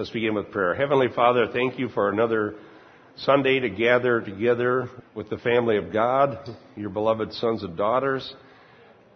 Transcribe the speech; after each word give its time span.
Let's 0.00 0.08
begin 0.08 0.34
with 0.34 0.50
prayer. 0.50 0.74
Heavenly 0.74 1.08
Father, 1.14 1.48
thank 1.52 1.78
you 1.78 1.90
for 1.90 2.08
another 2.08 2.54
Sunday 3.16 3.60
to 3.60 3.68
gather 3.68 4.22
together 4.22 4.88
with 5.14 5.28
the 5.28 5.36
family 5.36 5.76
of 5.76 5.92
God, 5.92 6.38
your 6.74 6.88
beloved 6.88 7.34
sons 7.34 7.62
and 7.62 7.76
daughters, 7.76 8.34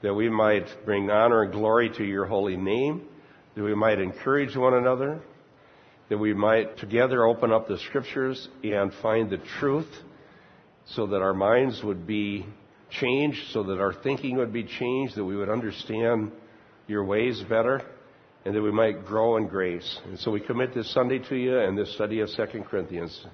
that 0.03 0.13
we 0.13 0.29
might 0.29 0.67
bring 0.85 1.09
honor 1.09 1.45
and 1.45 1.53
glory 1.53 1.89
to 1.97 2.05
your 2.05 2.27
holy 2.27 2.59
name, 2.59 3.09
that 3.55 3.63
we 3.63 3.75
might 3.75 3.99
encourage 3.99 4.55
one 4.59 4.75
another, 4.75 5.23
that 6.11 6.19
we 6.19 6.35
might 6.35 6.77
together 6.77 7.25
open 7.25 7.51
up 7.51 7.67
the 7.67 7.79
scriptures 7.89 8.47
and 8.63 8.93
find 9.01 9.31
the 9.31 9.41
truth 9.59 9.89
so 10.85 11.07
that 11.07 11.23
our 11.23 11.33
minds 11.33 11.83
would 11.83 12.07
be 12.07 12.45
changed, 12.91 13.41
so 13.53 13.63
that 13.63 13.81
our 13.81 13.95
thinking 14.03 14.37
would 14.37 14.53
be 14.53 14.65
changed, 14.65 15.17
that 15.17 15.25
we 15.25 15.35
would 15.35 15.49
understand 15.49 16.31
your 16.89 17.07
ways 17.07 17.43
better 17.49 17.81
and 18.45 18.55
that 18.55 18.63
we 18.63 18.71
might 18.71 19.07
grow 19.07 19.37
in 19.37 19.47
grace. 19.47 19.99
And 20.05 20.19
so 20.19 20.31
we 20.31 20.41
commit 20.41 20.75
this 20.75 20.93
Sunday 20.93 21.19
to 21.19 21.37
you 21.37 21.59
and 21.59 21.77
this 21.77 21.95
study 21.95 22.21
of 22.21 22.29
2 22.29 22.63
Corinthians 22.69 23.27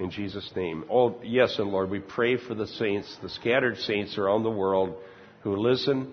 in 0.00 0.10
Jesus' 0.10 0.50
name. 0.56 0.84
Oh, 0.90 1.16
yes, 1.22 1.58
and 1.58 1.70
Lord, 1.70 1.90
we 1.90 2.00
pray 2.00 2.36
for 2.36 2.54
the 2.54 2.66
saints, 2.66 3.16
the 3.22 3.28
scattered 3.28 3.76
saints 3.78 4.18
around 4.18 4.42
the 4.42 4.50
world 4.50 4.96
who 5.42 5.56
listen. 5.56 6.12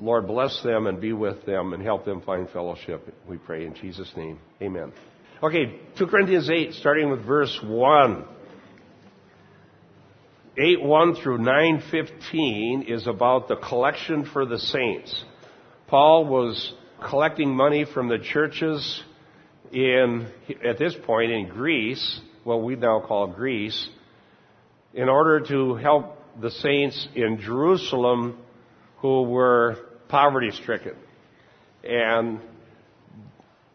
Lord, 0.00 0.26
bless 0.26 0.62
them 0.62 0.86
and 0.86 1.00
be 1.00 1.12
with 1.12 1.46
them 1.46 1.72
and 1.72 1.82
help 1.82 2.04
them 2.04 2.20
find 2.20 2.48
fellowship. 2.50 3.14
We 3.28 3.38
pray 3.38 3.64
in 3.64 3.74
Jesus' 3.74 4.12
name. 4.16 4.38
Amen. 4.60 4.92
Okay, 5.42 5.80
2 5.96 6.06
Corinthians 6.06 6.50
8, 6.50 6.74
starting 6.74 7.10
with 7.10 7.24
verse 7.24 7.58
1. 7.62 8.24
8 10.56 10.82
1 10.82 11.14
through 11.16 11.38
9 11.38 11.82
15 11.90 12.84
is 12.86 13.06
about 13.08 13.48
the 13.48 13.56
collection 13.56 14.24
for 14.24 14.46
the 14.46 14.58
saints. 14.58 15.24
Paul 15.88 16.26
was 16.26 16.72
collecting 17.02 17.54
money 17.54 17.84
from 17.84 18.08
the 18.08 18.18
churches 18.18 19.02
in, 19.72 20.28
at 20.64 20.78
this 20.78 20.94
point 21.04 21.30
in 21.32 21.48
Greece, 21.48 22.20
what 22.44 22.62
we 22.62 22.76
now 22.76 23.00
call 23.00 23.26
Greece, 23.28 23.88
in 24.92 25.08
order 25.08 25.40
to 25.40 25.74
help 25.74 26.18
the 26.40 26.50
saints 26.50 27.08
in 27.14 27.40
Jerusalem 27.40 28.38
who 28.98 29.22
were 29.22 29.76
poverty 30.08 30.50
stricken. 30.50 30.94
And 31.82 32.40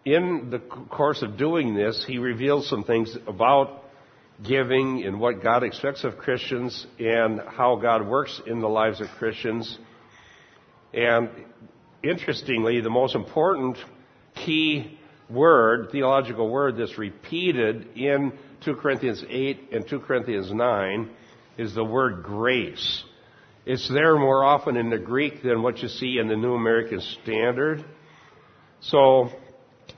in 0.05 0.49
the 0.49 0.59
course 0.59 1.21
of 1.21 1.37
doing 1.37 1.75
this, 1.75 2.03
he 2.07 2.17
reveals 2.17 2.69
some 2.69 2.83
things 2.83 3.15
about 3.27 3.83
giving 4.43 5.03
and 5.05 5.19
what 5.19 5.43
God 5.43 5.63
expects 5.63 6.03
of 6.03 6.17
Christians 6.17 6.87
and 6.97 7.41
how 7.41 7.75
God 7.75 8.07
works 8.07 8.41
in 8.47 8.61
the 8.61 8.69
lives 8.69 9.01
of 9.01 9.07
Christians. 9.17 9.77
And 10.93 11.29
interestingly, 12.03 12.81
the 12.81 12.89
most 12.89 13.15
important 13.15 13.77
key 14.45 14.97
word, 15.29 15.89
theological 15.91 16.49
word 16.49 16.77
that's 16.77 16.97
repeated 16.97 17.87
in 17.95 18.33
2 18.65 18.75
Corinthians 18.75 19.23
8 19.27 19.69
and 19.71 19.87
2 19.87 19.99
Corinthians 19.99 20.51
9 20.51 21.09
is 21.57 21.75
the 21.75 21.83
word 21.83 22.23
grace. 22.23 23.03
It's 23.65 23.89
there 23.89 24.17
more 24.17 24.43
often 24.43 24.77
in 24.77 24.89
the 24.89 24.97
Greek 24.97 25.43
than 25.43 25.61
what 25.61 25.79
you 25.79 25.89
see 25.89 26.17
in 26.17 26.27
the 26.27 26.35
New 26.35 26.55
American 26.55 27.01
Standard. 27.21 27.85
So, 28.81 29.29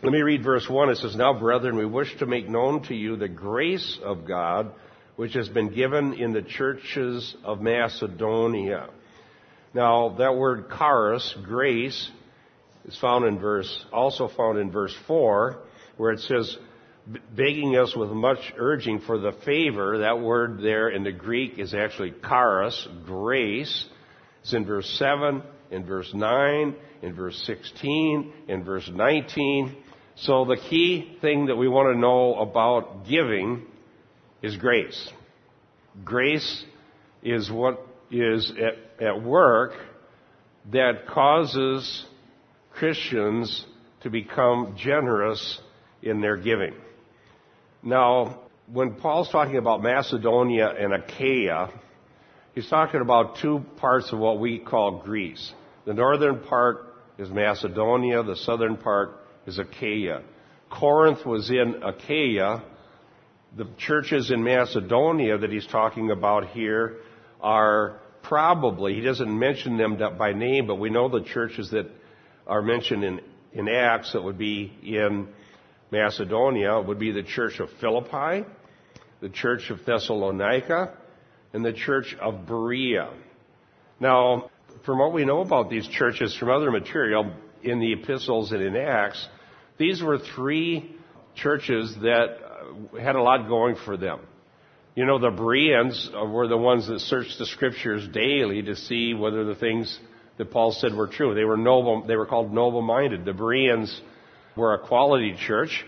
let 0.02 0.12
me 0.12 0.22
read 0.22 0.44
verse 0.44 0.68
1. 0.68 0.90
It 0.90 0.98
says, 0.98 1.16
Now, 1.16 1.38
brethren, 1.38 1.78
we 1.78 1.86
wish 1.86 2.18
to 2.18 2.26
make 2.26 2.50
known 2.50 2.84
to 2.84 2.96
you 2.96 3.16
the 3.16 3.30
grace 3.30 4.00
of 4.04 4.26
God 4.28 4.72
which 5.16 5.34
has 5.34 5.50
been 5.50 5.70
given 5.74 6.14
in 6.14 6.34
the 6.34 6.42
churches 6.42 7.36
of 7.44 7.62
Macedonia. 7.62 8.90
Now, 9.74 10.16
that 10.18 10.36
word 10.36 10.66
charis, 10.78 11.36
grace, 11.44 12.10
is 12.86 12.98
found 13.00 13.26
in 13.26 13.40
verse, 13.40 13.86
also 13.94 14.28
found 14.28 14.58
in 14.58 14.72
verse 14.72 14.96
4, 15.08 15.60
where 15.98 16.12
it 16.12 16.20
says, 16.22 16.58
begging 17.36 17.78
us 17.78 17.96
with 17.96 18.10
much 18.10 18.40
urging 18.58 19.00
for 19.00 19.18
the 19.18 19.32
favor. 19.46 20.00
That 20.00 20.20
word 20.20 20.60
there 20.62 20.90
in 20.90 21.04
the 21.04 21.12
Greek 21.12 21.58
is 21.58 21.74
actually 21.74 22.14
charis, 22.28 22.88
grace. 23.06 23.86
It's 24.42 24.54
in 24.54 24.66
verse 24.66 24.90
7, 24.98 25.42
in 25.72 25.86
verse 25.86 26.12
9, 26.14 26.76
in 27.02 27.14
verse 27.16 27.42
16, 27.46 28.34
in 28.48 28.64
verse 28.64 28.90
19. 28.94 29.78
So 30.16 30.46
the 30.46 30.58
key 30.58 31.18
thing 31.22 31.48
that 31.48 31.56
we 31.56 31.68
want 31.68 31.94
to 31.94 32.00
know 32.00 32.36
about 32.36 33.08
giving 33.08 33.66
is 34.42 34.58
grace. 34.58 35.10
Grace 36.04 36.66
is 37.24 37.50
what 37.52 37.86
is 38.10 38.52
at, 39.02 39.24
work 39.24 39.74
that 40.72 41.08
causes 41.08 42.06
Christians 42.74 43.66
to 44.04 44.10
become 44.10 44.76
generous 44.78 45.60
in 46.02 46.22
their 46.22 46.38
giving. 46.38 46.74
Now, 47.84 48.42
when 48.72 48.96
Paul's 48.96 49.30
talking 49.30 49.58
about 49.58 49.82
Macedonia 49.82 50.70
and 50.70 50.94
Achaia, 50.94 51.70
he's 52.54 52.70
talking 52.70 53.02
about 53.02 53.38
two 53.42 53.66
parts 53.78 54.14
of 54.14 54.20
what 54.20 54.40
we 54.40 54.60
call 54.60 55.00
Greece. 55.00 55.52
The 55.86 55.94
northern 55.94 56.40
part 56.40 56.96
is 57.18 57.30
Macedonia, 57.30 58.24
the 58.24 58.36
southern 58.36 58.78
part 58.78 59.18
is 59.46 59.60
Achaia. 59.60 60.22
Corinth 60.70 61.26
was 61.26 61.50
in 61.50 61.82
Achaia. 61.84 62.64
The 63.58 63.68
churches 63.78 64.32
in 64.32 64.44
Macedonia 64.44 65.38
that 65.40 65.52
he's 65.52 65.68
talking 65.68 66.12
about 66.12 66.50
here 66.50 66.98
are 67.42 68.00
probably, 68.32 68.94
he 68.94 69.02
doesn't 69.02 69.38
mention 69.38 69.76
them 69.76 69.98
by 70.18 70.32
name, 70.32 70.66
but 70.66 70.76
we 70.76 70.90
know 70.90 71.10
the 71.10 71.22
churches 71.22 71.70
that 71.72 71.86
are 72.48 72.62
mentioned 72.62 73.04
in, 73.04 73.20
in 73.52 73.68
Acts 73.68 74.14
that 74.14 74.24
would 74.24 74.38
be 74.38 74.72
in 74.84 75.28
Macedonia 75.92 76.80
would 76.80 76.98
be 76.98 77.12
the 77.12 77.24
church 77.24 77.60
of 77.60 77.68
Philippi, 77.82 78.48
the 79.20 79.28
church 79.28 79.70
of 79.70 79.80
Thessalonica, 79.86 80.94
and 81.52 81.66
the 81.66 81.74
church 81.74 82.16
of 82.22 82.48
Berea. 82.48 83.10
Now, 84.00 84.50
from 84.86 85.00
what 85.00 85.12
we 85.12 85.26
know 85.26 85.42
about 85.42 85.70
these 85.70 85.86
churches 85.90 86.34
from 86.34 86.52
other 86.52 86.72
material 86.72 87.34
in 87.64 87.82
the 87.82 87.92
epistles 87.92 88.54
and 88.54 88.62
in 88.62 88.78
Acts, 88.78 89.28
these 89.78 90.02
were 90.02 90.18
three 90.18 90.96
churches 91.36 91.94
that 92.02 92.38
uh, 92.96 92.98
had 92.98 93.18
a 93.18 93.22
lot 93.22 93.50
going 93.50 93.76
for 93.76 93.98
them. 93.98 94.22
You 94.94 95.06
know, 95.06 95.20
the 95.20 95.30
Bereans 95.30 96.10
were 96.14 96.48
the 96.48 96.58
ones 96.58 96.88
that 96.88 97.00
searched 97.00 97.40
the 97.40 97.46
scriptures 97.46 98.06
daily 98.10 98.62
to 98.64 98.76
see 98.76 99.14
whether 99.14 99.46
the 99.46 99.56
things 99.56 99.98
that 100.38 100.52
Paul 100.52 100.74
said 100.74 100.94
were 100.94 101.08
true. 101.08 101.34
They 101.34 101.46
were 101.46 101.56
noble, 101.56 102.06
they 102.06 102.18
were 102.18 102.26
called 102.26 102.54
noble-minded. 102.54 103.24
The 103.24 103.34
Bereans 103.34 104.02
were 104.58 104.74
a 104.74 104.80
quality 104.80 105.38
church, 105.48 105.86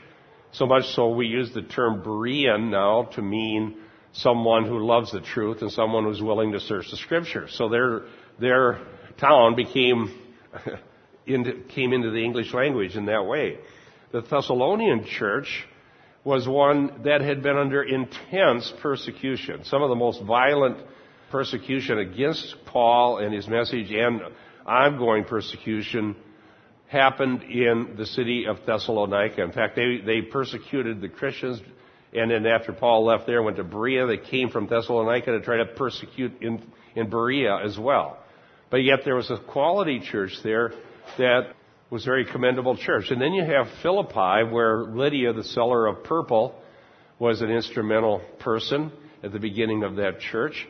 so 0.53 0.65
much 0.65 0.85
so 0.95 1.09
we 1.09 1.27
use 1.27 1.53
the 1.53 1.63
term 1.63 2.01
Berean 2.01 2.69
now 2.69 3.09
to 3.15 3.21
mean 3.21 3.77
someone 4.13 4.65
who 4.65 4.85
loves 4.85 5.11
the 5.11 5.19
truth 5.19 5.61
and 5.61 5.71
someone 5.71 6.05
who's 6.05 6.21
willing 6.21 6.53
to 6.53 6.61
search 6.61 6.85
the 6.89 6.97
scriptures. 6.97 7.53
So 7.57 7.67
their, 7.67 8.03
their 8.39 8.79
town 9.17 9.55
became, 9.55 10.17
into, 11.25 11.63
came 11.75 11.91
into 11.91 12.11
the 12.11 12.23
English 12.23 12.53
language 12.53 12.95
in 12.95 13.07
that 13.07 13.25
way. 13.25 13.57
The 14.13 14.21
Thessalonian 14.21 15.05
church 15.05 15.65
was 16.23 16.47
one 16.47 17.01
that 17.03 17.21
had 17.21 17.43
been 17.43 17.57
under 17.57 17.83
intense 17.83 18.71
persecution. 18.81 19.63
Some 19.65 19.81
of 19.81 19.89
the 19.89 19.95
most 19.95 20.21
violent 20.23 20.77
persecution 21.31 21.99
against 21.99 22.55
Paul 22.65 23.17
and 23.17 23.33
his 23.33 23.47
message 23.47 23.91
and 23.91 24.21
ongoing 24.65 25.25
persecution 25.25 26.15
happened 26.87 27.41
in 27.43 27.95
the 27.97 28.05
city 28.05 28.45
of 28.47 28.57
Thessalonica. 28.65 29.41
In 29.41 29.51
fact, 29.51 29.75
they, 29.75 29.97
they 30.05 30.21
persecuted 30.21 31.01
the 31.01 31.09
Christians, 31.09 31.59
and 32.13 32.29
then 32.29 32.45
after 32.45 32.71
Paul 32.71 33.05
left 33.05 33.25
there, 33.25 33.41
went 33.41 33.57
to 33.57 33.63
Berea. 33.63 34.05
They 34.05 34.17
came 34.17 34.49
from 34.49 34.67
Thessalonica 34.67 35.31
to 35.31 35.41
try 35.41 35.57
to 35.57 35.65
persecute 35.65 36.41
in, 36.41 36.63
in 36.95 37.09
Berea 37.09 37.57
as 37.65 37.77
well. 37.77 38.19
But 38.69 38.77
yet 38.77 38.99
there 39.03 39.15
was 39.15 39.29
a 39.31 39.37
quality 39.37 39.99
church 39.99 40.33
there 40.43 40.73
that 41.17 41.53
was 41.93 42.05
a 42.05 42.05
very 42.05 42.25
commendable 42.25 42.75
church. 42.75 43.11
And 43.11 43.21
then 43.21 43.33
you 43.33 43.45
have 43.45 43.67
Philippi, 43.83 44.51
where 44.51 44.83
Lydia, 44.83 45.31
the 45.31 45.43
seller 45.43 45.85
of 45.85 46.03
purple, 46.03 46.59
was 47.19 47.41
an 47.41 47.51
instrumental 47.51 48.19
person 48.39 48.91
at 49.21 49.31
the 49.31 49.37
beginning 49.37 49.83
of 49.83 49.97
that 49.97 50.19
church. 50.19 50.67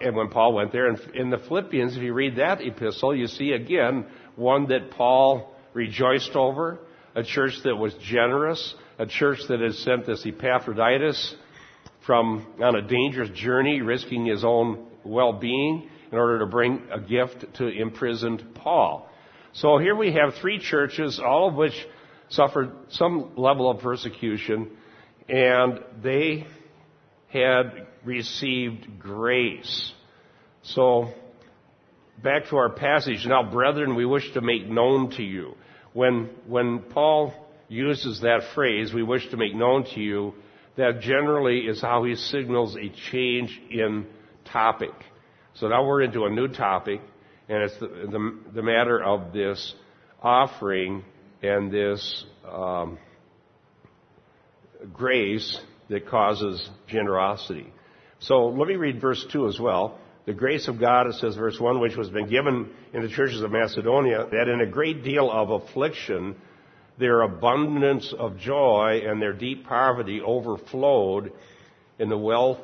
And 0.00 0.14
when 0.14 0.28
Paul 0.28 0.54
went 0.54 0.70
there, 0.70 0.86
and 0.86 0.96
in 1.12 1.28
the 1.28 1.38
Philippians, 1.38 1.96
if 1.96 2.02
you 2.04 2.14
read 2.14 2.36
that 2.36 2.60
epistle, 2.60 3.16
you 3.16 3.26
see 3.26 3.50
again 3.50 4.06
one 4.36 4.68
that 4.68 4.92
Paul 4.92 5.52
rejoiced 5.74 6.36
over, 6.36 6.78
a 7.16 7.24
church 7.24 7.54
that 7.64 7.74
was 7.74 7.92
generous, 8.08 8.76
a 8.96 9.06
church 9.06 9.40
that 9.48 9.58
had 9.58 9.74
sent 9.74 10.06
this 10.06 10.24
Epaphroditus 10.24 11.34
from 12.06 12.46
on 12.62 12.76
a 12.76 12.82
dangerous 12.82 13.30
journey, 13.30 13.80
risking 13.80 14.24
his 14.24 14.44
own 14.44 14.86
well-being 15.04 15.90
in 16.12 16.16
order 16.16 16.38
to 16.38 16.46
bring 16.46 16.84
a 16.92 17.00
gift 17.00 17.54
to 17.54 17.66
imprisoned 17.66 18.54
Paul. 18.54 19.09
So 19.52 19.78
here 19.78 19.96
we 19.96 20.12
have 20.12 20.34
three 20.40 20.58
churches, 20.58 21.20
all 21.24 21.48
of 21.48 21.54
which 21.54 21.74
suffered 22.28 22.70
some 22.90 23.32
level 23.36 23.70
of 23.70 23.80
persecution, 23.80 24.70
and 25.28 25.80
they 26.02 26.46
had 27.28 27.86
received 28.04 28.98
grace. 28.98 29.92
So, 30.62 31.12
back 32.22 32.48
to 32.50 32.56
our 32.56 32.70
passage. 32.70 33.26
Now, 33.26 33.50
brethren, 33.50 33.94
we 33.94 34.06
wish 34.06 34.32
to 34.34 34.40
make 34.40 34.68
known 34.68 35.10
to 35.12 35.22
you. 35.22 35.54
When, 35.92 36.30
when 36.46 36.80
Paul 36.80 37.34
uses 37.68 38.20
that 38.20 38.42
phrase, 38.54 38.92
we 38.92 39.02
wish 39.02 39.28
to 39.30 39.36
make 39.36 39.54
known 39.54 39.84
to 39.94 40.00
you, 40.00 40.34
that 40.76 41.00
generally 41.00 41.60
is 41.60 41.80
how 41.80 42.04
he 42.04 42.14
signals 42.14 42.76
a 42.76 42.88
change 43.10 43.60
in 43.70 44.06
topic. 44.44 44.92
So 45.54 45.68
now 45.68 45.84
we're 45.84 46.02
into 46.02 46.24
a 46.24 46.30
new 46.30 46.48
topic, 46.48 47.00
and 47.50 47.64
it's 47.64 47.78
the, 47.80 47.88
the, 47.88 48.38
the 48.54 48.62
matter 48.62 49.02
of 49.02 49.32
this 49.32 49.74
offering 50.22 51.04
and 51.42 51.72
this 51.72 52.24
um, 52.48 52.96
grace 54.92 55.60
that 55.88 56.06
causes 56.06 56.70
generosity. 56.86 57.72
So 58.20 58.46
let 58.46 58.68
me 58.68 58.76
read 58.76 59.00
verse 59.00 59.26
2 59.32 59.48
as 59.48 59.58
well. 59.58 59.98
The 60.26 60.32
grace 60.32 60.68
of 60.68 60.78
God, 60.78 61.08
it 61.08 61.14
says, 61.14 61.34
verse 61.34 61.58
1, 61.58 61.80
which 61.80 61.96
was 61.96 62.08
been 62.10 62.28
given 62.28 62.70
in 62.92 63.02
the 63.02 63.08
churches 63.08 63.42
of 63.42 63.50
Macedonia, 63.50 64.28
that 64.30 64.46
in 64.46 64.60
a 64.60 64.66
great 64.66 65.02
deal 65.02 65.28
of 65.28 65.50
affliction, 65.50 66.36
their 67.00 67.22
abundance 67.22 68.14
of 68.16 68.38
joy 68.38 69.02
and 69.04 69.20
their 69.20 69.32
deep 69.32 69.66
poverty 69.66 70.20
overflowed 70.24 71.32
in 71.98 72.10
the 72.10 72.18
wealth 72.18 72.60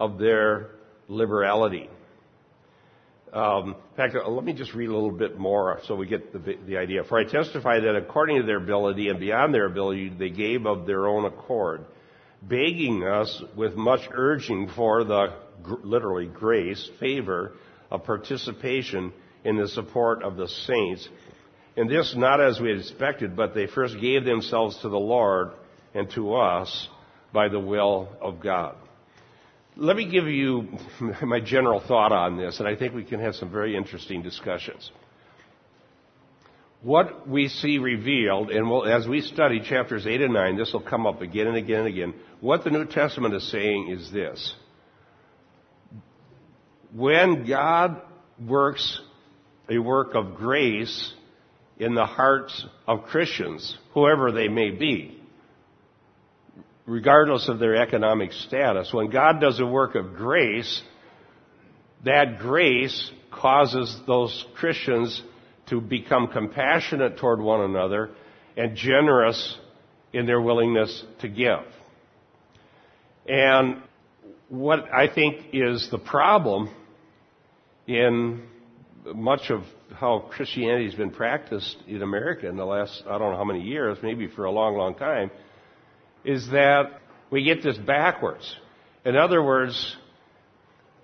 of 0.00 0.18
their 0.18 0.70
liberality. 1.06 1.90
Um, 3.32 3.76
in 3.90 3.96
fact, 3.96 4.14
uh, 4.14 4.28
let 4.28 4.44
me 4.44 4.52
just 4.52 4.74
read 4.74 4.90
a 4.90 4.92
little 4.92 5.10
bit 5.10 5.38
more 5.38 5.80
so 5.86 5.94
we 5.94 6.06
get 6.06 6.32
the, 6.32 6.56
the 6.66 6.76
idea. 6.76 7.02
For 7.04 7.18
I 7.18 7.24
testify 7.24 7.80
that 7.80 7.96
according 7.96 8.40
to 8.40 8.46
their 8.46 8.58
ability 8.58 9.08
and 9.08 9.18
beyond 9.18 9.54
their 9.54 9.64
ability, 9.64 10.10
they 10.10 10.28
gave 10.28 10.66
of 10.66 10.86
their 10.86 11.06
own 11.06 11.24
accord, 11.24 11.86
begging 12.42 13.04
us 13.04 13.42
with 13.56 13.74
much 13.74 14.00
urging 14.12 14.68
for 14.76 15.04
the 15.04 15.34
literally 15.82 16.26
grace, 16.26 16.90
favor 17.00 17.52
of 17.90 18.04
participation 18.04 19.12
in 19.44 19.56
the 19.56 19.68
support 19.68 20.22
of 20.22 20.36
the 20.36 20.48
saints. 20.48 21.08
And 21.76 21.88
this 21.88 22.14
not 22.14 22.38
as 22.38 22.60
we 22.60 22.68
had 22.68 22.80
expected, 22.80 23.34
but 23.34 23.54
they 23.54 23.66
first 23.66 23.98
gave 23.98 24.24
themselves 24.24 24.76
to 24.82 24.90
the 24.90 24.98
Lord 24.98 25.52
and 25.94 26.10
to 26.10 26.34
us 26.34 26.88
by 27.32 27.48
the 27.48 27.60
will 27.60 28.10
of 28.20 28.40
God. 28.40 28.76
Let 29.76 29.96
me 29.96 30.10
give 30.10 30.26
you 30.26 30.68
my 31.22 31.40
general 31.40 31.80
thought 31.80 32.12
on 32.12 32.36
this, 32.36 32.58
and 32.58 32.68
I 32.68 32.76
think 32.76 32.94
we 32.94 33.04
can 33.04 33.20
have 33.20 33.34
some 33.34 33.50
very 33.50 33.76
interesting 33.76 34.22
discussions. 34.22 34.90
What 36.82 37.28
we 37.28 37.48
see 37.48 37.78
revealed, 37.78 38.50
and 38.50 38.68
we'll, 38.68 38.84
as 38.84 39.06
we 39.06 39.20
study 39.20 39.60
chapters 39.60 40.06
8 40.06 40.20
and 40.20 40.34
9, 40.34 40.56
this 40.56 40.72
will 40.72 40.82
come 40.82 41.06
up 41.06 41.22
again 41.22 41.46
and 41.46 41.56
again 41.56 41.80
and 41.80 41.88
again. 41.88 42.14
What 42.40 42.64
the 42.64 42.70
New 42.70 42.86
Testament 42.86 43.34
is 43.34 43.48
saying 43.50 43.88
is 43.88 44.10
this. 44.10 44.54
When 46.92 47.46
God 47.46 48.02
works 48.44 49.00
a 49.70 49.78
work 49.78 50.14
of 50.14 50.34
grace 50.34 51.12
in 51.78 51.94
the 51.94 52.04
hearts 52.04 52.66
of 52.86 53.04
Christians, 53.04 53.78
whoever 53.94 54.32
they 54.32 54.48
may 54.48 54.70
be, 54.70 55.21
regardless 56.86 57.48
of 57.48 57.58
their 57.58 57.76
economic 57.76 58.32
status. 58.32 58.92
When 58.92 59.10
God 59.10 59.40
does 59.40 59.60
a 59.60 59.66
work 59.66 59.94
of 59.94 60.14
grace, 60.14 60.82
that 62.04 62.38
grace 62.38 63.10
causes 63.30 64.00
those 64.06 64.44
Christians 64.56 65.22
to 65.68 65.80
become 65.80 66.28
compassionate 66.28 67.18
toward 67.18 67.40
one 67.40 67.62
another 67.62 68.10
and 68.56 68.76
generous 68.76 69.56
in 70.12 70.26
their 70.26 70.40
willingness 70.40 71.02
to 71.20 71.28
give. 71.28 71.64
And 73.26 73.82
what 74.48 74.92
I 74.92 75.12
think 75.12 75.46
is 75.52 75.88
the 75.90 75.98
problem 75.98 76.68
in 77.86 78.42
much 79.14 79.50
of 79.50 79.62
how 79.94 80.26
Christianity 80.30 80.86
has 80.86 80.94
been 80.94 81.10
practiced 81.10 81.76
in 81.86 82.02
America 82.02 82.48
in 82.48 82.56
the 82.56 82.64
last, 82.64 83.02
I 83.06 83.18
don't 83.18 83.32
know 83.32 83.36
how 83.36 83.44
many 83.44 83.62
years, 83.62 83.98
maybe 84.02 84.28
for 84.28 84.44
a 84.44 84.50
long, 84.50 84.76
long 84.76 84.94
time, 84.94 85.30
is 86.24 86.50
that 86.50 87.00
we 87.30 87.44
get 87.44 87.62
this 87.62 87.76
backwards. 87.78 88.54
In 89.04 89.16
other 89.16 89.42
words, 89.42 89.96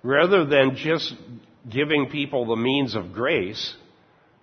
rather 0.02 0.44
than 0.44 0.76
just 0.76 1.14
giving 1.68 2.06
people 2.06 2.46
the 2.46 2.56
means 2.56 2.94
of 2.94 3.12
grace, 3.12 3.74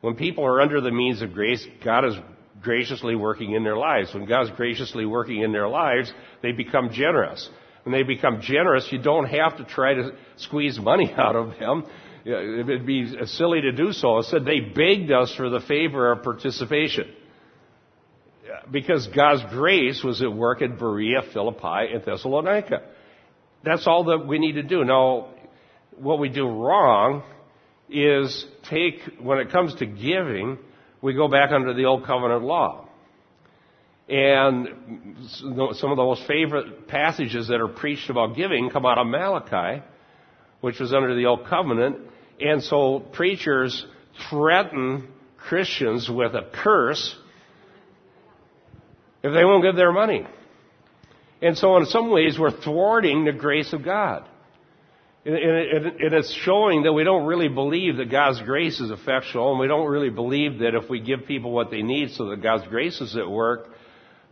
when 0.02 0.16
people 0.16 0.46
are 0.46 0.62
under 0.62 0.82
the 0.82 0.92
means 0.92 1.22
of 1.22 1.34
grace, 1.34 1.66
God 1.84 2.06
is 2.06 2.16
graciously 2.62 3.16
working 3.16 3.54
in 3.54 3.64
their 3.64 3.78
lives. 3.78 4.14
When 4.14 4.26
God's 4.26 4.52
graciously 4.52 5.06
working 5.06 5.42
in 5.42 5.52
their 5.52 5.68
lives, 5.68 6.12
they 6.42 6.52
become 6.52 6.90
generous. 6.92 7.50
When 7.84 7.94
they 7.94 8.04
become 8.04 8.42
generous, 8.42 8.88
you 8.92 8.98
don't 8.98 9.26
have 9.26 9.58
to 9.58 9.64
try 9.64 9.94
to 9.94 10.12
squeeze 10.38 10.80
money 10.80 11.14
out 11.18 11.36
of 11.36 11.58
them. 11.60 11.86
It'd 12.26 12.88
be 12.88 13.16
silly 13.26 13.62
to 13.62 13.72
do 13.72 13.94
so. 13.94 14.18
Instead, 14.18 14.46
they 14.46 14.60
begged 14.60 15.12
us 15.12 15.34
for 15.36 15.50
the 15.50 15.60
favor 15.60 16.12
of 16.12 16.24
participation 16.24 17.14
because 18.72 19.08
God's 19.08 19.44
grace 19.52 20.04
was 20.04 20.22
at 20.22 20.34
work 20.34 20.62
in 20.62 20.78
Berea, 20.78 21.22
Philippi, 21.34 21.94
and 21.94 22.04
Thessalonica. 22.04 22.82
That's 23.64 23.88
all 23.88 24.06
that 24.06 24.28
we 24.28 24.40
need 24.40 24.54
to 24.54 24.64
do. 24.64 24.84
Now, 24.84 25.30
what 25.98 26.20
we 26.20 26.30
do 26.30 26.48
wrong 26.48 27.24
is 27.90 28.46
take, 28.70 29.00
when 29.22 29.40
it 29.40 29.52
comes 29.52 29.76
to 29.76 29.86
giving, 29.86 30.58
we 31.02 31.14
go 31.14 31.28
back 31.28 31.52
under 31.52 31.74
the 31.74 31.86
old 31.86 32.06
covenant 32.06 32.44
law. 32.44 32.88
And 34.08 34.68
some 35.28 35.92
of 35.92 35.98
the 35.98 36.04
most 36.04 36.28
favorite 36.28 36.88
passages 36.88 37.48
that 37.48 37.60
are 37.60 37.68
preached 37.68 38.10
about 38.10 38.36
giving 38.36 38.70
come 38.70 38.86
out 38.86 39.00
of 39.00 39.08
Malachi, 39.08 39.84
which 40.62 40.80
was 40.80 40.94
under 40.94 41.16
the 41.16 41.26
old 41.26 41.48
covenant. 41.48 41.98
And 42.40 42.62
so 42.62 43.00
preachers 43.00 43.86
threaten 44.30 45.08
Christians 45.38 46.10
with 46.10 46.34
a 46.36 46.50
curse 46.54 47.16
if 49.26 49.34
they 49.34 49.44
won't 49.44 49.64
give 49.64 49.76
their 49.76 49.92
money. 49.92 50.24
And 51.42 51.58
so, 51.58 51.78
in 51.78 51.86
some 51.88 52.12
ways, 52.12 52.38
we're 52.38 52.52
thwarting 52.52 53.26
the 53.26 53.32
grace 53.32 53.74
of 53.74 53.84
God. 53.84 54.24
And 55.26 55.34
it's 56.14 56.32
showing 56.32 56.84
that 56.84 56.94
we 56.94 57.04
don't 57.04 57.26
really 57.26 57.48
believe 57.48 57.98
that 57.98 58.12
God's 58.12 58.40
grace 58.42 58.80
is 58.80 58.92
effectual, 58.92 59.50
and 59.50 59.60
we 59.60 59.68
don't 59.68 59.88
really 59.88 60.12
believe 60.12 60.60
that 60.60 60.76
if 60.76 60.88
we 60.92 61.00
give 61.00 61.26
people 61.26 61.52
what 61.52 61.72
they 61.72 61.82
need 61.82 62.12
so 62.12 62.30
that 62.30 62.44
God's 62.44 62.68
grace 62.68 63.02
is 63.02 63.18
at 63.18 63.28
work, 63.28 63.70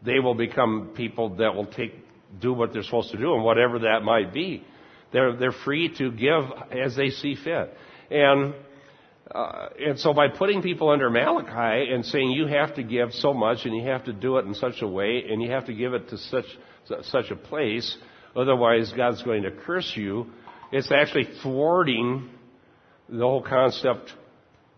they 0.05 0.19
will 0.19 0.35
become 0.35 0.91
people 0.95 1.37
that 1.37 1.55
will 1.55 1.65
take, 1.65 1.93
do 2.39 2.53
what 2.53 2.71
they're 2.71 2.83
supposed 2.83 3.09
to 3.11 3.17
do, 3.17 3.33
and 3.33 3.43
whatever 3.43 3.79
that 3.79 4.03
might 4.03 4.31
be. 4.31 4.63
They're, 5.11 5.35
they're 5.35 5.51
free 5.51 5.91
to 5.97 6.11
give 6.11 6.43
as 6.71 6.95
they 6.95 7.09
see 7.09 7.35
fit. 7.35 7.75
And 8.11 8.53
uh, 9.33 9.69
and 9.79 9.99
so 9.99 10.13
by 10.13 10.27
putting 10.27 10.61
people 10.61 10.89
under 10.89 11.09
Malachi 11.09 11.91
and 11.91 12.05
saying 12.05 12.31
you 12.31 12.47
have 12.47 12.75
to 12.75 12.83
give 12.83 13.11
so 13.13 13.33
much 13.33 13.65
and 13.65 13.75
you 13.75 13.83
have 13.89 14.05
to 14.05 14.13
do 14.13 14.37
it 14.37 14.45
in 14.45 14.53
such 14.53 14.81
a 14.81 14.87
way 14.87 15.23
and 15.29 15.41
you 15.41 15.49
have 15.51 15.65
to 15.65 15.73
give 15.73 15.93
it 15.93 16.09
to 16.09 16.17
such 16.17 16.45
such 17.03 17.31
a 17.31 17.35
place, 17.35 17.97
otherwise 18.35 18.91
God's 18.95 19.23
going 19.23 19.43
to 19.43 19.51
curse 19.51 19.93
you, 19.95 20.27
it's 20.71 20.91
actually 20.91 21.27
thwarting 21.41 22.29
the 23.09 23.19
whole 23.19 23.43
concept 23.43 24.11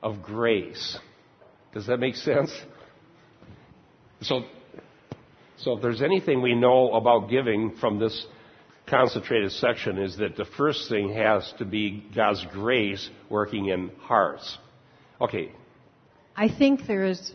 of 0.02 0.22
grace. 0.22 0.98
Does 1.74 1.88
that 1.88 1.98
make 1.98 2.16
sense? 2.16 2.52
So, 4.22 4.44
so 5.58 5.74
if 5.74 5.82
there's 5.82 6.02
anything 6.02 6.42
we 6.42 6.56
know 6.56 6.94
about 6.94 7.30
giving 7.30 7.76
from 7.80 8.00
this 8.00 8.26
concentrated 8.88 9.52
section 9.52 9.98
is 9.98 10.18
that 10.18 10.36
the 10.36 10.46
first 10.46 10.90
thing 10.90 11.14
has 11.14 11.52
to 11.58 11.66
be 11.66 12.04
God's 12.16 12.46
grace 12.52 13.10
working 13.30 13.68
in 13.68 13.90
hearts. 14.00 14.58
Okay. 15.20 15.52
I 16.36 16.50
think 16.50 16.86
there 16.88 17.06
is 17.06 17.34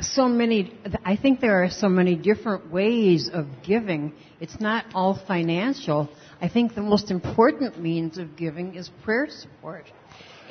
so 0.00 0.26
many, 0.26 0.72
I 1.04 1.16
think 1.16 1.40
there 1.40 1.62
are 1.62 1.70
so 1.70 1.88
many 1.88 2.16
different 2.16 2.72
ways 2.72 3.30
of 3.32 3.46
giving. 3.62 4.14
It's 4.40 4.58
not 4.58 4.86
all 4.94 5.20
financial. 5.26 6.08
I 6.40 6.48
think 6.48 6.74
the 6.74 6.82
most 6.82 7.10
important 7.10 7.78
means 7.78 8.18
of 8.18 8.36
giving 8.36 8.74
is 8.74 8.90
prayer 9.04 9.28
support. 9.30 9.84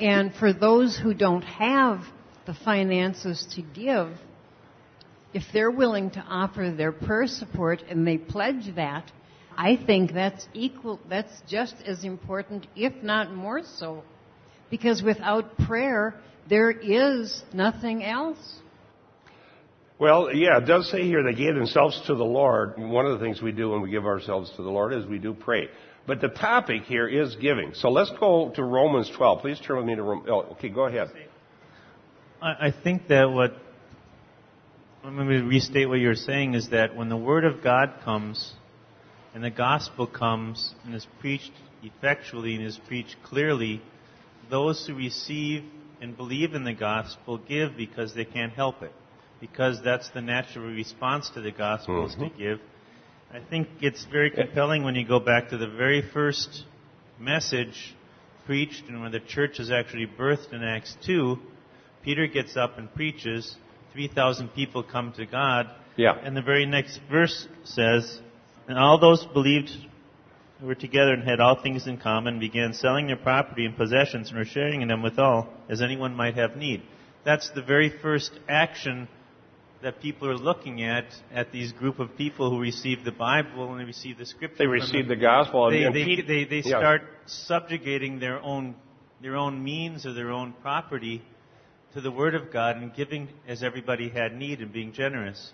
And 0.00 0.34
for 0.34 0.52
those 0.52 0.96
who 0.96 1.12
don't 1.12 1.42
have 1.42 2.04
the 2.46 2.54
finances 2.54 3.46
to 3.56 3.62
give, 3.62 4.12
if 5.34 5.42
they're 5.52 5.70
willing 5.70 6.10
to 6.10 6.20
offer 6.20 6.70
their 6.70 6.92
prayer 6.92 7.26
support 7.26 7.82
and 7.88 8.06
they 8.06 8.18
pledge 8.18 8.74
that, 8.76 9.10
I 9.56 9.78
think 9.84 10.12
that's 10.12 10.46
equal, 10.54 11.00
that's 11.08 11.32
just 11.48 11.74
as 11.86 12.04
important, 12.04 12.66
if 12.76 13.02
not 13.02 13.32
more 13.34 13.62
so. 13.76 14.02
Because 14.70 15.02
without 15.02 15.56
prayer, 15.58 16.14
there 16.48 16.70
is 16.70 17.42
nothing 17.52 18.04
else. 18.04 18.38
Well, 19.98 20.34
yeah, 20.34 20.58
it 20.58 20.66
does 20.66 20.90
say 20.90 21.02
here 21.04 21.22
they 21.22 21.34
gave 21.34 21.54
themselves 21.54 22.00
to 22.06 22.14
the 22.14 22.24
Lord. 22.24 22.74
One 22.76 23.06
of 23.06 23.18
the 23.18 23.24
things 23.24 23.40
we 23.40 23.52
do 23.52 23.70
when 23.70 23.82
we 23.82 23.90
give 23.90 24.04
ourselves 24.04 24.50
to 24.56 24.62
the 24.62 24.70
Lord 24.70 24.92
is 24.92 25.06
we 25.06 25.18
do 25.18 25.32
pray. 25.32 25.68
But 26.06 26.20
the 26.20 26.28
topic 26.28 26.82
here 26.82 27.06
is 27.06 27.36
giving. 27.36 27.74
So 27.74 27.88
let's 27.88 28.10
go 28.18 28.50
to 28.56 28.64
Romans 28.64 29.10
12. 29.16 29.40
Please 29.40 29.60
turn 29.60 29.76
with 29.76 29.86
me 29.86 29.94
to 29.94 30.02
Romans. 30.02 30.28
Oh, 30.28 30.40
okay, 30.54 30.68
go 30.68 30.86
ahead. 30.86 31.10
I 32.40 32.72
think 32.82 33.06
that 33.06 33.30
what, 33.30 33.54
let 35.04 35.12
me 35.12 35.36
restate 35.36 35.88
what 35.88 36.00
you're 36.00 36.16
saying 36.16 36.54
is 36.54 36.70
that 36.70 36.96
when 36.96 37.08
the 37.08 37.16
Word 37.16 37.44
of 37.44 37.62
God 37.62 37.94
comes, 38.04 38.54
and 39.34 39.42
the 39.42 39.50
gospel 39.50 40.06
comes 40.06 40.74
and 40.84 40.94
is 40.94 41.06
preached 41.20 41.52
effectually 41.82 42.54
and 42.54 42.64
is 42.64 42.78
preached 42.86 43.16
clearly, 43.24 43.82
those 44.50 44.86
who 44.86 44.94
receive 44.94 45.64
and 46.00 46.16
believe 46.16 46.54
in 46.54 46.64
the 46.64 46.74
gospel 46.74 47.38
give 47.38 47.76
because 47.76 48.14
they 48.14 48.24
can't 48.24 48.52
help 48.52 48.82
it. 48.82 48.92
because 49.40 49.82
that's 49.82 50.08
the 50.10 50.20
natural 50.20 50.66
response 50.66 51.28
to 51.30 51.40
the 51.40 51.50
gospel 51.50 52.06
is 52.06 52.14
Mhm. 52.14 52.30
to 52.30 52.38
give. 52.38 52.60
I 53.34 53.40
think 53.40 53.68
it's 53.80 54.04
very 54.04 54.30
compelling 54.30 54.84
when 54.84 54.94
you 54.94 55.04
go 55.04 55.18
back 55.18 55.48
to 55.48 55.56
the 55.56 55.66
very 55.66 56.00
first 56.00 56.64
message 57.18 57.92
preached 58.46 58.84
and 58.88 59.02
when 59.02 59.10
the 59.10 59.18
church 59.18 59.58
is 59.58 59.70
actually 59.72 60.06
birthed 60.06 60.52
in 60.52 60.62
Acts 60.62 60.96
2. 61.02 61.40
Peter 62.02 62.28
gets 62.28 62.56
up 62.56 62.78
and 62.78 62.94
preaches. 62.94 63.56
3,000 63.92 64.54
people 64.54 64.84
come 64.84 65.10
to 65.12 65.26
God. 65.26 65.68
Yeah. 65.96 66.16
And 66.22 66.36
the 66.36 66.42
very 66.42 66.64
next 66.64 67.00
verse 67.10 67.48
says, 67.64 68.22
And 68.72 68.80
all 68.80 68.96
those 68.96 69.26
believed 69.26 69.70
were 70.62 70.74
together 70.74 71.12
and 71.12 71.22
had 71.28 71.40
all 71.40 71.60
things 71.60 71.86
in 71.86 71.98
common 71.98 72.38
began 72.38 72.72
selling 72.72 73.06
their 73.06 73.16
property 73.16 73.66
and 73.66 73.76
possessions 73.76 74.30
and 74.30 74.38
were 74.38 74.46
sharing 74.46 74.80
in 74.80 74.88
them 74.88 75.02
with 75.02 75.18
all, 75.18 75.46
as 75.68 75.82
anyone 75.82 76.14
might 76.14 76.36
have 76.36 76.56
need. 76.56 76.80
That's 77.22 77.50
the 77.50 77.60
very 77.60 77.90
first 78.00 78.32
action 78.48 79.08
that 79.82 80.00
people 80.00 80.26
are 80.26 80.38
looking 80.38 80.82
at 80.82 81.04
at 81.34 81.52
these 81.52 81.70
group 81.72 81.98
of 81.98 82.16
people 82.16 82.48
who 82.48 82.58
receive 82.58 83.04
the 83.04 83.12
Bible 83.12 83.70
and 83.72 83.78
they 83.78 83.84
receive 83.84 84.16
the 84.16 84.24
scripture. 84.24 84.56
They 84.60 84.66
receive 84.66 85.06
the- 85.06 85.16
the 85.16 85.20
gospel 85.20 85.70
they, 85.70 85.82
and 85.82 85.94
they, 85.94 86.22
they, 86.26 86.44
they 86.44 86.62
yeah. 86.64 86.78
start 86.78 87.02
subjugating 87.26 88.20
their 88.20 88.40
own 88.40 88.74
their 89.20 89.36
own 89.36 89.62
means 89.62 90.06
or 90.06 90.14
their 90.14 90.30
own 90.30 90.54
property 90.62 91.20
to 91.92 92.00
the 92.00 92.10
Word 92.10 92.34
of 92.34 92.50
God 92.50 92.78
and 92.78 92.94
giving 92.94 93.28
as 93.46 93.62
everybody 93.62 94.08
had 94.08 94.34
need 94.34 94.60
and 94.62 94.72
being 94.72 94.94
generous. 94.94 95.52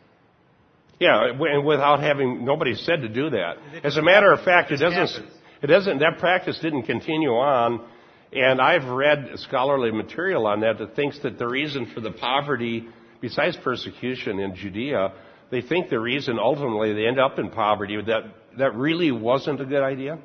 Yeah, 1.00 1.30
and 1.30 1.64
without 1.64 2.00
having 2.00 2.44
nobody 2.44 2.74
said 2.74 3.02
to 3.02 3.08
do 3.08 3.30
that. 3.30 3.56
As 3.84 3.96
a 3.96 4.02
matter 4.02 4.32
of 4.32 4.42
fact, 4.42 4.72
It 4.72 4.80
it 4.80 4.90
doesn't. 4.90 5.26
It 5.62 5.66
doesn't. 5.66 5.98
That 5.98 6.18
practice 6.18 6.58
didn't 6.60 6.84
continue 6.84 7.30
on, 7.30 7.84
and 8.32 8.60
I've 8.60 8.84
read 8.84 9.30
scholarly 9.36 9.90
material 9.92 10.46
on 10.46 10.60
that 10.60 10.78
that 10.78 10.96
thinks 10.96 11.18
that 11.22 11.38
the 11.38 11.48
reason 11.48 11.86
for 11.94 12.00
the 12.00 12.10
poverty, 12.10 12.88
besides 13.20 13.56
persecution 13.62 14.38
in 14.40 14.54
Judea, 14.54 15.12
they 15.50 15.62
think 15.62 15.88
the 15.88 16.00
reason 16.00 16.38
ultimately 16.38 16.92
they 16.92 17.06
end 17.06 17.18
up 17.18 17.38
in 17.38 17.50
poverty 17.50 18.00
that 18.00 18.22
that 18.58 18.74
really 18.74 19.12
wasn't 19.12 19.60
a 19.60 19.64
good 19.64 19.82
idea. 19.82 20.18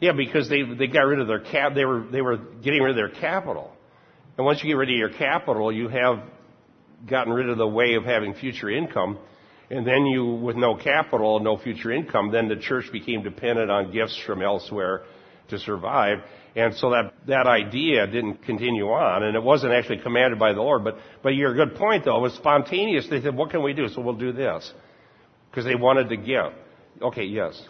Yeah, 0.00 0.12
because 0.12 0.48
they 0.48 0.62
they 0.62 0.86
got 0.86 1.02
rid 1.02 1.20
of 1.20 1.26
their 1.26 1.40
cap. 1.40 1.74
They 1.74 1.84
were 1.84 2.04
they 2.10 2.22
were 2.22 2.36
getting 2.36 2.80
rid 2.82 2.90
of 2.90 2.96
their 2.96 3.20
capital, 3.20 3.72
and 4.36 4.46
once 4.46 4.62
you 4.62 4.70
get 4.70 4.76
rid 4.76 4.88
of 4.88 4.96
your 4.96 5.10
capital, 5.10 5.70
you 5.70 5.88
have 5.88 6.22
gotten 7.08 7.32
rid 7.32 7.48
of 7.48 7.58
the 7.58 7.66
way 7.66 7.94
of 7.94 8.04
having 8.04 8.34
future 8.34 8.70
income. 8.70 9.18
And 9.70 9.86
then 9.86 10.06
you, 10.06 10.26
with 10.26 10.56
no 10.56 10.74
capital, 10.74 11.38
no 11.38 11.56
future 11.56 11.92
income, 11.92 12.32
then 12.32 12.48
the 12.48 12.56
church 12.56 12.86
became 12.92 13.22
dependent 13.22 13.70
on 13.70 13.92
gifts 13.92 14.20
from 14.26 14.42
elsewhere 14.42 15.02
to 15.48 15.58
survive. 15.58 16.18
And 16.56 16.74
so 16.74 16.90
that, 16.90 17.12
that 17.28 17.46
idea 17.46 18.06
didn't 18.06 18.42
continue 18.42 18.86
on, 18.86 19.22
and 19.22 19.36
it 19.36 19.42
wasn't 19.42 19.72
actually 19.72 19.98
commanded 19.98 20.38
by 20.38 20.52
the 20.52 20.60
Lord. 20.60 20.82
But, 20.82 20.96
but 21.22 21.30
your 21.30 21.54
good 21.54 21.76
point, 21.76 22.04
though, 22.04 22.18
it 22.18 22.22
was 22.22 22.34
spontaneous. 22.34 23.06
They 23.08 23.20
said, 23.20 23.36
what 23.36 23.50
can 23.50 23.62
we 23.62 23.72
do? 23.72 23.86
So 23.88 24.00
we'll 24.00 24.14
do 24.14 24.32
this. 24.32 24.72
Because 25.50 25.64
they 25.64 25.76
wanted 25.76 26.08
to 26.08 26.16
give. 26.16 26.52
Okay, 27.00 27.24
yes. 27.24 27.60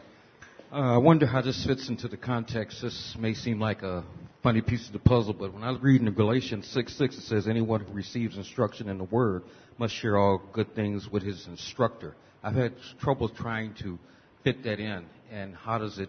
Uh, 0.73 0.95
I 0.95 0.99
wonder 0.99 1.27
how 1.27 1.43
this 1.43 1.67
fits 1.67 1.89
into 1.89 2.07
the 2.07 2.17
context. 2.17 2.81
This 2.81 3.17
may 3.19 3.35
seem 3.35 3.59
like 3.59 3.83
a 3.83 4.05
funny 4.41 4.61
piece 4.61 4.87
of 4.87 4.93
the 4.93 5.01
puzzle, 5.01 5.33
but 5.33 5.53
when 5.53 5.65
I 5.65 5.77
read 5.77 6.01
in 6.01 6.13
Galatians 6.15 6.65
6 6.73 6.97
6, 6.97 7.17
it 7.17 7.21
says, 7.23 7.49
Anyone 7.49 7.81
who 7.81 7.93
receives 7.93 8.37
instruction 8.37 8.89
in 8.89 8.97
the 8.97 9.05
word 9.05 9.43
must 9.79 9.95
share 9.97 10.17
all 10.17 10.41
good 10.53 10.73
things 10.77 11.09
with 11.11 11.25
his 11.25 11.45
instructor. 11.49 12.15
I've 12.45 12.55
had 12.55 12.75
trouble 13.01 13.29
trying 13.29 13.75
to 13.83 13.99
fit 14.45 14.63
that 14.63 14.79
in, 14.79 15.07
and 15.33 15.57
how 15.57 15.79
does 15.79 15.99
it 15.99 16.09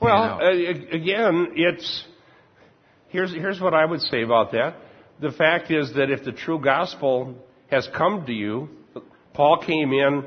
Well, 0.00 0.40
uh, 0.40 0.50
again, 0.50 1.48
it's 1.54 2.04
here's 3.08 3.34
here's 3.34 3.60
what 3.60 3.74
I 3.74 3.84
would 3.84 4.00
say 4.00 4.22
about 4.22 4.52
that. 4.52 4.76
The 5.20 5.32
fact 5.32 5.70
is 5.70 5.92
that 5.94 6.10
if 6.10 6.24
the 6.24 6.32
true 6.32 6.58
gospel 6.58 7.34
has 7.70 7.86
come 7.94 8.24
to 8.24 8.32
you, 8.32 8.70
Paul 9.34 9.58
came 9.58 9.92
in 9.92 10.24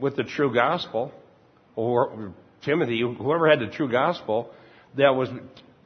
with 0.00 0.16
the 0.16 0.24
true 0.24 0.52
gospel, 0.52 1.12
or 1.76 2.34
Timothy, 2.66 3.00
whoever 3.00 3.48
had 3.48 3.60
the 3.60 3.68
true 3.68 3.90
gospel, 3.90 4.50
that 4.98 5.14
was 5.14 5.30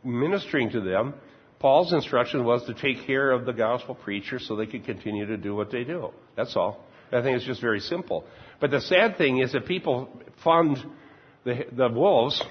ministering 0.03 0.71
to 0.71 0.81
them. 0.81 1.15
Paul's 1.61 1.93
instruction 1.93 2.45
was 2.45 2.65
to 2.67 2.75
take 2.75 3.07
care 3.07 3.31
of 3.31 3.45
the 3.45 3.53
gospel 3.53 3.95
preacher 3.95 4.39
so 4.41 4.57
they 4.57 4.67
could 4.67 4.85
continue 4.85 5.27
to 5.27 5.37
do 5.37 5.55
what 5.55 5.71
they 5.71 5.85
do. 5.85 6.11
That's 6.37 6.57
all. 6.57 6.85
I 7.13 7.23
think 7.23 7.37
it's 7.37 7.47
just 7.47 7.61
very 7.61 7.81
simple. 7.81 8.25
But 8.61 8.71
the 8.71 8.81
sad 8.81 9.19
thing 9.19 9.39
is 9.39 9.53
that 9.53 9.67
people 9.67 10.09
fund 10.43 10.79
the, 11.45 11.67
the 11.73 11.89
wolves 11.89 12.43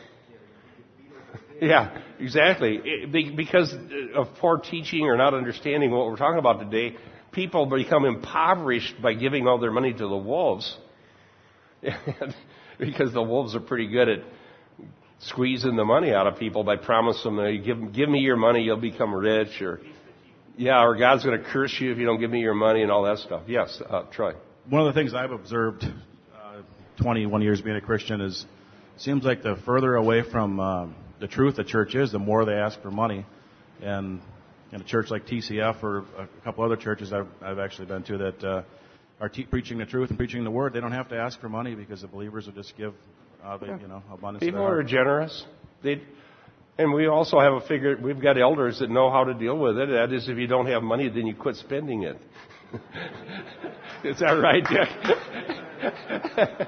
yeah, 1.61 2.01
exactly. 2.19 3.05
Because 3.35 3.73
of 4.15 4.27
poor 4.39 4.59
teaching 4.59 5.05
or 5.05 5.17
not 5.17 5.33
understanding 5.33 5.91
what 5.91 6.05
we're 6.05 6.17
talking 6.17 6.39
about 6.39 6.59
today, 6.59 6.95
people 7.31 7.65
become 7.65 8.05
impoverished 8.05 9.01
by 9.01 9.13
giving 9.13 9.47
all 9.47 9.59
their 9.59 9.71
money 9.71 9.93
to 9.93 10.07
the 10.07 10.17
wolves. 10.17 10.77
because 12.85 13.13
the 13.13 13.21
wolves 13.21 13.55
are 13.55 13.59
pretty 13.59 13.87
good 13.87 14.09
at 14.09 14.19
squeezing 15.19 15.75
the 15.75 15.83
money 15.83 16.13
out 16.13 16.27
of 16.27 16.39
people 16.39 16.63
by 16.63 16.77
promising 16.77 17.35
them, 17.35 17.63
give, 17.63 17.93
give 17.93 18.09
me 18.09 18.19
your 18.19 18.37
money, 18.37 18.61
you'll 18.61 18.77
become 18.77 19.13
rich, 19.13 19.61
or, 19.61 19.81
yeah, 20.57 20.81
or 20.81 20.95
God's 20.95 21.25
going 21.25 21.37
to 21.37 21.45
curse 21.49 21.75
you 21.79 21.91
if 21.91 21.97
you 21.97 22.05
don't 22.05 22.19
give 22.19 22.31
me 22.31 22.39
your 22.39 22.53
money 22.53 22.81
and 22.81 22.91
all 22.91 23.03
that 23.03 23.17
stuff. 23.17 23.43
Yes, 23.47 23.81
uh, 23.89 24.03
Troy. 24.11 24.33
One 24.69 24.87
of 24.87 24.93
the 24.93 24.99
things 24.99 25.13
I've 25.13 25.31
observed, 25.31 25.83
uh, 25.83 26.61
21 27.01 27.41
years 27.41 27.61
being 27.61 27.75
a 27.75 27.81
Christian, 27.81 28.21
is 28.21 28.45
seems 28.97 29.23
like 29.23 29.43
the 29.43 29.57
further 29.65 29.95
away 29.95 30.23
from 30.29 30.59
um, 30.59 30.95
the 31.19 31.27
truth 31.27 31.55
the 31.57 31.63
church 31.63 31.95
is, 31.95 32.11
the 32.11 32.19
more 32.19 32.45
they 32.45 32.53
ask 32.53 32.81
for 32.81 32.91
money. 32.91 33.25
And 33.81 34.21
in 34.71 34.81
a 34.81 34.83
church 34.83 35.09
like 35.09 35.25
TCF 35.25 35.83
or 35.83 35.99
a 36.17 36.27
couple 36.43 36.63
other 36.63 36.75
churches 36.75 37.11
I've, 37.11 37.27
I've 37.41 37.59
actually 37.59 37.87
been 37.87 38.03
to 38.03 38.17
that 38.17 38.43
uh, 38.43 38.61
are 39.19 39.29
te- 39.29 39.45
preaching 39.45 39.77
the 39.77 39.85
truth 39.85 40.09
and 40.09 40.17
preaching 40.17 40.43
the 40.43 40.51
word, 40.51 40.73
they 40.73 40.79
don't 40.79 40.91
have 40.91 41.09
to 41.09 41.17
ask 41.17 41.39
for 41.39 41.49
money 41.49 41.75
because 41.75 42.01
the 42.01 42.07
believers 42.07 42.45
will 42.45 42.53
just 42.53 42.75
give, 42.77 42.93
uh, 43.43 43.57
the, 43.57 43.65
you 43.65 43.87
know, 43.87 44.01
abundance. 44.11 44.41
of 44.41 44.47
People 44.47 44.61
their 44.61 44.79
are 44.79 44.83
generous. 44.83 45.45
They, 45.83 46.01
and 46.77 46.93
we 46.93 47.07
also 47.07 47.39
have 47.39 47.53
a 47.53 47.61
figure. 47.61 47.97
We've 48.01 48.21
got 48.21 48.39
elders 48.39 48.79
that 48.79 48.89
know 48.89 49.11
how 49.11 49.25
to 49.25 49.33
deal 49.33 49.57
with 49.57 49.77
it. 49.77 49.89
That 49.89 50.13
is, 50.13 50.29
if 50.29 50.37
you 50.37 50.47
don't 50.47 50.67
have 50.67 50.81
money, 50.81 51.09
then 51.09 51.27
you 51.27 51.35
quit 51.35 51.57
spending 51.57 52.03
it. 52.03 52.17
is 54.03 54.19
that 54.19 54.31
right, 54.31 54.63
Dick? 54.63 54.89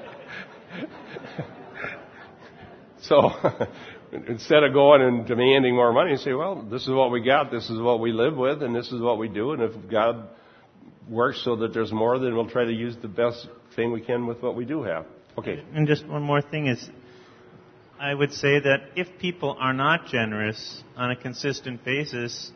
so 3.02 3.30
instead 4.28 4.64
of 4.64 4.72
going 4.74 5.00
and 5.00 5.26
demanding 5.26 5.74
more 5.74 5.92
money, 5.92 6.10
you 6.12 6.16
say, 6.18 6.34
"Well, 6.34 6.62
this 6.70 6.82
is 6.82 6.90
what 6.90 7.10
we 7.10 7.22
got. 7.22 7.50
This 7.50 7.70
is 7.70 7.80
what 7.80 8.00
we 8.00 8.12
live 8.12 8.36
with, 8.36 8.62
and 8.62 8.74
this 8.74 8.92
is 8.92 9.00
what 9.00 9.16
we 9.18 9.28
do. 9.28 9.52
And 9.52 9.62
if 9.62 9.72
God 9.90 10.28
works 11.08 11.42
so 11.44 11.56
that 11.56 11.72
there's 11.72 11.92
more, 11.92 12.18
then 12.18 12.34
we'll 12.34 12.48
try 12.48 12.64
to 12.64 12.72
use 12.72 12.96
the 12.96 13.08
best 13.08 13.48
thing 13.74 13.92
we 13.92 14.00
can 14.00 14.26
with 14.26 14.42
what 14.42 14.54
we 14.54 14.64
do 14.64 14.82
have." 14.82 15.06
Okay. 15.38 15.62
And 15.74 15.86
just 15.86 16.06
one 16.06 16.22
more 16.22 16.42
thing 16.42 16.66
is, 16.66 16.90
I 17.98 18.14
would 18.14 18.32
say 18.32 18.58
that 18.58 18.90
if 18.96 19.18
people 19.18 19.56
are 19.58 19.72
not 19.72 20.06
generous 20.06 20.82
on 20.96 21.10
a 21.10 21.16
consistent 21.16 21.84
basis, 21.84 22.52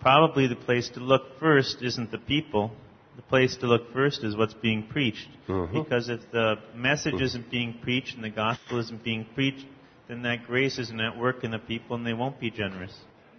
probably 0.00 0.46
the 0.46 0.56
place 0.56 0.88
to 0.90 1.00
look 1.00 1.38
first 1.38 1.82
isn't 1.82 2.10
the 2.10 2.18
people. 2.18 2.72
The 3.16 3.22
place 3.22 3.56
to 3.56 3.66
look 3.66 3.92
first 3.92 4.24
is 4.24 4.36
what's 4.36 4.54
being 4.54 4.84
preached. 4.84 5.28
Mhm. 5.48 5.72
Because 5.72 6.08
if 6.08 6.30
the 6.30 6.58
message 6.74 7.20
isn't 7.20 7.50
being 7.50 7.74
preached 7.80 8.14
and 8.14 8.22
the 8.22 8.30
gospel 8.30 8.78
isn't 8.78 9.02
being 9.02 9.24
preached, 9.34 9.66
then 10.06 10.22
that 10.22 10.46
grace 10.46 10.78
isn't 10.78 11.00
at 11.00 11.16
work 11.16 11.42
in 11.42 11.50
the 11.50 11.58
people 11.58 11.96
and 11.96 12.06
they 12.06 12.12
won't 12.12 12.38
be 12.38 12.50
generous. 12.50 12.96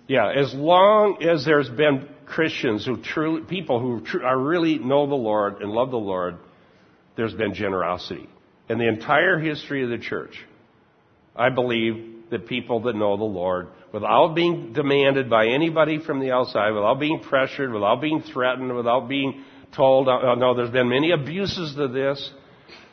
Yeah, 0.07 0.31
as 0.31 0.53
long 0.53 1.21
as 1.21 1.43
there's 1.43 1.69
been 1.69 2.07
Christians 2.25 2.85
who 2.85 3.01
truly, 3.01 3.41
people 3.41 3.79
who 3.79 4.01
tr- 4.05 4.23
are 4.23 4.37
really 4.37 4.79
know 4.79 5.05
the 5.07 5.15
Lord 5.15 5.61
and 5.61 5.71
love 5.71 5.91
the 5.91 5.97
Lord, 5.97 6.37
there's 7.17 7.33
been 7.33 7.53
generosity. 7.53 8.29
In 8.69 8.77
the 8.77 8.87
entire 8.87 9.37
history 9.37 9.83
of 9.83 9.89
the 9.89 9.97
church, 9.97 10.37
I 11.35 11.49
believe 11.49 12.29
that 12.31 12.47
people 12.47 12.81
that 12.81 12.95
know 12.95 13.17
the 13.17 13.23
Lord, 13.23 13.67
without 13.93 14.33
being 14.33 14.73
demanded 14.73 15.29
by 15.29 15.47
anybody 15.47 15.99
from 15.99 16.19
the 16.19 16.31
outside, 16.31 16.71
without 16.71 16.99
being 16.99 17.21
pressured, 17.21 17.71
without 17.71 18.01
being 18.01 18.21
threatened, 18.21 18.75
without 18.75 19.07
being 19.07 19.43
told, 19.75 20.07
uh, 20.07 20.35
no, 20.35 20.55
there's 20.55 20.69
been 20.69 20.89
many 20.89 21.11
abuses 21.11 21.75
to 21.75 21.87
this. 21.87 22.31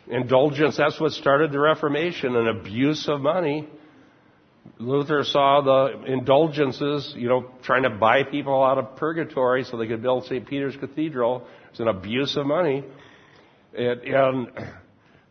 Indulgence, 0.09 0.77
that's 0.77 1.01
what 1.01 1.13
started 1.13 1.51
the 1.51 1.59
Reformation, 1.59 2.37
an 2.37 2.49
abuse 2.49 3.09
of 3.09 3.21
money. 3.21 3.69
Luther 4.79 5.23
saw 5.25 5.61
the 5.61 6.13
indulgences, 6.13 7.13
you 7.17 7.29
know, 7.29 7.47
trying 7.63 7.85
to 7.85 7.91
buy 7.91 8.25
people 8.25 8.63
out 8.63 8.79
of 8.79 8.97
purgatory 8.97 9.65
so 9.65 9.77
they 9.77 9.87
could 9.87 10.03
build 10.03 10.25
St. 10.25 10.47
Peter's 10.47 10.77
Cathedral. 10.77 11.47
It's 11.71 11.81
an 11.81 11.89
abuse 11.89 12.37
of 12.37 12.47
money. 12.47 12.85
And, 13.77 14.01
and 14.01 14.49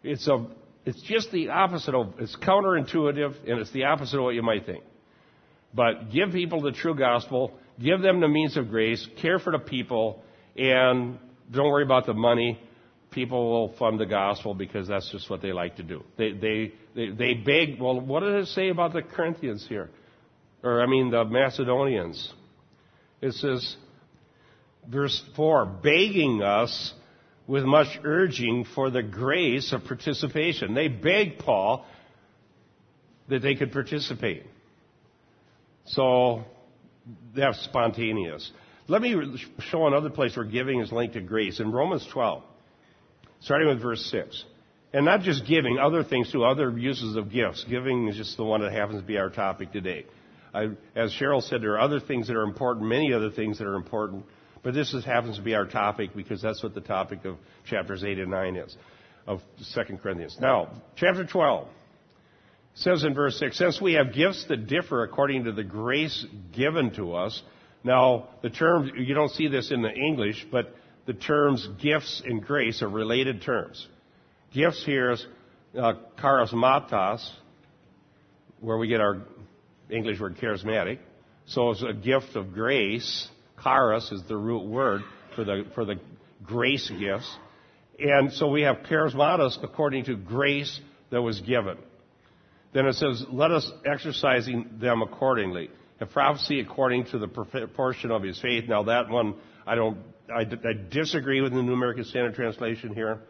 it's 0.04 0.28
a, 0.28 0.46
it's 0.86 1.02
just 1.04 1.32
the 1.32 1.50
opposite 1.50 1.96
of, 1.96 2.14
it's 2.20 2.36
counterintuitive 2.36 3.50
and 3.50 3.60
it's 3.60 3.72
the 3.72 3.86
opposite 3.86 4.18
of 4.18 4.24
what 4.24 4.36
you 4.36 4.44
might 4.44 4.66
think. 4.66 4.84
But 5.74 6.12
give 6.12 6.32
people 6.32 6.62
the 6.62 6.72
true 6.72 6.96
gospel, 6.96 7.54
give 7.80 8.02
them 8.02 8.20
the 8.20 8.28
means 8.28 8.58
of 8.58 8.70
grace, 8.70 9.08
care 9.22 9.40
for 9.40 9.52
the 9.52 9.60
people, 9.60 10.22
and 10.56 11.18
don't 11.52 11.68
worry 11.68 11.84
about 11.84 12.06
the 12.06 12.14
money. 12.14 12.60
People 13.14 13.50
will 13.52 13.78
fund 13.78 14.00
the 14.00 14.06
gospel 14.06 14.54
because 14.54 14.88
that's 14.88 15.10
just 15.12 15.30
what 15.30 15.42
they 15.42 15.54
like 15.54 15.78
to 15.78 15.84
do. 15.84 16.04
They, 16.18 16.32
they, 16.32 16.74
they, 16.96 17.10
they 17.10 17.34
beg, 17.34 17.80
well, 17.80 18.00
what 18.00 18.22
did 18.22 18.36
it 18.36 18.48
say 18.48 18.70
about 18.70 18.94
the 18.94 19.02
Corinthians 19.02 19.66
here? 19.68 19.90
Or, 20.64 20.82
I 20.82 20.88
mean, 20.88 21.12
the 21.12 21.26
Macedonians. 21.26 22.34
It 23.22 23.34
says, 23.34 23.76
Verse 24.90 25.22
4, 25.36 25.66
begging 25.66 26.42
us 26.42 26.94
with 27.48 27.64
much 27.64 27.88
urging 28.04 28.66
for 28.76 28.90
the 28.90 29.04
grace 29.04 29.72
of 29.74 29.84
participation. 29.86 30.74
They 30.74 30.88
begged 30.88 31.40
Paul 31.40 31.86
that 33.30 33.42
they 33.42 33.56
could 33.56 33.72
participate. 33.72 34.46
So 35.86 36.44
that's 37.36 37.62
spontaneous. 37.64 38.50
Let 38.88 39.02
me 39.02 39.38
show 39.60 39.88
another 39.88 40.10
place 40.10 40.36
where 40.36 40.46
giving 40.46 40.82
is 40.82 40.92
linked 40.92 41.14
to 41.14 41.22
grace. 41.22 41.60
In 41.60 41.72
Romans 41.72 42.06
12, 42.12 42.44
starting 43.44 43.68
with 43.68 43.82
verse 43.82 44.06
6. 44.12 44.44
And 44.94 45.06
not 45.06 45.22
just 45.22 45.48
giving, 45.48 45.80
other 45.80 46.04
things 46.04 46.32
too, 46.32 46.44
other 46.44 46.78
uses 46.78 47.16
of 47.16 47.32
gifts. 47.32 47.66
Giving 47.70 48.08
is 48.08 48.16
just 48.16 48.38
the 48.38 48.44
one 48.44 48.62
that 48.62 48.72
happens 48.72 49.02
to 49.02 49.08
be 49.08 49.18
our 49.18 49.30
topic 49.30 49.72
today. 49.72 50.06
I, 50.54 50.70
as 50.96 51.12
Cheryl 51.20 51.42
said, 51.42 51.62
there 51.62 51.74
are 51.74 51.80
other 51.80 52.00
things 52.00 52.28
that 52.28 52.36
are 52.36 52.44
important, 52.44 52.88
many 52.88 53.12
other 53.12 53.32
things 53.32 53.58
that 53.58 53.66
are 53.66 53.76
important, 53.76 54.26
but 54.62 54.76
this 54.76 54.94
is, 54.94 55.04
happens 55.04 55.38
to 55.38 55.42
be 55.42 55.56
our 55.56 55.66
topic 55.66 56.12
because 56.16 56.42
that's 56.44 56.62
what 56.62 56.76
the 56.76 56.82
topic 56.82 57.26
of 57.26 57.38
chapters 57.66 58.04
8 58.04 58.20
and 58.20 58.30
9 58.30 58.56
is, 58.56 58.78
of 59.26 59.42
2 59.74 59.98
Corinthians. 59.98 60.38
Now, 60.40 60.70
chapter 60.96 61.26
12 61.26 61.68
says 62.76 63.04
in 63.04 63.16
verse 63.16 63.40
6, 63.40 63.58
Since 63.58 63.82
we 63.82 63.94
have 63.94 64.14
gifts 64.14 64.46
that 64.50 64.68
differ 64.68 65.04
according 65.04 65.46
to 65.46 65.52
the 65.52 65.64
grace 65.64 66.24
given 66.56 66.94
to 66.96 67.16
us, 67.16 67.42
now, 67.84 68.30
the 68.42 68.50
term, 68.50 68.92
you 68.96 69.14
don't 69.14 69.32
see 69.32 69.48
this 69.50 69.72
in 69.72 69.82
the 69.82 69.92
English, 69.92 70.46
but 70.52 70.74
the 71.06 71.14
terms 71.14 71.68
gifts 71.82 72.22
and 72.26 72.42
grace 72.42 72.82
are 72.82 72.90
related 72.90 73.42
terms. 73.42 73.88
Gifts 74.54 74.84
here 74.86 75.12
is 75.12 75.26
uh, 75.78 75.94
charismatos, 76.18 77.28
where 78.60 78.78
we 78.78 78.88
get 78.88 79.02
our 79.02 79.24
English 79.90 80.20
word 80.20 80.38
charismatic. 80.38 81.00
So 81.46 81.72
it's 81.72 81.84
a 81.84 81.94
gift 81.94 82.36
of 82.36 82.54
grace. 82.54 83.28
Charis 83.62 84.12
is 84.12 84.22
the 84.28 84.38
root 84.38 84.66
word 84.66 85.02
for 85.36 85.44
the, 85.44 85.66
for 85.76 85.86
the 85.86 85.96
grace 86.44 86.90
gifts. 87.00 87.30
And 88.00 88.32
so 88.32 88.48
we 88.48 88.62
have 88.62 88.78
charismatos 88.90 89.62
according 89.64 90.06
to 90.06 90.16
grace 90.16 90.80
that 91.12 91.22
was 91.22 91.42
given. 91.42 91.78
Then 92.74 92.88
it 92.88 92.94
says, 92.94 93.24
let 93.30 93.52
us 93.52 93.72
exercising 93.86 94.78
them 94.80 95.02
accordingly. 95.02 95.70
And 96.04 96.12
prophecy 96.12 96.60
according 96.60 97.06
to 97.12 97.18
the 97.18 97.30
proportion 97.30 98.12
of 98.12 98.24
his 98.24 98.38
faith. 98.42 98.66
Now 98.68 98.84
that 98.84 99.08
one, 99.08 99.36
I 99.66 99.76
don't, 99.76 100.00
I, 100.30 100.42
I 100.42 100.74
disagree 100.90 101.40
with 101.40 101.54
the 101.54 101.62
New 101.62 101.72
American 101.72 102.04
Standard 102.04 102.36
Translation 102.36 102.94
here. 102.94 103.22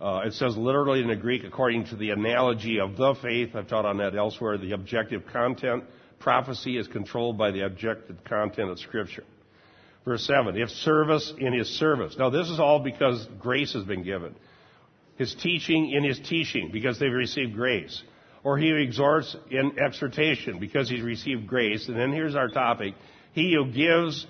Uh, 0.00 0.22
it 0.24 0.32
says 0.32 0.56
literally 0.56 1.00
in 1.00 1.06
the 1.06 1.14
Greek 1.14 1.44
according 1.44 1.84
to 1.86 1.96
the 1.96 2.10
analogy 2.10 2.80
of 2.80 2.96
the 2.96 3.14
faith. 3.22 3.54
I've 3.54 3.68
taught 3.68 3.86
on 3.86 3.98
that 3.98 4.16
elsewhere. 4.16 4.58
The 4.58 4.72
objective 4.72 5.26
content. 5.32 5.84
Prophecy 6.18 6.76
is 6.76 6.88
controlled 6.88 7.38
by 7.38 7.52
the 7.52 7.64
objective 7.64 8.24
content 8.24 8.68
of 8.70 8.80
Scripture. 8.80 9.22
Verse 10.04 10.26
7. 10.26 10.60
If 10.60 10.70
service 10.70 11.32
in 11.38 11.52
his 11.52 11.68
service. 11.68 12.16
Now 12.18 12.30
this 12.30 12.48
is 12.48 12.58
all 12.58 12.80
because 12.80 13.28
grace 13.38 13.74
has 13.74 13.84
been 13.84 14.02
given. 14.02 14.34
His 15.18 15.36
teaching 15.36 15.92
in 15.92 16.02
his 16.02 16.18
teaching 16.18 16.70
because 16.72 16.98
they've 16.98 17.12
received 17.12 17.54
grace. 17.54 18.02
Or 18.44 18.58
he 18.58 18.72
exhorts 18.72 19.36
in 19.50 19.78
exhortation 19.78 20.58
because 20.58 20.88
he's 20.88 21.02
received 21.02 21.46
grace. 21.46 21.88
And 21.88 21.96
then 21.96 22.12
here's 22.12 22.34
our 22.34 22.48
topic. 22.48 22.94
He 23.32 23.54
who 23.54 23.70
gives 23.70 24.26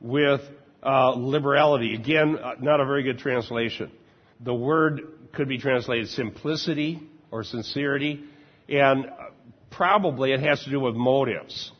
with 0.00 0.40
uh, 0.82 1.10
liberality. 1.10 1.94
Again, 1.94 2.38
uh, 2.38 2.54
not 2.60 2.80
a 2.80 2.84
very 2.84 3.02
good 3.02 3.18
translation 3.18 3.90
the 4.44 4.54
word 4.54 5.02
could 5.32 5.48
be 5.48 5.58
translated 5.58 6.08
simplicity 6.08 7.00
or 7.30 7.44
sincerity, 7.44 8.24
and 8.68 9.06
probably 9.70 10.32
it 10.32 10.40
has 10.40 10.62
to 10.64 10.70
do 10.70 10.80
with 10.80 10.94
motives. 10.94 11.70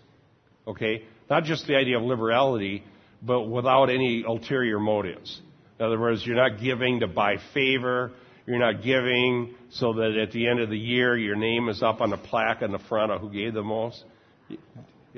Okay? 0.66 1.04
Not 1.28 1.44
just 1.44 1.66
the 1.66 1.74
idea 1.74 1.98
of 1.98 2.04
liberality, 2.04 2.84
but 3.20 3.42
without 3.42 3.90
any 3.90 4.24
ulterior 4.26 4.78
motives. 4.78 5.40
In 5.78 5.86
other 5.86 5.98
words, 5.98 6.24
you're 6.24 6.36
not 6.36 6.60
giving 6.60 7.00
to 7.00 7.06
buy 7.06 7.36
favor. 7.52 8.12
You're 8.46 8.58
not 8.58 8.82
giving 8.82 9.54
so 9.70 9.92
that 9.94 10.16
at 10.20 10.32
the 10.32 10.48
end 10.48 10.60
of 10.60 10.68
the 10.68 10.78
year 10.78 11.16
your 11.16 11.36
name 11.36 11.68
is 11.68 11.82
up 11.82 12.00
on 12.00 12.10
the 12.10 12.16
plaque 12.16 12.62
on 12.62 12.72
the 12.72 12.78
front 12.78 13.12
of 13.12 13.20
who 13.20 13.30
gave 13.30 13.54
the 13.54 13.62
most. 13.62 14.02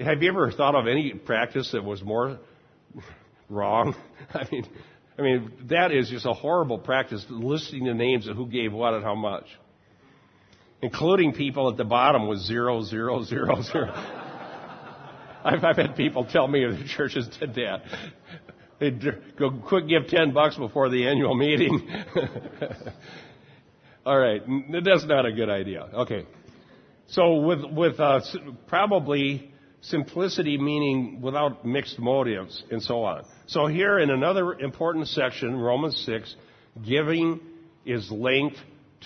Have 0.02 0.22
you 0.22 0.28
ever 0.28 0.50
thought 0.50 0.74
of 0.74 0.86
any 0.86 1.12
practice 1.12 1.70
that 1.72 1.82
was 1.82 2.02
more 2.02 2.38
wrong? 3.48 3.94
I 4.34 4.46
mean, 4.50 4.66
I 5.18 5.22
mean, 5.22 5.52
that 5.68 5.92
is 5.92 6.10
just 6.10 6.26
a 6.26 6.32
horrible 6.32 6.78
practice, 6.78 7.24
listing 7.30 7.84
the 7.84 7.94
names 7.94 8.26
of 8.26 8.36
who 8.36 8.46
gave 8.46 8.72
what 8.72 8.94
and 8.94 9.04
how 9.04 9.14
much. 9.14 9.46
Including 10.82 11.32
people 11.32 11.70
at 11.70 11.76
the 11.76 11.84
bottom 11.84 12.28
with 12.28 12.40
zero, 12.40 12.82
zero, 12.82 13.22
zero, 13.22 13.62
zero. 13.72 13.92
I've, 15.44 15.64
I've 15.64 15.76
had 15.76 15.96
people 15.96 16.24
tell 16.24 16.48
me 16.48 16.64
the 16.64 16.88
churches 16.96 17.28
did 17.38 17.54
that. 17.54 17.82
They'd 18.78 19.02
go 19.38 19.50
quick 19.50 19.88
give 19.88 20.08
10 20.08 20.32
bucks 20.32 20.56
before 20.56 20.88
the 20.88 21.06
annual 21.06 21.34
meeting. 21.34 21.88
All 24.06 24.18
right, 24.18 24.42
that's 24.84 25.04
not 25.06 25.24
a 25.26 25.32
good 25.32 25.48
idea. 25.48 25.88
Okay. 25.94 26.26
So 27.08 27.40
with, 27.40 27.64
with 27.64 28.00
uh, 28.00 28.20
probably 28.66 29.52
simplicity 29.80 30.58
meaning 30.58 31.20
without 31.20 31.64
mixed 31.64 31.98
motives 31.98 32.62
and 32.70 32.82
so 32.82 33.04
on. 33.04 33.24
So 33.46 33.66
here 33.66 33.98
in 33.98 34.10
another 34.10 34.54
important 34.54 35.08
section, 35.08 35.56
Romans 35.56 36.02
6, 36.06 36.34
giving 36.86 37.40
is 37.84 38.10
linked 38.10 38.56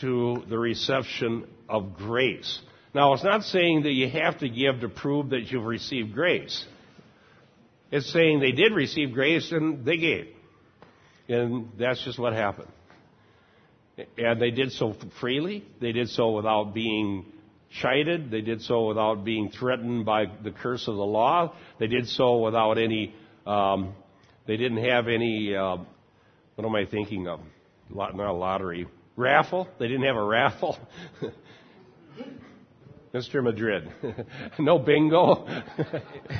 to 0.00 0.44
the 0.48 0.58
reception 0.58 1.46
of 1.68 1.94
grace. 1.96 2.60
Now, 2.94 3.12
it's 3.12 3.24
not 3.24 3.42
saying 3.42 3.82
that 3.82 3.92
you 3.92 4.08
have 4.08 4.38
to 4.38 4.48
give 4.48 4.80
to 4.80 4.88
prove 4.88 5.30
that 5.30 5.50
you've 5.50 5.66
received 5.66 6.14
grace. 6.14 6.64
It's 7.90 8.12
saying 8.12 8.40
they 8.40 8.52
did 8.52 8.72
receive 8.72 9.12
grace 9.12 9.50
and 9.52 9.84
they 9.84 9.96
gave. 9.96 10.28
And 11.28 11.70
that's 11.78 12.02
just 12.04 12.18
what 12.18 12.32
happened. 12.32 12.68
And 14.16 14.40
they 14.40 14.50
did 14.50 14.72
so 14.72 14.94
freely. 15.20 15.64
They 15.80 15.92
did 15.92 16.08
so 16.08 16.30
without 16.30 16.72
being 16.72 17.26
chided. 17.80 18.30
They 18.30 18.40
did 18.40 18.62
so 18.62 18.86
without 18.86 19.24
being 19.24 19.50
threatened 19.50 20.06
by 20.06 20.26
the 20.42 20.50
curse 20.50 20.86
of 20.86 20.96
the 20.96 21.04
law. 21.04 21.54
They 21.78 21.86
did 21.86 22.08
so 22.08 22.38
without 22.38 22.78
any 22.78 23.14
um, 23.48 23.94
they 24.46 24.56
didn't 24.56 24.84
have 24.84 25.08
any, 25.08 25.54
uh, 25.54 25.76
what 26.54 26.66
am 26.66 26.74
I 26.74 26.84
thinking 26.84 27.28
of? 27.28 27.40
Not 27.90 28.14
a 28.14 28.32
lottery. 28.32 28.86
Raffle? 29.16 29.68
They 29.78 29.88
didn't 29.88 30.04
have 30.04 30.16
a 30.16 30.22
raffle. 30.22 30.78
Mr. 33.12 33.42
Madrid. 33.42 33.90
no 34.58 34.78
bingo. 34.78 35.46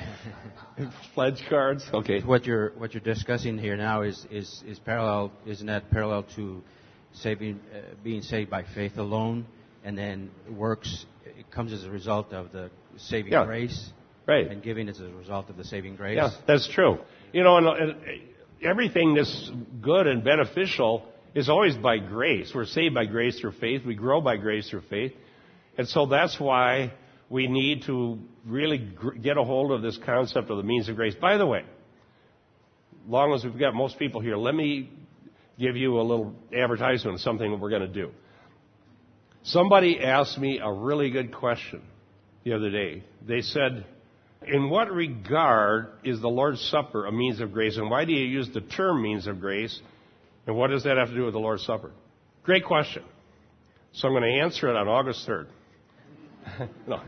Pledge 1.15 1.43
cards. 1.49 1.85
Okay. 1.93 2.21
What 2.21 2.45
you're 2.45 2.71
what 2.77 2.95
you're 2.95 3.03
discussing 3.03 3.59
here 3.59 3.77
now 3.77 4.03
is 4.03 4.27
is 4.31 4.63
is 4.67 4.79
parallel. 4.79 5.33
Isn't 5.47 5.67
that 5.67 5.91
parallel 5.91 6.25
to 6.37 6.63
saving, 7.13 7.61
uh, 7.75 7.95
being 8.05 8.23
saved 8.23 8.51
by 8.51 8.65
faith 8.75 8.97
alone, 8.97 9.47
and 9.85 9.97
then 9.97 10.31
works 10.51 11.07
it 11.25 11.51
comes 11.51 11.73
as 11.73 11.85
a 11.85 11.91
result 11.91 12.33
of 12.33 12.53
the 12.53 12.71
saving 12.97 13.33
yeah. 13.33 13.45
grace, 13.45 13.91
right? 14.27 14.51
And 14.51 14.63
giving 14.63 14.89
as 14.89 15.01
a 15.01 15.09
result 15.09 15.51
of 15.51 15.57
the 15.57 15.65
saving 15.65 15.97
grace. 15.97 16.17
Yeah, 16.17 16.31
that's 16.47 16.69
true. 16.69 16.99
You 17.33 17.43
know, 17.43 17.57
and, 17.57 17.67
and 17.67 17.97
everything 18.63 19.15
that's 19.15 19.51
good 19.81 20.07
and 20.07 20.25
beneficial 20.25 21.05
is 21.35 21.49
always 21.49 21.77
by 21.77 21.99
grace. 21.99 22.53
We're 22.55 22.67
saved 22.67 22.95
by 22.95 23.07
grace 23.07 23.39
through 23.41 23.53
faith. 23.53 23.85
We 23.85 23.95
grow 23.95 24.21
by 24.21 24.37
grace 24.37 24.69
through 24.71 24.83
faith. 24.91 25.13
And 25.79 25.89
so 25.89 26.07
that's 26.07 26.39
why 26.39 26.93
we 27.31 27.47
need 27.47 27.85
to 27.85 28.19
really 28.45 28.79
gr- 28.79 29.15
get 29.15 29.39
a 29.39 29.45
hold 29.45 29.71
of 29.71 29.81
this 29.81 29.99
concept 30.05 30.51
of 30.51 30.57
the 30.57 30.63
means 30.65 30.89
of 30.89 30.97
grace. 30.97 31.15
By 31.15 31.37
the 31.37 31.47
way, 31.47 31.65
long 33.07 33.33
as 33.33 33.45
we've 33.45 33.59
got 33.59 33.75
most 33.75 33.99
people 33.99 34.21
here, 34.21 34.37
let 34.37 34.55
me 34.55 34.91
give 35.59 35.77
you 35.77 36.01
a 36.01 36.03
little 36.03 36.35
advertisement 36.57 37.15
of 37.15 37.21
something 37.21 37.51
that 37.51 37.59
we're 37.59 37.71
going 37.71 37.83
to 37.83 37.89
do. 37.89 38.11
Somebody 39.45 40.01
asked 40.01 40.37
me 40.37 40.61
a 40.63 40.71
really 40.71 41.11
good 41.11 41.35
question 41.35 41.83
the 42.45 42.55
other 42.55 42.71
day. 42.71 43.05
They 43.27 43.41
said, 43.41 43.87
in 44.47 44.69
what 44.71 44.91
regard 44.91 45.89
is 46.05 46.21
the 46.21 46.29
Lord's 46.29 46.61
Supper 46.71 47.07
a 47.07 47.13
means 47.13 47.41
of 47.41 47.53
grace, 47.53 47.77
and 47.77 47.89
why 47.89 48.05
do 48.05 48.13
you 48.13 48.27
use 48.27 48.51
the 48.53 48.61
term 48.61 49.03
means 49.03 49.27
of 49.27 49.41
grace, 49.41 49.81
and 50.47 50.57
what 50.57 50.71
does 50.71 50.85
that 50.85 50.97
have 50.97 51.09
to 51.09 51.15
do 51.15 51.25
with 51.25 51.35
the 51.35 51.41
Lord's 51.41 51.65
Supper? 51.65 51.93
Great 52.43 52.65
question. 52.65 53.05
So 53.93 54.09
I'm 54.09 54.15
going 54.15 54.25
to 54.25 54.41
answer 54.45 54.69
it 54.69 54.77
on 54.77 54.87
August 54.87 55.27
3rd. 55.27 55.47
no. 56.87 57.03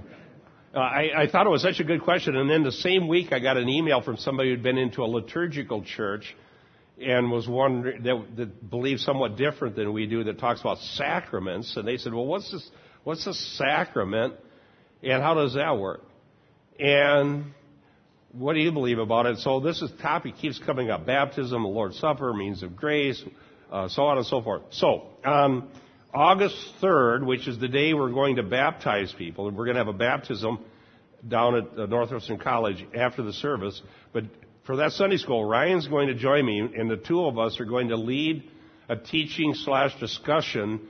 Uh, 0.72 0.78
I, 0.78 1.22
I, 1.22 1.26
thought 1.26 1.46
it 1.46 1.50
was 1.50 1.62
such 1.62 1.80
a 1.80 1.84
good 1.84 2.02
question, 2.02 2.36
and 2.36 2.48
then 2.48 2.62
the 2.62 2.72
same 2.72 3.08
week 3.08 3.32
I 3.32 3.40
got 3.40 3.56
an 3.56 3.68
email 3.68 4.02
from 4.02 4.16
somebody 4.16 4.50
who'd 4.50 4.62
been 4.62 4.78
into 4.78 5.02
a 5.02 5.06
liturgical 5.06 5.82
church 5.82 6.36
and 7.00 7.30
was 7.30 7.48
wondering 7.48 8.02
that, 8.04 8.36
that 8.36 8.70
believed 8.70 9.00
somewhat 9.00 9.36
different 9.36 9.74
than 9.74 9.92
we 9.92 10.06
do 10.06 10.22
that 10.24 10.38
talks 10.38 10.60
about 10.60 10.78
sacraments, 10.78 11.76
and 11.76 11.88
they 11.88 11.96
said, 11.96 12.14
"Well, 12.14 12.26
what's 12.26 12.52
this? 12.52 12.70
What's 13.02 13.26
a 13.26 13.34
sacrament, 13.34 14.34
and 15.02 15.22
how 15.22 15.34
does 15.34 15.54
that 15.54 15.76
work?" 15.76 16.02
And 16.78 17.46
what 18.32 18.52
do 18.52 18.60
you 18.60 18.70
believe 18.70 18.98
about 18.98 19.26
it? 19.26 19.38
So 19.38 19.58
this 19.58 19.82
is 19.82 19.90
topic 20.00 20.36
keeps 20.36 20.60
coming 20.60 20.88
up: 20.88 21.04
baptism, 21.04 21.62
the 21.62 21.68
Lord's 21.68 21.98
Supper, 21.98 22.32
means 22.32 22.62
of 22.62 22.76
grace, 22.76 23.20
uh, 23.72 23.88
so 23.88 24.04
on 24.04 24.18
and 24.18 24.26
so 24.26 24.40
forth. 24.40 24.62
So 24.70 25.08
on 25.24 25.68
August 26.12 26.56
3rd, 26.82 27.24
which 27.24 27.46
is 27.46 27.58
the 27.58 27.68
day 27.68 27.94
we're 27.94 28.10
going 28.10 28.36
to 28.36 28.42
baptize 28.42 29.14
people, 29.16 29.46
and 29.46 29.56
we're 29.56 29.64
going 29.64 29.76
to 29.76 29.84
have 29.84 29.94
a 29.94 29.96
baptism 29.96 30.58
down 31.26 31.54
at 31.54 31.78
uh, 31.78 31.86
Northwestern 31.86 32.38
College 32.38 32.84
after 32.94 33.22
the 33.22 33.32
service. 33.32 33.80
But 34.12 34.24
for 34.66 34.76
that 34.76 34.92
Sunday 34.92 35.18
school, 35.18 35.44
Ryan's 35.44 35.86
going 35.86 36.08
to 36.08 36.14
join 36.14 36.44
me, 36.44 36.60
and 36.60 36.90
the 36.90 36.96
two 36.96 37.24
of 37.24 37.38
us 37.38 37.60
are 37.60 37.64
going 37.64 37.88
to 37.88 37.96
lead 37.96 38.42
a 38.88 38.96
teaching 38.96 39.54
slash 39.54 39.98
discussion 40.00 40.80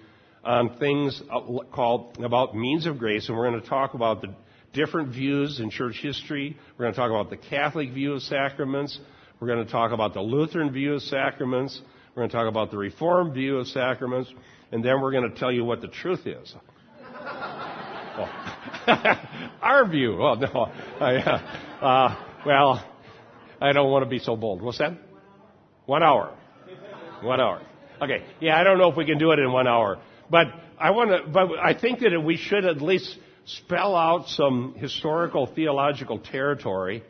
on 0.43 0.79
things 0.79 1.23
uh, 1.31 1.41
called 1.71 2.17
about 2.25 2.57
means 2.57 2.87
of 2.87 2.99
grace, 2.99 3.29
and 3.29 3.37
we're 3.37 3.51
going 3.51 3.61
to 3.61 3.69
talk 3.69 3.93
about 3.93 4.23
the 4.23 4.35
different 4.73 5.13
views 5.13 5.61
in 5.61 5.69
church 5.69 5.99
history. 6.01 6.57
We're 6.79 6.85
going 6.85 6.95
to 6.95 6.99
talk 6.99 7.11
about 7.11 7.29
the 7.29 7.37
Catholic 7.37 7.93
view 7.93 8.15
of 8.15 8.23
sacraments. 8.23 8.99
We're 9.39 9.49
going 9.49 9.67
to 9.67 9.71
talk 9.71 9.93
about 9.93 10.15
the 10.15 10.23
Lutheran 10.23 10.73
view 10.73 10.95
of 10.95 11.03
sacraments. 11.03 11.79
We're 12.21 12.25
going 12.25 12.33
to 12.33 12.37
talk 12.37 12.49
about 12.49 12.71
the 12.71 12.77
Reformed 12.77 13.33
view 13.33 13.57
of 13.57 13.67
sacraments, 13.69 14.31
and 14.73 14.85
then 14.85 15.01
we're 15.01 15.11
going 15.11 15.33
to 15.33 15.35
tell 15.35 15.51
you 15.51 15.65
what 15.65 15.81
the 15.81 15.89
truth 15.89 16.27
is. 16.27 16.55
Our 19.63 19.89
view. 19.89 20.21
Oh 20.21 20.35
no. 20.35 20.71
I, 21.01 21.17
uh, 21.17 21.39
uh, 21.83 22.25
well, 22.45 22.85
I 23.59 23.73
don't 23.73 23.91
want 23.91 24.05
to 24.05 24.11
be 24.11 24.19
so 24.19 24.37
bold. 24.37 24.61
What's 24.61 24.77
that? 24.77 24.99
One 25.87 26.03
hour. 26.03 26.37
One 27.23 27.41
hour. 27.41 27.63
Okay. 28.03 28.23
Yeah, 28.39 28.61
I 28.61 28.65
don't 28.65 28.77
know 28.77 28.91
if 28.91 28.99
we 28.99 29.07
can 29.07 29.17
do 29.17 29.31
it 29.31 29.39
in 29.39 29.51
one 29.51 29.67
hour, 29.67 29.99
but 30.29 30.49
I 30.79 30.91
want 30.91 31.11
to. 31.13 31.23
But 31.27 31.59
I 31.59 31.73
think 31.73 32.01
that 32.01 32.23
we 32.23 32.37
should 32.37 32.67
at 32.67 32.83
least 32.83 33.17
spell 33.47 33.97
out 33.97 34.29
some 34.29 34.75
historical 34.77 35.47
theological 35.47 36.19
territory 36.19 37.03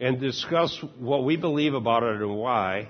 and 0.00 0.18
discuss 0.18 0.82
what 0.98 1.24
we 1.26 1.36
believe 1.36 1.74
about 1.74 2.04
it 2.04 2.22
and 2.22 2.34
why, 2.34 2.88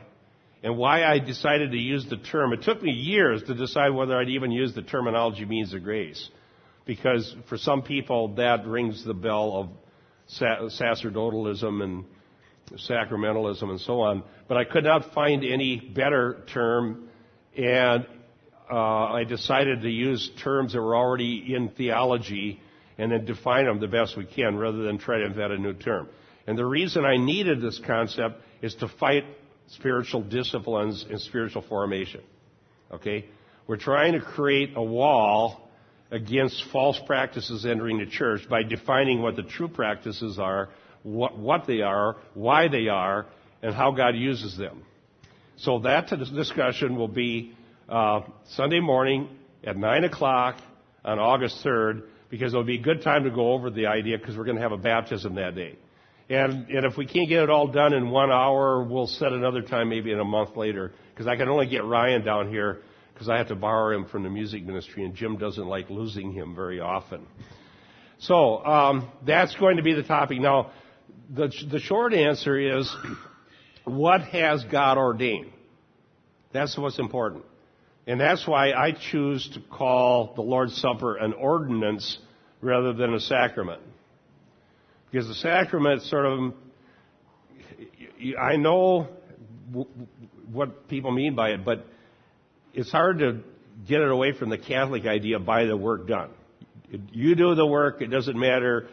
and 0.63 0.77
why 0.77 1.05
I 1.05 1.19
decided 1.19 1.73
to 1.73 1.79
use 1.79 2.07
the 2.09 2.17
term. 2.17 2.53
It 2.53 2.63
took 2.63 2.83
me 2.83 2.91
years 2.91 3.43
to 3.45 3.55
decide 3.55 3.91
whether 3.91 4.17
I'd 4.17 4.29
even 4.29 4.51
use 4.51 4.75
the 4.75 4.83
terminology 4.83 5.45
means 5.45 5.75
of 5.75 5.83
grace, 5.83 6.29
because 6.85 7.35
for 7.49 7.59
some 7.59 7.83
people 7.83 8.35
that 8.37 8.67
rings 8.67 9.05
the 9.05 9.15
bell 9.15 9.53
of 9.55 9.69
sacerdotalism 10.73 11.83
and 11.83 12.05
sacramentalism 12.89 13.71
and 13.71 13.81
so 13.81 14.01
on. 14.01 14.23
But 14.49 14.57
I 14.57 14.65
could 14.65 14.85
not 14.85 15.13
find 15.13 15.45
any 15.45 15.77
better 15.77 16.45
term, 16.53 17.09
and 17.57 18.07
uh, 18.71 18.75
I 18.75 19.25
decided 19.25 19.83
to 19.83 19.91
use 19.91 20.31
terms 20.43 20.73
that 20.73 20.81
were 20.81 20.97
already 20.97 21.55
in 21.55 21.69
theology 21.71 22.61
and 22.99 23.13
then 23.13 23.25
define 23.25 23.67
them 23.67 23.79
the 23.79 23.87
best 23.87 24.17
we 24.17 24.25
can 24.25 24.57
rather 24.57 24.79
than 24.79 24.99
try 24.99 25.19
to 25.19 25.27
invent 25.27 25.53
a 25.53 25.59
new 25.59 25.75
term. 25.75 26.09
And 26.47 26.57
the 26.57 26.65
reason 26.65 27.05
I 27.05 27.17
needed 27.17 27.61
this 27.61 27.81
concept 27.87 28.41
is 28.63 28.75
to 28.77 28.89
fight 28.89 29.25
spiritual 29.69 30.23
disciplines 30.23 31.05
and 31.09 31.21
spiritual 31.21 31.63
formation. 31.63 32.23
Okay? 32.93 33.27
We're 33.67 33.77
trying 33.77 34.13
to 34.13 34.21
create 34.21 34.73
a 34.77 34.83
wall 34.83 35.69
against 36.11 36.65
false 36.71 37.01
practices 37.07 37.67
entering 37.67 37.99
the 37.99 38.07
church 38.07 38.49
by 38.49 38.63
defining 38.63 39.23
what 39.23 39.37
the 39.37 39.43
true 39.43 39.69
practices 39.69 40.39
are 40.39 40.69
what, 41.07 41.39
what 41.39 41.67
they 41.69 41.83
are, 41.83 42.17
why 42.35 42.67
they 42.67 42.89
are, 42.89 43.27
and 43.63 43.73
how 43.75 43.93
God 43.93 44.17
uses 44.17 44.57
them. 44.57 44.83
So 45.57 45.79
that 45.81 46.09
discussion 46.09 46.97
will 46.97 47.09
be 47.09 47.55
uh, 47.89 48.23
Sunday 48.51 48.81
morning 48.81 49.29
at 49.65 49.77
9 49.77 50.05
o'clock 50.05 50.57
on 51.05 51.19
August 51.19 51.65
3rd 51.65 52.03
because 52.29 52.53
it'll 52.53 52.65
be 52.65 52.79
a 52.79 52.83
good 52.83 53.03
time 53.03 53.23
to 53.25 53.31
go 53.31 53.53
over 53.53 53.71
the 53.71 53.87
idea 53.87 54.19
because 54.19 54.37
we're 54.37 54.45
going 54.45 54.57
to 54.57 54.63
have 54.63 54.73
a 54.73 54.77
baptism 54.77 55.37
that 55.37 55.55
day. 55.55 55.77
And, 56.29 56.69
and 56.69 56.85
if 56.85 56.97
we 56.97 57.07
can't 57.07 57.29
get 57.29 57.45
it 57.45 57.51
all 57.51 57.69
done 57.69 57.93
in 57.93 58.11
one 58.11 58.33
hour, 58.33 58.83
we'll 58.83 59.07
set 59.07 59.33
another 59.33 59.63
time 59.63 59.89
maybe 59.89 60.11
in 60.11 60.19
a 60.19 60.25
month 60.25 60.57
later 60.57 60.93
because 61.15 61.29
I 61.29 61.37
can 61.37 61.49
only 61.49 61.67
get 61.67 61.85
Ryan 61.85 62.25
down 62.25 62.49
here 62.49 62.83
because 63.15 63.29
I 63.29 63.39
have 63.39 63.49
to 63.49 63.55
borrow 63.55 63.97
him 63.97 64.07
from 64.07 64.25
the 64.25 64.31
music 64.31 64.65
ministry 64.65 65.05
and 65.05 65.15
Jim 65.15 65.37
doesn't 65.37 65.67
like 65.67 65.89
losing 65.89 66.33
him 66.33 66.55
very 66.55 66.81
often. 66.81 67.27
So 68.19 68.65
um, 68.65 69.11
that's 69.25 69.55
going 69.57 69.77
to 69.77 69.83
be 69.83 69.95
the 69.95 70.03
topic. 70.03 70.41
Now, 70.41 70.73
the, 71.33 71.53
the 71.71 71.79
short 71.79 72.13
answer 72.13 72.59
is 72.59 72.93
what 73.85 74.23
has 74.23 74.65
God 74.65 74.99
ordained? 74.99 75.53
That's 76.53 76.77
what's 76.77 76.99
important. 76.99 77.45
And 78.07 78.21
that's 78.21 78.47
why 78.47 78.73
I 78.73 78.93
choose 78.93 79.49
to 79.55 79.61
call 79.61 80.35
the 80.35 80.43
Lord's 80.43 80.77
Supper 80.77 81.17
an 81.17 81.33
ordinance 81.35 82.19
rather 82.61 82.93
than 82.93 83.15
a 83.15 83.21
sacrament. 83.21 83.83
Because 85.17 85.29
the 85.29 85.35
sacrament 85.37 86.03
sort 86.03 86.27
of, 86.27 86.53
I 88.39 88.57
know 88.57 89.09
what 90.53 90.89
people 90.89 91.11
mean 91.11 91.35
by 91.35 91.53
it, 91.53 91.65
but 91.65 91.87
it's 92.75 92.93
hard 92.93 93.21
to 93.21 93.41
get 93.89 94.03
it 94.03 94.11
away 94.11 94.33
from 94.33 94.51
the 94.51 94.59
Catholic 94.59 95.07
idea 95.07 95.39
by 95.39 95.65
the 95.65 95.75
work 95.75 96.07
done. 96.07 96.29
You 97.13 97.35
do 97.35 97.55
the 97.55 97.65
work, 97.65 98.03
it 98.03 98.09
doesn't 98.09 98.39
matter 98.39 98.91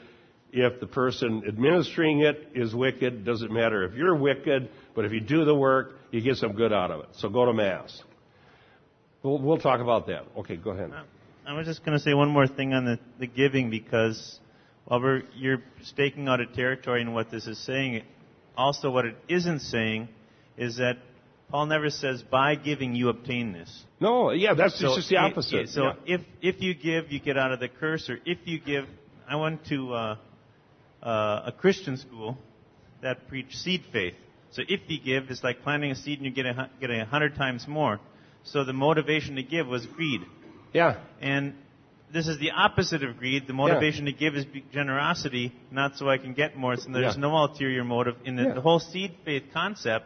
if 0.53 0.79
the 0.79 0.87
person 0.87 1.43
administering 1.45 2.21
it 2.21 2.51
is 2.55 2.73
wicked, 2.73 3.13
it 3.13 3.25
doesn't 3.25 3.51
matter 3.51 3.83
if 3.83 3.93
you're 3.93 4.15
wicked, 4.15 4.69
but 4.95 5.03
if 5.03 5.11
you 5.11 5.19
do 5.19 5.43
the 5.43 5.53
work, 5.53 5.91
you 6.11 6.21
get 6.21 6.37
some 6.37 6.53
good 6.53 6.71
out 6.71 6.89
of 6.89 7.01
it. 7.01 7.09
So 7.17 7.27
go 7.27 7.47
to 7.47 7.51
Mass. 7.51 8.01
We'll, 9.23 9.39
we'll 9.39 9.57
talk 9.57 9.81
about 9.81 10.07
that. 10.07 10.23
Okay, 10.37 10.55
go 10.55 10.71
ahead. 10.71 10.93
I 11.45 11.51
was 11.51 11.67
just 11.67 11.83
going 11.83 11.97
to 11.97 12.01
say 12.01 12.13
one 12.13 12.29
more 12.29 12.47
thing 12.47 12.73
on 12.73 12.85
the, 12.85 12.97
the 13.19 13.27
giving 13.27 13.69
because 13.69 14.39
while 14.85 15.01
we're, 15.01 15.23
you're 15.35 15.61
staking 15.83 16.27
out 16.27 16.39
a 16.39 16.45
territory 16.45 17.01
in 17.01 17.13
what 17.13 17.31
this 17.31 17.47
is 17.47 17.57
saying, 17.59 18.03
also 18.57 18.89
what 18.89 19.05
it 19.05 19.15
isn't 19.27 19.59
saying 19.59 20.09
is 20.57 20.77
that 20.77 20.97
Paul 21.49 21.67
never 21.67 21.89
says, 21.89 22.23
by 22.23 22.55
giving 22.55 22.95
you 22.95 23.09
obtain 23.09 23.53
this. 23.53 23.83
No, 23.99 24.31
yeah, 24.31 24.55
that's 24.55 24.79
so 24.79 24.95
just 24.95 25.09
the 25.09 25.17
opposite. 25.17 25.61
It, 25.61 25.69
so 25.69 25.83
yeah. 25.83 26.15
if, 26.15 26.21
if 26.41 26.61
you 26.61 26.73
give, 26.73 27.11
you 27.11 27.19
get 27.19 27.37
out 27.37 27.51
of 27.51 27.59
the 27.59 27.69
curse, 27.69 28.09
or 28.09 28.17
if 28.25 28.39
you 28.45 28.59
give, 28.59 28.85
I 29.27 29.35
went 29.35 29.65
to 29.67 29.93
uh, 29.93 30.17
uh, 31.01 31.43
a 31.45 31.53
Christian 31.55 31.97
school 31.97 32.37
that 33.01 33.27
preached 33.27 33.55
seed 33.55 33.83
faith. 33.91 34.15
So 34.51 34.63
if 34.67 34.81
you 34.87 34.99
give, 34.99 35.29
it's 35.29 35.43
like 35.43 35.61
planting 35.61 35.91
a 35.91 35.95
seed 35.95 36.19
and 36.19 36.25
you 36.25 36.31
get 36.31 36.45
a, 36.45 36.69
get 36.79 36.89
a 36.89 37.05
hundred 37.05 37.35
times 37.35 37.67
more. 37.67 37.99
So 38.43 38.63
the 38.63 38.73
motivation 38.73 39.35
to 39.35 39.43
give 39.43 39.67
was 39.67 39.85
greed. 39.85 40.21
Yeah. 40.73 40.97
And 41.21 41.53
this 42.13 42.27
is 42.27 42.37
the 42.37 42.51
opposite 42.51 43.03
of 43.03 43.17
greed. 43.17 43.47
The 43.47 43.53
motivation 43.53 44.05
yeah. 44.05 44.13
to 44.13 44.17
give 44.17 44.35
is 44.35 44.45
generosity, 44.71 45.51
not 45.71 45.97
so 45.97 46.07
I 46.07 46.19
can 46.19 46.33
get 46.33 46.55
more. 46.55 46.75
So 46.77 46.91
there's 46.91 47.15
yeah. 47.15 47.21
no 47.21 47.35
ulterior 47.35 47.83
motive. 47.83 48.15
In 48.23 48.35
the, 48.35 48.43
yeah. 48.43 48.53
the 48.53 48.61
whole 48.61 48.79
seed 48.79 49.15
faith 49.25 49.45
concept 49.51 50.05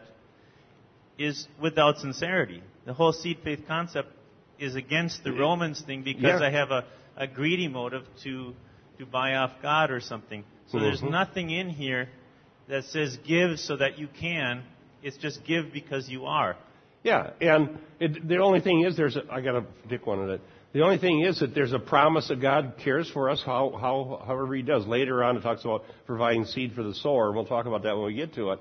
is 1.18 1.48
without 1.62 1.98
sincerity. 1.98 2.64
The 2.86 2.94
whole 2.94 3.12
seed 3.12 3.40
faith 3.44 3.64
concept 3.68 4.10
is 4.58 4.76
against 4.76 5.24
the 5.24 5.34
Romans 5.34 5.82
thing 5.82 6.04
because 6.04 6.42
I 6.42 6.50
have 6.50 6.72
a, 6.72 6.86
a 7.18 7.28
greedy 7.28 7.68
motive 7.68 8.04
to 8.24 8.54
to 9.00 9.06
buy 9.06 9.36
off 9.36 9.52
God 9.62 9.92
or 9.92 10.00
something. 10.00 10.44
So 10.68 10.78
mm-hmm. 10.78 10.86
there's 10.86 11.04
nothing 11.04 11.50
in 11.50 11.70
here 11.70 12.10
that 12.68 12.86
says 12.86 13.18
give 13.28 13.60
so 13.60 13.78
that 13.78 14.00
you 14.00 14.08
can. 14.08 14.64
It's 15.04 15.18
just 15.18 15.44
give 15.46 15.72
because 15.74 16.10
you 16.10 16.26
are. 16.26 16.56
Yeah, 17.04 17.32
and 17.40 17.78
it, 18.00 18.28
the 18.28 18.38
only 18.38 18.60
thing 18.60 18.84
is 18.84 18.98
there's 18.98 19.16
a, 19.16 19.24
I 19.32 19.42
got 19.42 19.54
to 19.54 19.66
pick 19.88 20.08
one 20.08 20.20
of 20.20 20.30
it. 20.30 20.42
The 20.74 20.82
only 20.82 20.98
thing 20.98 21.22
is 21.22 21.40
that 21.40 21.56
there's 21.56 21.74
a 21.74 21.80
promise 21.80 22.28
that 22.28 22.42
God 22.42 22.76
cares 22.84 23.10
for 23.10 23.30
us, 23.30 23.42
how, 23.46 23.72
how, 23.80 24.24
however 24.26 24.54
He 24.54 24.62
does. 24.62 24.86
Later 24.86 25.24
on, 25.24 25.38
it 25.38 25.42
talks 25.42 25.64
about 25.64 25.84
providing 26.06 26.46
seed 26.46 26.74
for 26.74 26.84
the 26.84 26.94
sower, 26.94 27.32
we'll 27.32 27.46
talk 27.46 27.66
about 27.66 27.84
that 27.84 27.96
when 27.96 28.08
we 28.08 28.16
get 28.16 28.34
to 28.36 28.52
it. 28.52 28.60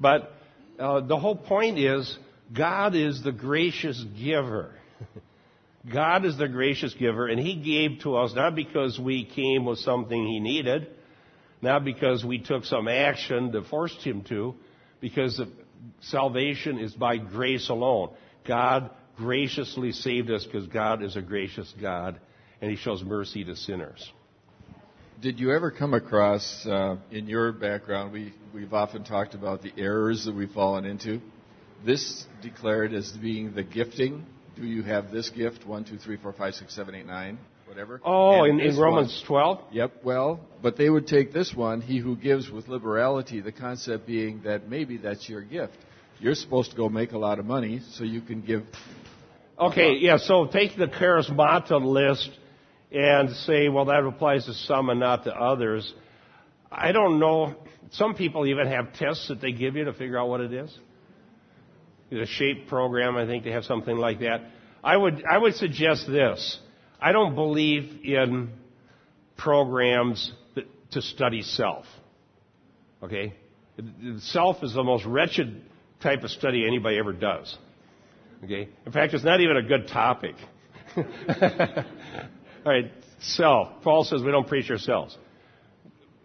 But 0.00 0.32
uh, 0.78 1.00
the 1.00 1.16
whole 1.16 1.36
point 1.36 1.78
is 1.78 2.18
God 2.52 2.94
is 2.94 3.22
the 3.22 3.32
gracious 3.32 4.02
giver. 4.20 4.74
God 5.92 6.24
is 6.24 6.36
the 6.38 6.48
gracious 6.48 6.94
giver, 6.94 7.28
and 7.28 7.38
He 7.38 7.56
gave 7.56 8.02
to 8.02 8.16
us 8.16 8.32
not 8.34 8.54
because 8.54 8.98
we 8.98 9.24
came 9.24 9.64
with 9.64 9.78
something 9.78 10.26
He 10.26 10.40
needed, 10.40 10.88
not 11.62 11.84
because 11.84 12.24
we 12.24 12.38
took 12.38 12.64
some 12.64 12.88
action 12.88 13.52
that 13.52 13.66
forced 13.66 14.02
Him 14.02 14.22
to, 14.24 14.54
because 15.00 15.40
salvation 16.00 16.78
is 16.78 16.92
by 16.94 17.18
grace 17.18 17.68
alone. 17.68 18.10
God 18.46 18.90
graciously 19.16 19.92
saved 19.92 20.30
us 20.30 20.44
because 20.44 20.66
God 20.68 21.02
is 21.02 21.16
a 21.16 21.22
gracious 21.22 21.72
God, 21.80 22.20
and 22.60 22.70
He 22.70 22.76
shows 22.76 23.02
mercy 23.02 23.44
to 23.44 23.56
sinners. 23.56 24.12
Did 25.20 25.38
you 25.38 25.52
ever 25.52 25.70
come 25.70 25.94
across, 25.94 26.66
uh, 26.66 26.96
in 27.10 27.28
your 27.28 27.52
background, 27.52 28.12
we, 28.12 28.34
we've 28.52 28.74
often 28.74 29.04
talked 29.04 29.34
about 29.34 29.62
the 29.62 29.72
errors 29.78 30.24
that 30.24 30.34
we've 30.34 30.50
fallen 30.50 30.84
into. 30.84 31.20
This 31.84 32.24
declared 32.42 32.92
as 32.92 33.12
being 33.12 33.54
the 33.54 33.62
gifting 33.62 34.26
do 34.56 34.64
you 34.64 34.82
have 34.82 35.10
this 35.10 35.30
gift? 35.30 35.66
One, 35.66 35.84
two, 35.84 35.98
three, 35.98 36.16
four, 36.16 36.32
five, 36.32 36.54
six, 36.54 36.74
seven, 36.74 36.94
eight, 36.94 37.06
nine, 37.06 37.38
whatever. 37.66 38.00
Oh, 38.04 38.44
in, 38.44 38.60
in, 38.60 38.76
Romans 38.76 39.24
one, 39.28 39.58
12? 39.58 39.60
Yep, 39.72 39.92
well, 40.04 40.40
but 40.62 40.76
they 40.76 40.88
would 40.88 41.06
take 41.06 41.32
this 41.32 41.52
one, 41.54 41.80
he 41.80 41.98
who 41.98 42.16
gives 42.16 42.50
with 42.50 42.68
liberality, 42.68 43.40
the 43.40 43.52
concept 43.52 44.06
being 44.06 44.42
that 44.44 44.68
maybe 44.68 44.96
that's 44.96 45.28
your 45.28 45.42
gift. 45.42 45.74
You're 46.24 46.34
supposed 46.34 46.70
to 46.70 46.76
go 46.78 46.88
make 46.88 47.12
a 47.12 47.18
lot 47.18 47.38
of 47.38 47.44
money 47.44 47.82
so 47.92 48.02
you 48.02 48.22
can 48.22 48.40
give. 48.40 48.62
Okay, 49.58 49.96
yeah, 49.98 50.16
so 50.16 50.46
take 50.46 50.74
the 50.74 50.86
charismata 50.86 51.78
list 51.84 52.30
and 52.90 53.28
say, 53.28 53.68
well, 53.68 53.84
that 53.84 54.02
applies 54.02 54.46
to 54.46 54.54
some 54.54 54.88
and 54.88 54.98
not 54.98 55.24
to 55.24 55.34
others. 55.34 55.92
I 56.72 56.92
don't 56.92 57.20
know. 57.20 57.54
Some 57.90 58.14
people 58.14 58.46
even 58.46 58.68
have 58.68 58.94
tests 58.94 59.28
that 59.28 59.42
they 59.42 59.52
give 59.52 59.76
you 59.76 59.84
to 59.84 59.92
figure 59.92 60.18
out 60.18 60.30
what 60.30 60.40
it 60.40 60.54
is 60.54 60.74
the 62.08 62.24
SHAPE 62.24 62.68
program. 62.68 63.16
I 63.16 63.26
think 63.26 63.44
they 63.44 63.50
have 63.50 63.64
something 63.64 63.96
like 63.96 64.20
that. 64.20 64.40
I 64.82 64.96
would, 64.96 65.22
I 65.30 65.36
would 65.36 65.56
suggest 65.56 66.06
this. 66.06 66.58
I 67.02 67.12
don't 67.12 67.34
believe 67.34 68.02
in 68.02 68.50
programs 69.36 70.32
that, 70.54 70.64
to 70.92 71.02
study 71.02 71.42
self. 71.42 71.84
Okay? 73.02 73.34
Self 74.20 74.62
is 74.62 74.72
the 74.72 74.84
most 74.84 75.04
wretched 75.04 75.60
type 76.00 76.22
of 76.22 76.30
study 76.30 76.66
anybody 76.66 76.98
ever 76.98 77.12
does. 77.12 77.56
Okay? 78.44 78.68
In 78.84 78.92
fact, 78.92 79.14
it's 79.14 79.24
not 79.24 79.40
even 79.40 79.56
a 79.56 79.62
good 79.62 79.88
topic. 79.88 80.34
All 80.96 81.04
right, 82.64 82.90
self. 83.20 83.82
Paul 83.82 84.04
says 84.04 84.22
we 84.22 84.30
don't 84.30 84.48
preach 84.48 84.70
ourselves. 84.70 85.16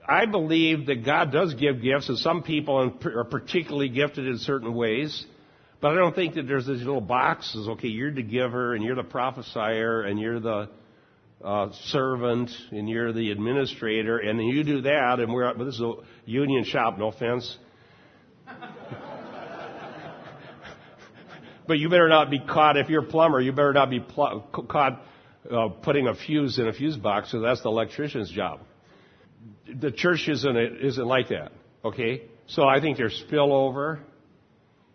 I 0.07 0.25
believe 0.25 0.87
that 0.87 1.05
God 1.05 1.31
does 1.31 1.53
give 1.53 1.81
gifts, 1.81 2.09
and 2.09 2.17
some 2.17 2.41
people 2.41 2.91
are 3.05 3.23
particularly 3.25 3.89
gifted 3.89 4.25
in 4.25 4.39
certain 4.39 4.73
ways. 4.73 5.25
But 5.81 5.91
I 5.91 5.95
don't 5.95 6.15
think 6.15 6.35
that 6.35 6.47
there's 6.47 6.65
these 6.65 6.79
little 6.79 6.99
boxes. 6.99 7.67
Okay, 7.67 7.87
you're 7.87 8.11
the 8.11 8.23
giver, 8.23 8.73
and 8.73 8.83
you're 8.83 8.95
the 8.95 9.03
prophesier, 9.03 10.01
and 10.01 10.19
you're 10.19 10.39
the 10.39 10.69
uh, 11.43 11.69
servant, 11.85 12.51
and 12.71 12.89
you're 12.89 13.13
the 13.13 13.31
administrator, 13.31 14.17
and 14.17 14.43
you 14.43 14.63
do 14.63 14.81
that, 14.81 15.19
and 15.19 15.31
we're 15.31 15.53
this 15.53 15.75
is 15.75 15.81
a 15.81 15.93
union 16.25 16.65
shop. 16.65 16.97
No 16.97 17.07
offense. 17.07 17.57
But 21.69 21.77
you 21.77 21.87
better 21.87 22.09
not 22.09 22.31
be 22.31 22.39
caught 22.39 22.77
if 22.77 22.89
you're 22.89 23.03
a 23.03 23.05
plumber. 23.05 23.39
You 23.39 23.51
better 23.51 23.73
not 23.73 23.91
be 23.91 23.99
pl- 23.99 24.43
caught 24.67 25.03
uh, 25.49 25.67
putting 25.83 26.07
a 26.07 26.15
fuse 26.15 26.57
in 26.57 26.67
a 26.67 26.73
fuse 26.73 26.97
box, 26.97 27.31
so 27.31 27.41
that's 27.41 27.61
the 27.61 27.69
electrician's 27.69 28.31
job. 28.31 28.61
The 29.71 29.91
church 29.91 30.27
isn't 30.27 30.57
isn't 30.57 31.05
like 31.05 31.29
that. 31.29 31.51
Okay, 31.85 32.23
so 32.47 32.63
I 32.63 32.81
think 32.81 32.97
there's 32.97 33.23
spillover 33.29 33.99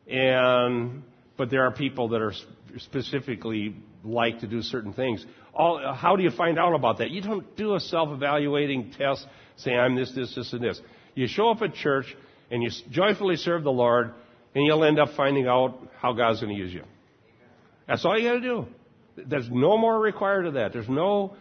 and 0.08 1.04
but 1.36 1.48
there 1.48 1.64
are 1.64 1.70
people 1.70 2.08
that 2.08 2.20
are 2.20 2.32
specifically 2.78 3.76
like 4.02 4.40
to 4.40 4.48
do 4.48 4.60
certain 4.60 4.92
things. 4.92 5.24
All, 5.54 5.94
how 5.94 6.16
do 6.16 6.24
you 6.24 6.30
find 6.32 6.58
out 6.58 6.74
about 6.74 6.98
that? 6.98 7.10
You 7.10 7.22
don't 7.22 7.56
do 7.56 7.76
a 7.76 7.80
self-evaluating 7.80 8.94
test 8.98 9.24
saying 9.58 9.78
I'm 9.78 9.94
this, 9.94 10.12
this, 10.12 10.34
this, 10.34 10.52
and 10.52 10.62
this. 10.62 10.80
You 11.14 11.28
show 11.28 11.50
up 11.50 11.62
at 11.62 11.74
church 11.74 12.06
and 12.50 12.64
you 12.64 12.70
joyfully 12.90 13.36
serve 13.36 13.62
the 13.62 13.70
Lord, 13.70 14.12
and 14.54 14.66
you'll 14.66 14.84
end 14.84 14.98
up 14.98 15.10
finding 15.16 15.46
out 15.46 15.78
how 16.00 16.12
God's 16.12 16.40
going 16.40 16.54
to 16.54 16.58
use 16.58 16.72
you. 16.72 16.84
That's 17.86 18.04
all 18.04 18.18
you 18.18 18.28
got 18.28 18.34
to 18.34 18.40
do. 18.40 18.66
There's 19.16 19.48
no 19.50 19.76
more 19.76 19.98
required 19.98 20.46
of 20.46 20.54
that. 20.54 20.72
There's 20.72 20.88
no, 20.88 21.36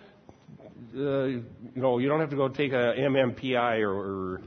uh, 0.95 1.25
you 1.25 1.45
know, 1.75 1.99
you 1.99 2.07
don't 2.07 2.19
have 2.19 2.29
to 2.31 2.35
go 2.35 2.49
take 2.49 2.71
a 2.71 2.93
MMPI 2.97 3.81
or, 3.81 3.91
or 3.91 4.41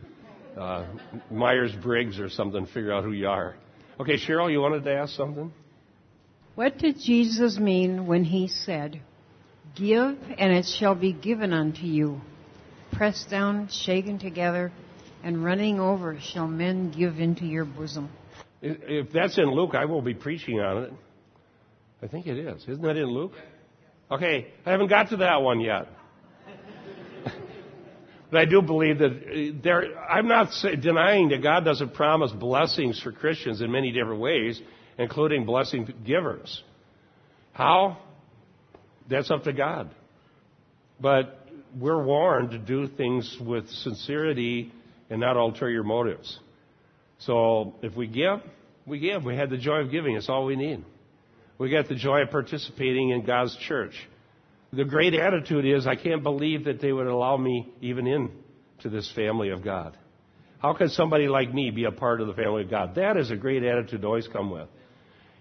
uh, 0.61 0.87
Myers 1.31 1.72
Briggs 1.83 2.18
or 2.18 2.29
something 2.29 2.66
to 2.66 2.72
figure 2.72 2.92
out 2.92 3.05
who 3.05 3.12
you 3.12 3.29
are. 3.29 3.57
Okay, 3.98 4.14
Cheryl, 4.14 4.50
you 4.50 4.61
wanted 4.61 4.85
to 4.85 4.94
ask 4.94 5.14
something? 5.14 5.52
What 6.55 6.79
did 6.79 6.98
Jesus 6.98 7.59
mean 7.59 8.07
when 8.07 8.24
he 8.24 8.48
said, 8.48 9.00
Give 9.74 10.16
and 10.38 10.52
it 10.52 10.64
shall 10.64 10.94
be 10.94 11.12
given 11.12 11.52
unto 11.52 11.83
you? 11.83 12.20
Pressed 12.92 13.29
down, 13.29 13.68
shaken 13.68 14.18
together, 14.18 14.72
and 15.22 15.44
running 15.44 15.81
over 15.81 16.18
shall 16.20 16.46
men 16.46 16.90
give 16.90 17.18
into 17.18 17.44
your 17.44 17.64
bosom. 17.64 18.09
If 18.62 19.12
that's 19.12 19.38
in 19.38 19.51
Luke, 19.51 19.75
I 19.75 19.85
will 19.85 20.03
be 20.03 20.14
preaching 20.14 20.61
on 20.61 20.85
it. 20.85 20.92
I 22.03 22.09
think 22.09 22.27
it 22.27 22.38
is. 22.38 22.62
Isn't 22.62 22.83
that 22.83 22.97
in 22.97 23.07
Luke? 23.07 23.33
Okay, 24.11 24.49
I 24.64 24.71
haven't 24.71 24.88
got 24.88 25.11
to 25.11 25.16
that 25.19 25.42
one 25.42 25.61
yet. 25.61 25.88
But 28.29 28.40
I 28.40 28.45
do 28.45 28.61
believe 28.61 28.99
that 28.99 29.12
uh, 29.12 29.61
there, 29.62 29.97
I'm 30.01 30.27
not 30.27 30.49
denying 30.81 31.29
that 31.29 31.45
God 31.45 31.64
doesn't 31.64 31.95
promise 31.95 32.33
blessings 32.33 33.01
for 33.01 33.12
Christians 33.12 33.61
in 33.61 33.71
many 33.71 33.92
different 33.92 34.21
ways, 34.21 34.61
including 34.99 35.47
blessing 35.47 35.95
givers. 36.05 36.62
How? 37.53 37.99
That's 39.09 39.31
up 39.31 39.45
to 39.45 39.53
God. 39.53 39.95
But 41.01 41.47
we're 41.79 42.03
warned 42.03 42.51
to 42.51 42.59
do 42.59 42.88
things 42.88 43.37
with 43.40 43.69
sincerity 43.69 44.73
and 45.09 45.21
not 45.21 45.37
ulterior 45.37 45.85
motives. 45.85 46.38
So 47.18 47.76
if 47.83 47.96
we 47.96 48.07
give, 48.07 48.40
we 48.87 48.98
give. 48.98 49.24
We 49.24 49.37
had 49.37 49.50
the 49.50 49.57
joy 49.57 49.79
of 49.79 49.90
giving. 49.90 50.16
It's 50.16 50.29
all 50.29 50.44
we 50.44 50.57
need. 50.57 50.85
We 51.59 51.70
get 51.70 51.88
the 51.88 51.94
joy 51.94 52.22
of 52.22 52.31
participating 52.31 53.11
in 53.11 53.24
God's 53.24 53.57
church 53.57 53.94
the 54.72 54.85
great 54.85 55.14
attitude 55.14 55.64
is, 55.64 55.87
I 55.87 55.96
can't 55.96 56.22
believe 56.22 56.64
that 56.64 56.81
they 56.81 56.92
would 56.92 57.07
allow 57.07 57.37
me 57.37 57.72
even 57.81 58.07
in 58.07 58.31
to 58.81 58.90
this 58.90 59.11
family 59.14 59.50
of 59.50 59.64
God. 59.64 59.96
How 60.59 60.74
could 60.74 60.90
somebody 60.90 61.29
like 61.29 61.52
me 61.52 61.70
be 61.70 61.85
a 61.85 61.92
part 61.92 62.20
of 62.20 62.26
the 62.26 62.35
family 62.35 62.62
of 62.62 62.70
God? 62.70 62.94
That 62.96 63.16
is 63.16 63.31
a 63.31 63.37
great 63.37 63.62
attitude 63.62 64.02
to 64.02 64.07
always 64.07 64.29
come 64.29 64.50
with. 64.50 64.68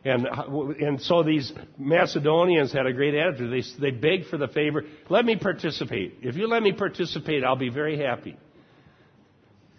And, 0.03 0.27
and 0.27 1.01
so 1.01 1.23
these 1.23 1.51
Macedonians 1.79 2.71
had 2.71 2.85
a 2.85 2.93
great 2.93 3.15
attitude. 3.15 3.51
They, 3.51 3.81
they 3.81 3.91
begged 3.91 4.27
for 4.27 4.37
the 4.37 4.47
favor. 4.47 4.83
Let 5.09 5.25
me 5.25 5.35
participate. 5.35 6.19
If 6.21 6.35
you 6.35 6.47
let 6.47 6.61
me 6.61 6.73
participate, 6.73 7.43
I'll 7.43 7.55
be 7.55 7.69
very 7.69 7.97
happy. 7.97 8.37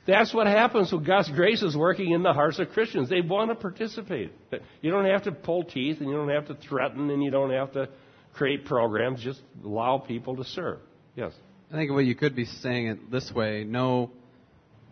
That's 0.06 0.32
what 0.32 0.46
happens 0.46 0.92
when 0.92 1.02
God's 1.02 1.30
grace 1.30 1.62
is 1.62 1.76
working 1.76 2.12
in 2.12 2.22
the 2.22 2.32
hearts 2.32 2.58
of 2.58 2.68
Christians. 2.70 3.08
They 3.08 3.20
want 3.20 3.50
to 3.50 3.56
participate. 3.56 4.32
You 4.80 4.90
don't 4.90 5.06
have 5.06 5.24
to 5.24 5.32
pull 5.32 5.64
teeth 5.64 6.00
and 6.00 6.08
you 6.08 6.16
don't 6.16 6.28
have 6.28 6.46
to 6.46 6.54
threaten 6.54 7.10
and 7.10 7.22
you 7.22 7.30
don't 7.30 7.50
have 7.50 7.72
to 7.72 7.88
create 8.32 8.64
programs, 8.64 9.22
just 9.22 9.40
allow 9.64 9.98
people 9.98 10.36
to 10.36 10.44
serve. 10.44 10.78
Yes. 11.16 11.32
I 11.72 11.76
think 11.76 11.90
what 11.90 12.04
you 12.04 12.14
could 12.14 12.36
be 12.36 12.44
saying 12.44 12.86
it 12.86 13.10
this 13.10 13.32
way: 13.32 13.64
no, 13.64 14.10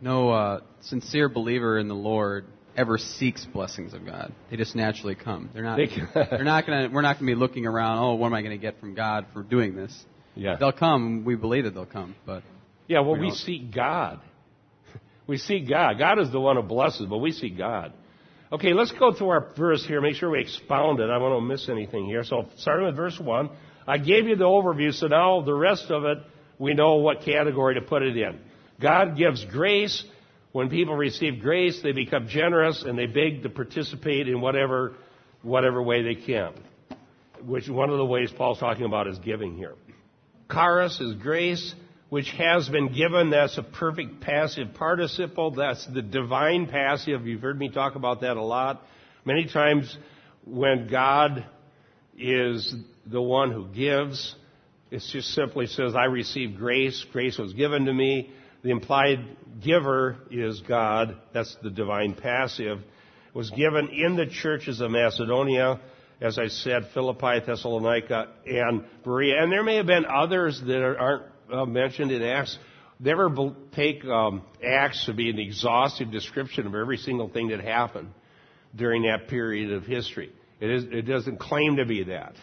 no 0.01 0.31
uh, 0.31 0.61
sincere 0.81 1.29
believer 1.29 1.79
in 1.79 1.87
the 1.87 1.95
Lord 1.95 2.47
ever 2.77 2.99
seeks 2.99 3.45
blessings 3.45 3.95
of 3.95 4.05
God. 4.05 4.33
They 4.51 4.57
just 4.57 4.75
naturally 4.75 5.15
come. 5.15 5.51
They're 5.55 5.63
not. 5.63 5.79
they're 6.15 6.43
not 6.43 6.67
gonna. 6.67 6.89
We're 6.93 7.03
not 7.03 7.17
gonna 7.17 7.27
be 7.27 7.37
looking 7.37 7.67
around. 7.67 7.99
Oh, 7.99 8.15
what 8.15 8.27
am 8.27 8.35
I 8.35 8.43
gonna 8.43 8.57
get 8.57 8.81
from 8.81 8.95
God 8.95 9.27
for 9.33 9.43
doing 9.45 9.77
this? 9.77 10.05
Yeah. 10.35 10.57
They'll 10.59 10.73
come. 10.73 11.25
We 11.25 11.37
believe 11.37 11.65
that 11.65 11.75
they'll 11.75 11.87
come, 11.87 12.17
but. 12.27 12.43
Yeah. 12.89 13.01
Well, 13.01 13.13
we, 13.13 13.27
we 13.27 13.31
seek 13.31 13.73
God. 13.73 14.21
We 15.27 15.39
see 15.39 15.61
God. 15.61 15.99
God 15.99 16.19
is 16.19 16.31
the 16.31 16.41
one 16.41 16.57
who 16.57 16.63
blesses, 16.63 17.07
but 17.07 17.19
we 17.19 17.33
see 17.33 17.51
God. 17.51 17.93
Okay, 18.53 18.73
let's 18.73 18.93
go 18.93 19.13
through 19.13 19.31
our 19.31 19.53
verse 19.57 19.85
here, 19.85 20.01
make 20.01 20.17
sure 20.17 20.31
we 20.31 20.41
expound 20.41 21.01
it. 21.01 21.05
I 21.05 21.19
don't 21.19 21.23
want 21.23 21.43
to 21.43 21.47
miss 21.47 21.69
anything 21.69 22.07
here. 22.07 22.25
So, 22.25 22.47
starting 22.59 22.87
with 22.87 22.95
verse 22.95 23.19
1, 23.19 23.51
I 23.87 23.99
gave 23.99 24.29
you 24.29 24.37
the 24.37 24.45
overview, 24.45 24.93
so 24.93 25.09
now 25.09 25.41
the 25.41 25.55
rest 25.55 25.91
of 25.91 26.05
it, 26.05 26.19
we 26.59 26.75
know 26.75 26.97
what 26.97 27.23
category 27.23 27.75
to 27.75 27.81
put 27.81 28.03
it 28.03 28.17
in. 28.17 28.39
God 28.81 29.17
gives 29.17 29.45
grace. 29.47 30.05
When 30.53 30.69
people 30.69 30.95
receive 30.95 31.41
grace, 31.41 31.81
they 31.83 31.91
become 31.91 32.29
generous 32.29 32.85
and 32.85 32.97
they 32.97 33.07
beg 33.07 33.43
to 33.43 33.49
participate 33.49 34.29
in 34.29 34.41
whatever, 34.41 34.95
whatever 35.43 35.83
way 35.83 36.03
they 36.03 36.15
can. 36.15 36.53
Which 37.45 37.69
one 37.69 37.91
of 37.91 37.99
the 37.99 38.05
ways 38.05 38.31
Paul's 38.31 38.61
talking 38.61 38.85
about 38.85 39.09
is 39.09 39.19
giving 39.19 39.57
here. 39.57 39.75
Charis 40.51 41.01
is 41.01 41.15
grace 41.15 41.75
which 42.09 42.31
has 42.39 42.69
been 42.69 42.93
given. 42.93 43.31
That's 43.31 43.59
a 43.59 43.63
perfect 43.63 44.21
passive 44.21 44.75
participle. 44.75 45.53
That's 45.53 45.87
the 45.87 46.03
divine 46.03 46.67
passive. 46.67 47.27
You've 47.27 47.43
heard 47.43 47.59
me 47.59 47.69
talk 47.69 47.95
about 47.95 48.21
that 48.21 48.37
a 48.37 48.43
lot. 48.43 48.83
Many 49.25 49.47
times 49.47 49.97
when 50.45 50.89
God 50.89 51.45
is 52.17 52.75
the 53.07 53.23
one 53.23 53.51
who 53.51 53.67
gives, 53.69 54.35
it 54.91 55.03
just 55.11 55.29
simply 55.35 55.67
says, 55.67 55.95
I 55.95 56.05
received 56.05 56.57
grace. 56.57 57.05
Grace 57.13 57.39
was 57.39 57.53
given 57.55 57.87
to 57.87 57.93
me. 57.93 58.31
The 58.63 58.71
implied 58.71 59.37
giver 59.63 60.17
is 60.31 60.61
God. 60.61 61.17
That's 61.33 61.57
the 61.63 61.71
divine 61.71 62.15
passive. 62.15 62.79
It 62.79 63.35
was 63.35 63.51
given 63.51 63.89
in 63.89 64.17
the 64.17 64.27
churches 64.27 64.81
of 64.81 64.91
Macedonia 64.91 65.81
as 66.21 66.39
I 66.39 66.49
said, 66.49 66.89
Philippi, 66.95 67.41
Thessalonica, 67.47 68.29
and 68.47 68.85
Berea. 69.05 69.43
And 69.43 69.53
there 69.53 69.63
may 69.63 69.77
have 69.77 69.87
been 69.87 70.07
others 70.07 70.61
that 70.65 70.83
aren't 70.83 71.25
uh, 71.55 71.67
mentioned 71.67 72.11
in 72.11 72.23
Acts. 72.23 72.59
Never 73.01 73.55
take 73.75 74.05
um, 74.05 74.43
Acts 74.65 75.07
to 75.07 75.13
be 75.13 75.31
an 75.31 75.39
exhaustive 75.39 76.11
description 76.11 76.67
of 76.67 76.75
every 76.75 76.97
single 76.97 77.29
thing 77.29 77.49
that 77.49 77.61
happened 77.61 78.11
during 78.75 79.03
that 79.03 79.29
period 79.29 79.73
of 79.73 79.85
history. 79.85 80.33
It, 80.61 80.71
is, 80.71 80.85
it 80.85 81.03
doesn't 81.03 81.39
claim 81.39 81.77
to 81.77 81.85
be 81.85 82.05
that. 82.05 82.35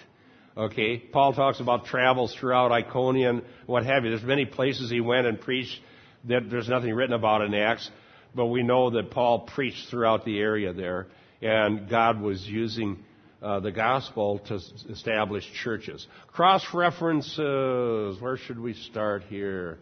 Okay, 0.55 0.97
Paul 0.97 1.33
talks 1.33 1.61
about 1.61 1.85
travels 1.85 2.35
throughout 2.35 2.71
Iconium 2.71 3.37
and 3.37 3.45
what 3.67 3.85
have 3.85 4.03
you. 4.03 4.09
There's 4.09 4.23
many 4.23 4.45
places 4.45 4.91
he 4.91 4.99
went 4.99 5.25
and 5.25 5.39
preached 5.39 5.79
that 6.25 6.49
there's 6.49 6.67
nothing 6.67 6.93
written 6.93 7.15
about 7.15 7.41
in 7.41 7.53
Acts, 7.53 7.89
but 8.35 8.47
we 8.47 8.61
know 8.61 8.89
that 8.91 9.11
Paul 9.11 9.47
preached 9.47 9.89
throughout 9.89 10.25
the 10.25 10.39
area 10.39 10.73
there, 10.73 11.07
and 11.41 11.89
God 11.89 12.21
was 12.21 12.45
using 12.45 13.03
uh, 13.41 13.59
the 13.59 13.71
gospel 13.71 14.39
to 14.39 14.59
establish 14.89 15.49
churches. 15.63 16.05
Cross 16.27 16.73
references. 16.73 18.21
Where 18.21 18.37
should 18.37 18.59
we 18.59 18.73
start 18.73 19.23
here? 19.23 19.79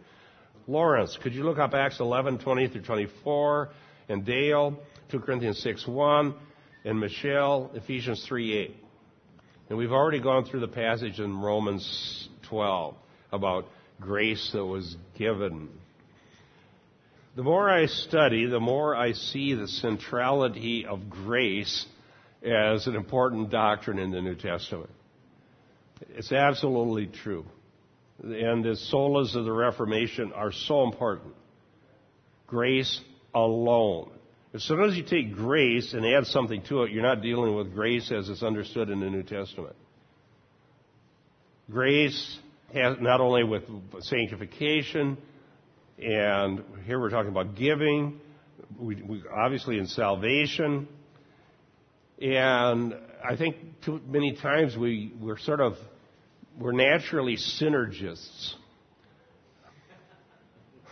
Lawrence, 0.66 1.18
could 1.22 1.34
you 1.34 1.42
look 1.42 1.58
up 1.58 1.74
Acts 1.74 2.00
11, 2.00 2.38
20 2.38 2.68
through 2.68 2.82
24? 2.82 3.68
And 4.08 4.24
Dale, 4.24 4.78
2 5.10 5.20
Corinthians 5.20 5.58
6, 5.62 5.86
1. 5.86 6.34
And 6.84 6.98
Michelle, 6.98 7.70
Ephesians 7.74 8.24
3, 8.26 8.56
8. 8.56 8.76
And 9.68 9.78
we've 9.78 9.92
already 9.92 10.20
gone 10.20 10.44
through 10.44 10.60
the 10.60 10.68
passage 10.68 11.20
in 11.20 11.38
Romans 11.38 12.28
12 12.48 12.94
about 13.30 13.66
grace 14.00 14.50
that 14.52 14.64
was 14.64 14.96
given. 15.18 15.68
The 17.36 17.42
more 17.42 17.70
I 17.70 17.86
study, 17.86 18.46
the 18.46 18.58
more 18.58 18.96
I 18.96 19.12
see 19.12 19.54
the 19.54 19.68
centrality 19.68 20.86
of 20.86 21.08
grace 21.10 21.86
as 22.42 22.86
an 22.86 22.94
important 22.94 23.50
doctrine 23.50 23.98
in 23.98 24.10
the 24.10 24.20
New 24.20 24.34
Testament. 24.34 24.90
It's 26.14 26.32
absolutely 26.32 27.06
true. 27.06 27.44
And 28.22 28.64
the 28.64 28.76
solas 28.92 29.34
of 29.34 29.44
the 29.44 29.52
Reformation 29.52 30.32
are 30.32 30.52
so 30.52 30.84
important. 30.84 31.34
Grace 32.46 33.00
alone. 33.34 34.10
As 34.52 34.64
soon 34.64 34.82
as 34.82 34.96
you 34.96 35.04
take 35.04 35.32
grace 35.32 35.92
and 35.92 36.04
add 36.04 36.26
something 36.26 36.62
to 36.68 36.82
it, 36.82 36.90
you're 36.90 37.02
not 37.02 37.22
dealing 37.22 37.54
with 37.54 37.72
grace 37.72 38.10
as 38.10 38.28
it's 38.28 38.42
understood 38.42 38.90
in 38.90 39.00
the 39.00 39.08
New 39.08 39.22
Testament. 39.22 39.76
Grace 41.70 42.38
has 42.74 42.96
not 43.00 43.20
only 43.20 43.44
with 43.44 43.62
sanctification, 44.00 45.16
and 45.98 46.64
here 46.84 46.98
we're 46.98 47.10
talking 47.10 47.30
about 47.30 47.54
giving, 47.54 48.20
we, 48.78 48.96
we, 49.02 49.22
obviously 49.32 49.78
in 49.78 49.86
salvation, 49.86 50.88
and 52.20 52.94
I 53.24 53.36
think 53.36 53.56
too 53.82 54.00
many 54.06 54.36
times 54.36 54.76
we, 54.76 55.12
we're 55.20 55.38
sort 55.38 55.60
of, 55.60 55.74
we're 56.58 56.72
naturally 56.72 57.36
synergists. 57.36 58.54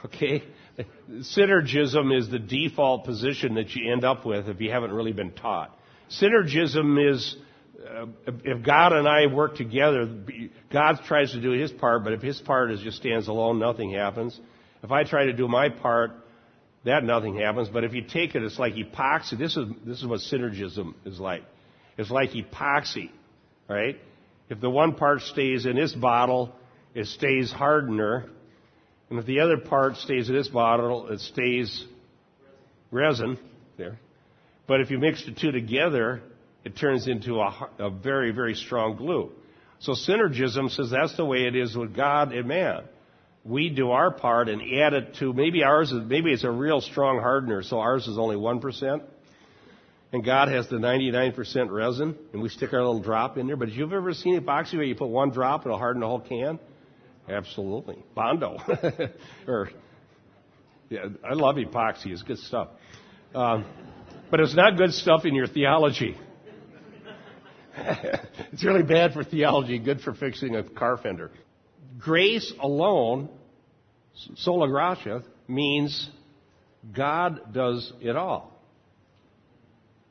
Okay? 0.04 0.44
Synergism 1.10 2.16
is 2.16 2.30
the 2.30 2.38
default 2.38 3.04
position 3.04 3.54
that 3.54 3.74
you 3.74 3.92
end 3.92 4.04
up 4.04 4.24
with 4.24 4.48
if 4.48 4.60
you 4.60 4.70
haven't 4.70 4.92
really 4.92 5.12
been 5.12 5.32
taught. 5.32 5.76
Synergism 6.10 7.12
is 7.12 7.36
uh, 7.86 8.06
if 8.44 8.64
God 8.64 8.92
and 8.92 9.06
I 9.06 9.26
work 9.32 9.56
together, 9.56 10.08
God 10.72 11.00
tries 11.06 11.32
to 11.32 11.40
do 11.40 11.50
his 11.50 11.70
part, 11.70 12.04
but 12.04 12.12
if 12.12 12.22
his 12.22 12.40
part 12.40 12.70
is 12.70 12.80
just 12.80 12.98
stands 12.98 13.28
alone, 13.28 13.58
nothing 13.58 13.92
happens. 13.92 14.38
If 14.82 14.90
I 14.90 15.04
try 15.04 15.26
to 15.26 15.32
do 15.32 15.48
my 15.48 15.68
part, 15.68 16.12
that 16.84 17.04
nothing 17.04 17.36
happens. 17.36 17.68
But 17.68 17.84
if 17.84 17.92
you 17.92 18.02
take 18.02 18.34
it, 18.34 18.42
it's 18.42 18.58
like 18.58 18.74
epoxy. 18.74 19.38
This 19.38 19.56
is 19.56 19.66
this 19.84 19.98
is 19.98 20.06
what 20.06 20.20
synergism 20.20 20.94
is 21.04 21.18
like. 21.18 21.42
It's 21.96 22.10
like 22.10 22.30
epoxy, 22.30 23.10
right? 23.68 23.96
If 24.48 24.60
the 24.60 24.70
one 24.70 24.94
part 24.94 25.22
stays 25.22 25.66
in 25.66 25.76
this 25.76 25.92
bottle, 25.92 26.54
it 26.94 27.06
stays 27.06 27.52
hardener. 27.52 28.26
And 29.10 29.18
if 29.18 29.26
the 29.26 29.40
other 29.40 29.58
part 29.58 29.96
stays 29.96 30.28
in 30.28 30.34
this 30.34 30.48
bottle, 30.48 31.08
it 31.08 31.20
stays 31.20 31.84
resin 32.90 33.38
there. 33.76 33.98
But 34.66 34.80
if 34.80 34.90
you 34.90 34.98
mix 34.98 35.24
the 35.24 35.32
two 35.32 35.50
together, 35.50 36.22
it 36.64 36.76
turns 36.76 37.08
into 37.08 37.40
a, 37.40 37.70
a 37.78 37.90
very, 37.90 38.30
very 38.30 38.54
strong 38.54 38.96
glue. 38.96 39.32
So 39.80 39.92
synergism 39.92 40.70
says 40.70 40.90
that's 40.90 41.16
the 41.16 41.24
way 41.24 41.44
it 41.44 41.56
is 41.56 41.76
with 41.76 41.94
God 41.94 42.32
and 42.32 42.46
man. 42.46 42.82
We 43.48 43.70
do 43.70 43.92
our 43.92 44.10
part 44.10 44.48
and 44.50 44.60
add 44.60 44.92
it 44.92 45.14
to 45.20 45.32
maybe 45.32 45.64
ours 45.64 45.90
is 45.90 46.02
maybe 46.06 46.30
it's 46.32 46.44
a 46.44 46.50
real 46.50 46.82
strong 46.82 47.18
hardener, 47.18 47.62
so 47.62 47.78
ours 47.80 48.06
is 48.06 48.18
only 48.18 48.36
one 48.36 48.60
percent. 48.60 49.02
And 50.12 50.24
God 50.24 50.48
has 50.48 50.68
the 50.68 50.76
99% 50.76 51.70
resin, 51.70 52.16
and 52.32 52.42
we 52.42 52.48
stick 52.48 52.72
our 52.72 52.78
little 52.78 53.00
drop 53.00 53.36
in 53.36 53.46
there. 53.46 53.56
But 53.56 53.68
if 53.68 53.76
you've 53.76 53.92
ever 53.92 54.14
seen 54.14 54.40
epoxy 54.40 54.74
where 54.74 54.84
you 54.84 54.94
put 54.94 55.08
one 55.08 55.30
drop, 55.30 55.62
and 55.62 55.66
it'll 55.70 55.78
harden 55.78 56.00
the 56.00 56.06
whole 56.06 56.20
can? 56.20 56.58
Absolutely. 57.28 58.02
Bondo. 58.14 58.56
or, 59.46 59.68
yeah, 60.88 61.06
I 61.22 61.34
love 61.34 61.56
epoxy. 61.56 62.06
It's 62.06 62.22
good 62.22 62.38
stuff. 62.38 62.68
Um, 63.34 63.66
but 64.30 64.40
it's 64.40 64.54
not 64.54 64.78
good 64.78 64.94
stuff 64.94 65.26
in 65.26 65.34
your 65.34 65.46
theology. 65.46 66.16
it's 67.76 68.64
really 68.64 68.82
bad 68.82 69.12
for 69.12 69.24
theology, 69.24 69.78
good 69.78 70.00
for 70.00 70.14
fixing 70.14 70.56
a 70.56 70.62
car 70.62 70.96
fender. 70.96 71.30
Grace 71.98 72.52
alone, 72.60 73.28
sola 74.36 74.68
gratia, 74.68 75.22
means 75.46 76.08
God 76.94 77.52
does 77.52 77.92
it 78.00 78.16
all. 78.16 78.52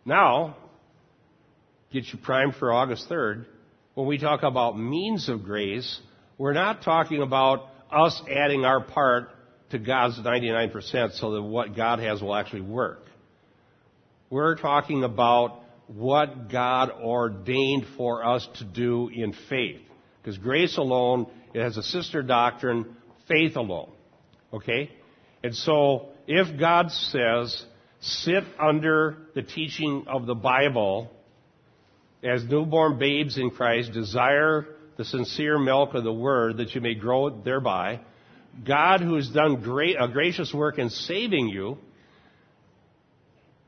Now, 0.06 0.56
get 1.92 2.06
you 2.08 2.20
primed 2.20 2.56
for 2.56 2.72
August 2.72 3.10
3rd. 3.10 3.46
When 3.94 4.08
we 4.08 4.18
talk 4.18 4.44
about 4.44 4.78
means 4.78 5.28
of 5.28 5.44
grace, 5.44 6.00
we're 6.38 6.54
not 6.54 6.84
talking 6.84 7.22
about 7.22 7.68
us 7.92 8.22
adding 8.30 8.64
our 8.64 8.82
part 8.82 9.30
to 9.72 9.80
God's 9.80 10.18
99% 10.20 11.18
so 11.20 11.32
that 11.32 11.42
what 11.42 11.76
God 11.76 12.00
has 12.00 12.22
will 12.22 12.36
actually 12.36 12.62
work. 12.62 13.04
We're 14.30 14.56
talking 14.56 15.04
about 15.04 15.62
what 15.88 16.50
God 16.50 16.92
ordained 16.92 17.86
for 17.96 18.26
us 18.26 18.48
to 18.60 18.66
do 18.66 19.10
in 19.10 19.34
faith. 19.50 19.82
Because 20.22 20.38
grace 20.38 20.78
alone, 20.78 21.28
it 21.54 21.62
has 21.62 21.78
a 21.78 21.84
sister 21.84 22.22
doctrine, 22.22 22.96
faith 23.28 23.56
alone. 23.56 23.92
Okay? 24.54 24.92
And 25.44 25.56
so, 25.56 26.10
if 26.28 26.60
God 26.60 26.92
says, 26.92 27.66
sit 28.00 28.44
under 28.60 29.18
the 29.36 29.42
teaching 29.42 30.06
of 30.08 30.26
the 30.26 30.36
Bible 30.36 31.12
as 32.24 32.44
newborn 32.44 32.98
babes 32.98 33.38
in 33.38 33.52
Christ, 33.52 33.92
desire 33.94 34.66
the 34.98 35.06
sincere 35.06 35.60
milk 35.60 35.94
of 35.94 36.04
the 36.04 36.14
Word 36.14 36.58
that 36.58 36.74
you 36.74 36.82
may 36.82 36.96
grow 36.96 37.30
thereby, 37.30 38.02
God, 38.66 39.02
who 39.02 39.16
has 39.16 39.30
done 39.30 39.62
great, 39.62 39.96
a 40.00 40.08
gracious 40.08 40.54
work 40.54 40.80
in 40.80 40.90
saving 40.90 41.50
you, 41.50 41.78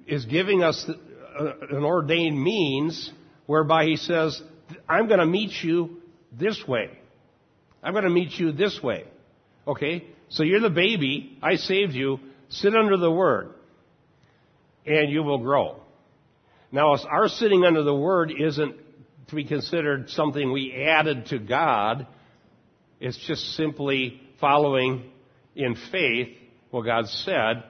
is 0.07 0.25
giving 0.25 0.63
us 0.63 0.89
uh, 0.89 1.51
an 1.69 1.83
ordained 1.83 2.41
means 2.41 3.11
whereby 3.45 3.85
he 3.85 3.95
says, 3.95 4.41
I'm 4.87 5.07
going 5.07 5.19
to 5.19 5.25
meet 5.25 5.51
you 5.63 5.97
this 6.31 6.63
way. 6.67 6.89
I'm 7.83 7.93
going 7.93 8.03
to 8.03 8.09
meet 8.09 8.31
you 8.33 8.51
this 8.51 8.81
way. 8.81 9.05
Okay? 9.67 10.05
So 10.29 10.43
you're 10.43 10.59
the 10.59 10.69
baby. 10.69 11.37
I 11.41 11.55
saved 11.55 11.93
you. 11.93 12.19
Sit 12.49 12.75
under 12.75 12.97
the 12.97 13.11
word. 13.11 13.53
And 14.85 15.11
you 15.11 15.23
will 15.23 15.39
grow. 15.39 15.81
Now, 16.71 16.95
our 16.95 17.27
sitting 17.27 17.65
under 17.65 17.83
the 17.83 17.95
word 17.95 18.31
isn't 18.37 18.75
to 19.27 19.35
be 19.35 19.43
considered 19.43 20.09
something 20.09 20.51
we 20.51 20.73
added 20.73 21.27
to 21.27 21.39
God. 21.39 22.07
It's 22.99 23.17
just 23.27 23.55
simply 23.55 24.21
following 24.39 25.11
in 25.55 25.75
faith 25.91 26.29
what 26.71 26.85
God 26.85 27.07
said, 27.07 27.63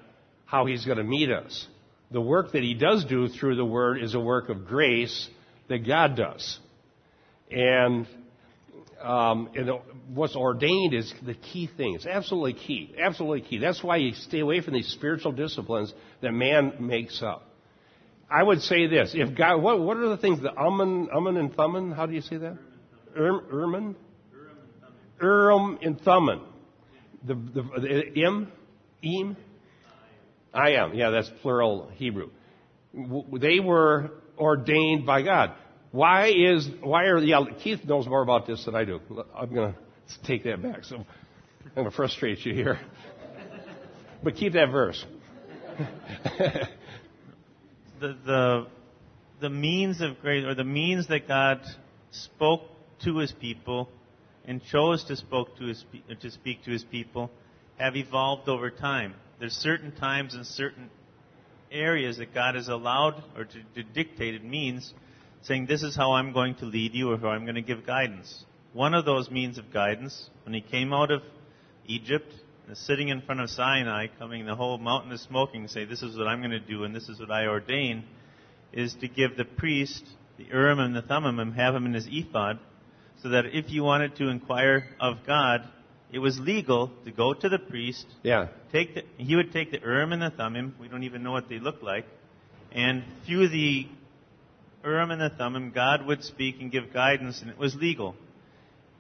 how 0.46 0.66
He's 0.66 0.86
going 0.86 0.98
to 0.98 1.04
meet 1.04 1.32
us 1.32 1.68
the 2.12 2.22
work 2.22 2.54
that 2.54 2.64
he 2.64 2.74
does 2.74 3.06
do 3.06 3.28
through 3.28 3.56
the 3.56 3.66
word 3.66 4.02
is 4.02 4.16
a 4.16 4.20
work 4.20 4.50
of 4.50 4.66
grace 4.66 5.30
that 5.68 5.86
God 5.86 6.16
does. 6.16 6.60
And, 7.52 8.08
um, 9.02 9.50
and 9.56 9.70
what's 10.14 10.36
ordained 10.36 10.94
is 10.94 11.14
the 11.26 11.34
key 11.34 11.70
thing. 11.78 11.96
It's 11.96 12.06
absolutely 12.06 12.54
key. 12.54 12.96
Absolutely 13.00 13.42
key. 13.42 13.58
That's 13.58 13.84
why 13.84 13.98
you 13.98 14.14
stay 14.14 14.40
away 14.40 14.62
from 14.62 14.74
these 14.74 14.88
spiritual 14.88 15.32
disciplines 15.32 15.94
that 16.22 16.32
man 16.32 16.74
makes 16.80 17.22
up. 17.22 17.44
I 18.30 18.44
would 18.44 18.62
say 18.62 18.88
this: 18.88 19.12
If 19.14 19.38
God, 19.38 19.62
what, 19.62 19.80
what 19.80 19.98
are 19.98 20.10
the 20.10 20.18
things? 20.18 20.42
The 20.42 20.52
Urim, 20.52 21.10
Urim 21.12 21.38
and 21.38 21.54
Thummim. 21.56 21.92
How 21.92 22.06
do 22.06 22.14
you 22.14 22.22
say 22.22 22.38
that? 22.38 22.58
Urim, 23.16 23.96
Urim 25.22 25.80
and 25.82 26.00
Thummim. 26.02 26.42
The 27.26 27.34
the, 27.34 27.64
the 27.82 28.20
Im, 28.22 28.52
Im. 29.02 29.38
I 30.54 30.72
am. 30.72 30.94
Yeah, 30.94 31.10
that's 31.12 31.30
plural 31.42 31.90
Hebrew. 31.96 32.30
They 33.40 33.60
were 33.60 34.12
ordained 34.38 35.06
by 35.06 35.22
God. 35.22 35.54
Why 35.92 36.28
is, 36.28 36.70
why 36.82 37.06
are, 37.06 37.18
yeah, 37.18 37.44
Keith 37.64 37.84
knows 37.86 38.08
more 38.08 38.22
about 38.22 38.46
this 38.46 38.66
than 38.66 38.76
I 38.76 38.86
do. 38.86 39.00
I'm 39.36 39.54
going 39.54 39.74
to 39.74 39.80
take 40.24 40.44
that 40.44 40.62
back. 40.62 40.84
So 40.84 40.98
I'm 40.98 41.06
going 41.76 41.90
to 41.90 41.96
frustrate 41.96 42.46
you 42.46 42.54
here. 42.54 42.80
But 44.24 44.36
keep 44.36 44.54
that 44.54 44.70
verse. 44.72 45.04
the, 46.40 46.68
the, 48.00 48.68
the 49.40 49.50
means 49.50 50.02
of 50.02 50.20
grace, 50.20 50.46
or 50.46 50.54
the 50.54 50.64
means 50.64 51.08
that 51.08 51.28
God 51.28 51.62
spoke 52.12 52.62
to 53.04 53.18
his 53.18 53.32
people 53.32 53.90
and 54.46 54.62
chose 54.66 55.04
to, 55.06 55.16
spoke 55.16 55.58
to, 55.58 55.66
his, 55.66 55.84
to 56.22 56.32
speak 56.32 56.64
to 56.66 56.72
his 56.72 56.84
people 56.84 57.32
have 57.78 57.96
evolved 57.96 58.50
over 58.50 58.70
time 58.70 59.16
there's 59.40 59.54
certain 59.54 59.92
times 59.94 60.36
and 60.36 60.46
certain 60.46 60.90
areas 61.72 62.18
that 62.18 62.34
God 62.34 62.56
has 62.56 62.68
allowed 62.68 63.24
or 63.38 63.46
to, 63.46 63.64
to 63.76 63.84
dictate 63.84 64.36
it 64.36 64.44
means 64.44 64.94
saying, 65.44 65.66
This 65.68 65.84
is 65.84 65.96
how 65.96 66.14
I'm 66.14 66.34
going 66.34 66.56
to 66.56 66.66
lead 66.66 66.94
you 66.94 67.12
or 67.12 67.18
how 67.18 67.30
I'm 67.30 67.44
going 67.44 67.56
to 67.56 67.62
give 67.62 67.86
guidance. 67.86 68.46
One 68.74 68.94
of 68.94 69.06
those 69.06 69.32
means 69.32 69.58
of 69.58 69.74
guidance, 69.74 70.30
when 70.44 70.54
he 70.54 70.62
came 70.62 70.94
out 70.94 71.12
of 71.12 71.22
Egypt, 71.88 72.34
sitting 72.74 73.10
in 73.10 73.22
front 73.22 73.42
of 73.42 73.50
Sinai, 73.50 74.08
coming 74.20 74.46
the 74.46 74.56
whole 74.56 74.78
mountain 74.78 75.12
is 75.12 75.22
smoking, 75.22 75.68
say, 75.68 75.86
This 75.86 76.02
is 76.02 76.18
what 76.18 76.28
I'm 76.28 76.40
going 76.40 76.52
to 76.52 76.60
do 76.60 76.84
and 76.84 76.96
this 76.96 77.10
is 77.10 77.20
what 77.20 77.32
I 77.32 77.48
ordain, 77.48 78.04
is 78.72 78.94
to 79.02 79.08
give 79.08 79.38
the 79.38 79.46
priest 79.46 80.04
the 80.38 80.46
Urim 80.46 80.80
and 80.80 80.96
the 80.96 81.02
Thummim 81.02 81.40
and 81.40 81.54
have 81.54 81.76
him 81.76 81.86
in 81.86 81.94
his 81.94 82.08
ephod, 82.10 82.60
so 83.22 83.30
that 83.30 83.46
if 83.48 83.70
you 83.70 83.84
wanted 83.84 84.16
to 84.18 84.30
inquire 84.30 84.86
of 85.00 85.18
God, 85.28 85.68
it 86.12 86.20
was 86.20 86.40
legal 86.40 86.92
to 87.06 87.12
go 87.12 87.34
to 87.34 87.50
the 87.50 87.60
priest. 87.60 88.06
Yeah. 88.24 88.48
Take 88.72 88.96
the, 88.96 89.04
he 89.18 89.36
would 89.36 89.52
take 89.52 89.72
the 89.72 89.80
Urim 89.80 90.14
and 90.14 90.22
the 90.22 90.30
Thummim. 90.30 90.76
We 90.80 90.88
don't 90.88 91.04
even 91.04 91.24
know 91.24 91.32
what 91.32 91.50
they 91.50 91.60
look 91.60 91.84
like. 91.84 92.06
And 92.72 93.04
through 93.26 93.50
the 93.50 93.88
Urim 94.84 95.12
and 95.12 95.22
the 95.22 95.30
Thummim, 95.30 95.72
God 95.72 96.06
would 96.06 96.24
speak 96.24 96.56
and 96.62 96.72
give 96.72 96.94
guidance, 96.94 97.42
and 97.42 97.50
it 97.50 97.58
was 97.58 97.76
legal. 97.76 98.16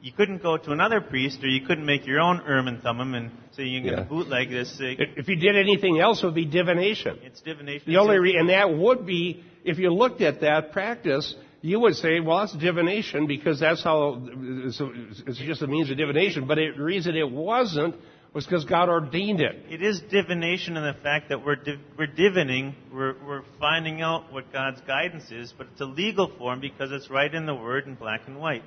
You 0.02 0.14
couldn't 0.14 0.42
go 0.42 0.56
to 0.58 0.72
another 0.72 1.02
priest, 1.02 1.44
or 1.44 1.48
you 1.48 1.66
couldn't 1.66 1.86
make 1.86 2.06
your 2.06 2.20
own 2.20 2.42
Urim 2.48 2.68
and 2.68 2.82
Thummim 2.82 3.16
and 3.16 3.32
say 3.52 3.64
you're 3.64 3.84
going 3.84 3.96
to 3.96 4.02
yeah. 4.02 4.08
bootleg 4.08 4.50
this. 4.50 4.78
If 4.80 5.28
you 5.28 5.36
did 5.36 5.58
anything 5.58 6.00
else, 6.00 6.24
it 6.24 6.26
would 6.26 6.36
be 6.36 6.46
divination. 6.46 7.20
It's 7.22 7.42
divination. 7.42 7.92
The 7.92 8.00
only 8.00 8.18
re- 8.18 8.38
and 8.38 8.50
that 8.50 8.74
would 8.74 9.06
be 9.06 9.44
if 9.66 9.78
you 9.78 9.94
looked 9.94 10.22
at 10.22 10.42
that 10.42 10.72
practice 10.72 11.36
you 11.62 11.80
would 11.80 11.96
say, 11.96 12.20
well, 12.20 12.40
that's 12.40 12.54
divination 12.54 13.28
because 13.28 13.60
that's 13.60 13.84
how 13.84 14.22
it's 14.22 15.40
just 15.40 15.62
a 15.62 15.68
means 15.68 15.92
of 15.92 15.98
divination. 15.98 16.48
But 16.48 16.56
the 16.56 16.82
reason 16.82 17.16
it 17.16 17.30
wasn't 17.30 17.96
was 18.34 18.46
because 18.46 18.66
God 18.66 18.90
ordained 18.90 19.42
it. 19.42 19.66
It 19.70 19.82
is 19.82 20.02
divination 20.02 20.78
in 20.78 20.84
the 20.84 20.96
fact 21.02 21.30
that 21.30 21.44
we're, 21.44 21.56
div- 21.56 21.80
we're 21.98 22.08
divining, 22.08 22.76
we're, 22.94 23.16
we're 23.26 23.44
finding 23.60 24.02
out 24.02 24.32
what 24.32 24.54
God's 24.54 24.82
guidance 24.82 25.32
is, 25.32 25.54
but 25.58 25.68
it's 25.72 25.82
a 25.82 25.86
legal 25.86 26.32
form 26.38 26.60
because 26.60 26.92
it's 26.92 27.10
right 27.10 27.34
in 27.34 27.46
the 27.46 27.56
Word 27.56 27.88
in 27.88 27.96
black 27.96 28.22
and 28.28 28.40
white. 28.40 28.64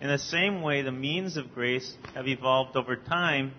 In 0.00 0.08
the 0.08 0.18
same 0.18 0.62
way, 0.62 0.82
the 0.82 0.92
means 0.92 1.36
of 1.36 1.52
grace 1.52 1.94
have 2.14 2.26
evolved 2.26 2.76
over 2.76 2.96
time 2.96 3.52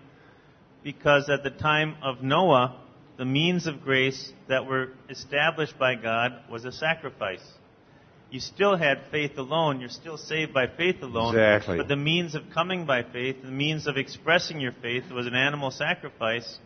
because 0.82 1.30
at 1.30 1.42
the 1.42 1.50
time 1.50 1.96
of 2.02 2.22
Noah, 2.22 2.80
the 3.16 3.24
means 3.24 3.66
of 3.66 3.82
grace 3.82 4.32
that 4.48 4.66
were 4.66 4.88
established 5.08 5.78
by 5.78 5.94
God 5.94 6.32
was 6.50 6.64
a 6.64 6.72
sacrifice. 6.72 7.40
You 8.34 8.40
still 8.40 8.76
had 8.76 8.98
faith 9.12 9.38
alone. 9.38 9.78
You're 9.78 9.88
still 9.88 10.16
saved 10.16 10.52
by 10.52 10.66
faith 10.66 11.00
alone. 11.02 11.36
Exactly. 11.36 11.76
But 11.76 11.86
the 11.86 11.94
means 11.94 12.34
of 12.34 12.42
coming 12.52 12.84
by 12.84 13.04
faith, 13.04 13.36
the 13.40 13.48
means 13.48 13.86
of 13.86 13.96
expressing 13.96 14.58
your 14.58 14.72
faith 14.82 15.04
was 15.12 15.28
an 15.28 15.36
animal 15.36 15.70
sacrifice. 15.70 16.58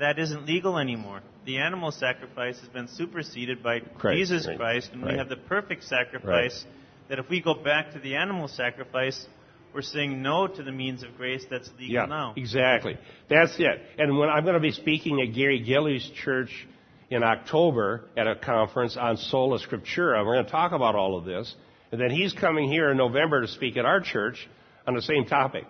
That 0.00 0.18
isn't 0.18 0.46
legal 0.46 0.78
anymore. 0.78 1.20
The 1.46 1.58
animal 1.58 1.92
sacrifice 1.92 2.58
has 2.58 2.68
been 2.70 2.88
superseded 2.88 3.62
by 3.62 3.78
Christ, 3.78 4.18
Jesus 4.18 4.48
right, 4.48 4.56
Christ, 4.56 4.90
and 4.92 5.04
right. 5.04 5.12
we 5.12 5.18
have 5.18 5.28
the 5.28 5.36
perfect 5.36 5.84
sacrifice 5.84 6.64
that 7.08 7.20
if 7.20 7.28
we 7.28 7.40
go 7.40 7.54
back 7.54 7.92
to 7.92 8.00
the 8.00 8.16
animal 8.16 8.48
sacrifice, 8.48 9.28
we're 9.72 9.82
saying 9.82 10.20
no 10.20 10.48
to 10.48 10.62
the 10.64 10.72
means 10.72 11.04
of 11.04 11.16
grace 11.16 11.44
that's 11.48 11.70
legal 11.78 11.94
Yeah, 11.94 12.06
now. 12.06 12.34
exactly. 12.36 12.98
That's 13.28 13.54
it. 13.60 13.80
And 13.96 14.18
when 14.18 14.28
I'm 14.28 14.42
going 14.42 14.54
to 14.54 14.60
be 14.60 14.72
speaking 14.72 15.20
at 15.20 15.36
Gary 15.36 15.60
Gilley's 15.60 16.10
Church 16.24 16.66
in 17.10 17.24
October 17.24 18.04
at 18.16 18.26
a 18.28 18.36
conference 18.36 18.96
on 18.96 19.16
sola 19.16 19.58
scriptura, 19.58 20.24
we're 20.24 20.34
going 20.34 20.44
to 20.44 20.50
talk 20.50 20.72
about 20.72 20.94
all 20.94 21.18
of 21.18 21.24
this. 21.24 21.52
And 21.90 22.00
then 22.00 22.10
he's 22.10 22.32
coming 22.32 22.70
here 22.70 22.90
in 22.90 22.96
November 22.96 23.40
to 23.40 23.48
speak 23.48 23.76
at 23.76 23.84
our 23.84 24.00
church 24.00 24.48
on 24.86 24.94
the 24.94 25.02
same 25.02 25.26
topic. 25.26 25.64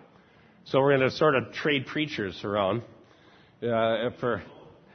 So 0.65 0.81
we're 0.81 0.99
going 0.99 1.11
to 1.11 1.17
sort 1.17 1.35
of 1.35 1.53
trade 1.53 1.87
preachers 1.87 2.39
around 2.45 2.83
uh, 3.63 4.11
for. 4.21 4.43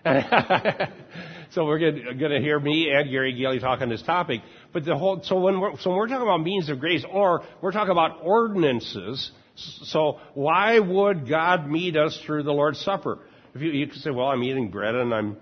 so 1.49 1.65
we're 1.65 1.79
going 1.79 2.31
to 2.31 2.39
hear 2.39 2.59
me 2.59 2.91
and 2.91 3.09
Gary 3.09 3.33
Gilley 3.33 3.59
talk 3.59 3.81
on 3.81 3.89
this 3.89 4.03
topic. 4.03 4.41
But 4.71 4.85
the 4.85 4.95
whole 4.95 5.23
so 5.23 5.39
when 5.39 5.59
we're 5.59 5.79
so 5.79 5.89
when 5.89 5.97
we're 5.97 6.07
talking 6.07 6.27
about 6.27 6.43
means 6.43 6.69
of 6.69 6.79
grace, 6.79 7.03
or 7.11 7.43
we're 7.59 7.71
talking 7.71 7.91
about 7.91 8.19
ordinances. 8.21 9.31
So 9.55 10.19
why 10.35 10.77
would 10.77 11.27
God 11.27 11.67
meet 11.67 11.97
us 11.97 12.21
through 12.23 12.43
the 12.43 12.51
Lord's 12.51 12.79
Supper? 12.81 13.19
If 13.55 13.61
you, 13.61 13.71
you 13.71 13.87
could 13.87 14.01
say, 14.01 14.11
well, 14.11 14.27
I'm 14.27 14.43
eating 14.43 14.69
bread 14.69 14.93
and 14.93 15.13
I'm 15.13 15.37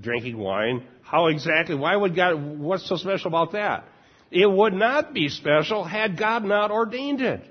drinking 0.00 0.38
wine. 0.38 0.86
How 1.02 1.28
exactly? 1.28 1.74
Why 1.74 1.94
would 1.96 2.16
God? 2.16 2.58
What's 2.58 2.88
so 2.88 2.96
special 2.96 3.28
about 3.28 3.52
that? 3.52 3.84
It 4.30 4.50
would 4.50 4.72
not 4.72 5.14
be 5.14 5.28
special 5.28 5.84
had 5.84 6.18
God 6.18 6.44
not 6.44 6.70
ordained 6.70 7.20
it. 7.20 7.42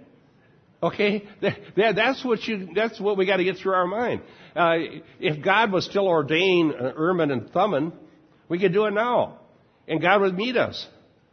Okay, 0.83 1.23
that, 1.41 1.95
that's 1.95 2.23
what 2.23 2.43
you. 2.43 2.69
That's 2.75 2.99
what 2.99 3.17
we 3.17 3.25
got 3.25 3.37
to 3.37 3.43
get 3.43 3.57
through 3.57 3.73
our 3.73 3.87
mind. 3.87 4.21
Uh, 4.55 4.75
if 5.19 5.43
God 5.43 5.71
was 5.71 5.85
still 5.85 6.07
ordained 6.07 6.73
uh, 6.73 6.93
Urim 6.97 7.19
and 7.21 7.49
Thummim, 7.51 7.93
we 8.49 8.59
could 8.59 8.73
do 8.73 8.85
it 8.85 8.91
now, 8.91 9.39
and 9.87 10.01
God 10.01 10.21
would 10.21 10.35
meet 10.35 10.57
us. 10.57 10.87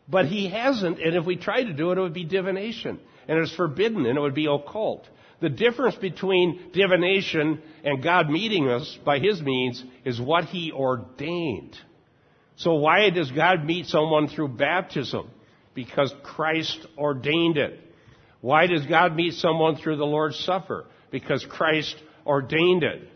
But 0.09 0.27
He 0.27 0.49
hasn't, 0.49 1.01
and 1.01 1.17
if 1.17 1.25
we 1.25 1.37
tried 1.37 1.65
to 1.65 1.73
do 1.73 1.91
it, 1.91 1.99
it 1.99 2.01
would 2.01 2.15
be 2.15 2.25
divination, 2.25 2.99
and 3.29 3.39
it's 3.39 3.55
forbidden, 3.55 4.07
and 4.07 4.17
it 4.17 4.21
would 4.21 4.35
be 4.35 4.47
occult. 4.47 5.09
The 5.43 5.51
difference 5.51 5.97
between 5.97 6.71
divination 6.73 7.61
and 7.85 8.01
God 8.01 8.31
meeting 8.31 8.69
us 8.69 8.97
by 9.05 9.19
His 9.19 9.43
means 9.43 9.83
is 10.05 10.21
what 10.21 10.45
He 10.45 10.71
ordained. 10.71 11.77
So 12.55 12.75
why 12.75 13.11
does 13.11 13.29
God 13.33 13.65
meet 13.65 13.87
someone 13.87 14.29
through 14.29 14.49
baptism? 14.49 15.29
Because 15.75 16.15
Christ 16.23 16.87
ordained 16.97 17.57
it. 17.57 17.81
Why 18.41 18.69
does 18.69 18.87
God 18.87 19.17
meet 19.17 19.35
someone 19.35 19.75
through 19.75 19.97
the 19.97 20.07
Lord's 20.07 20.39
Supper? 20.39 20.87
Because 21.11 21.45
Christ 21.51 21.97
ordained 22.25 22.85
it. 22.85 23.09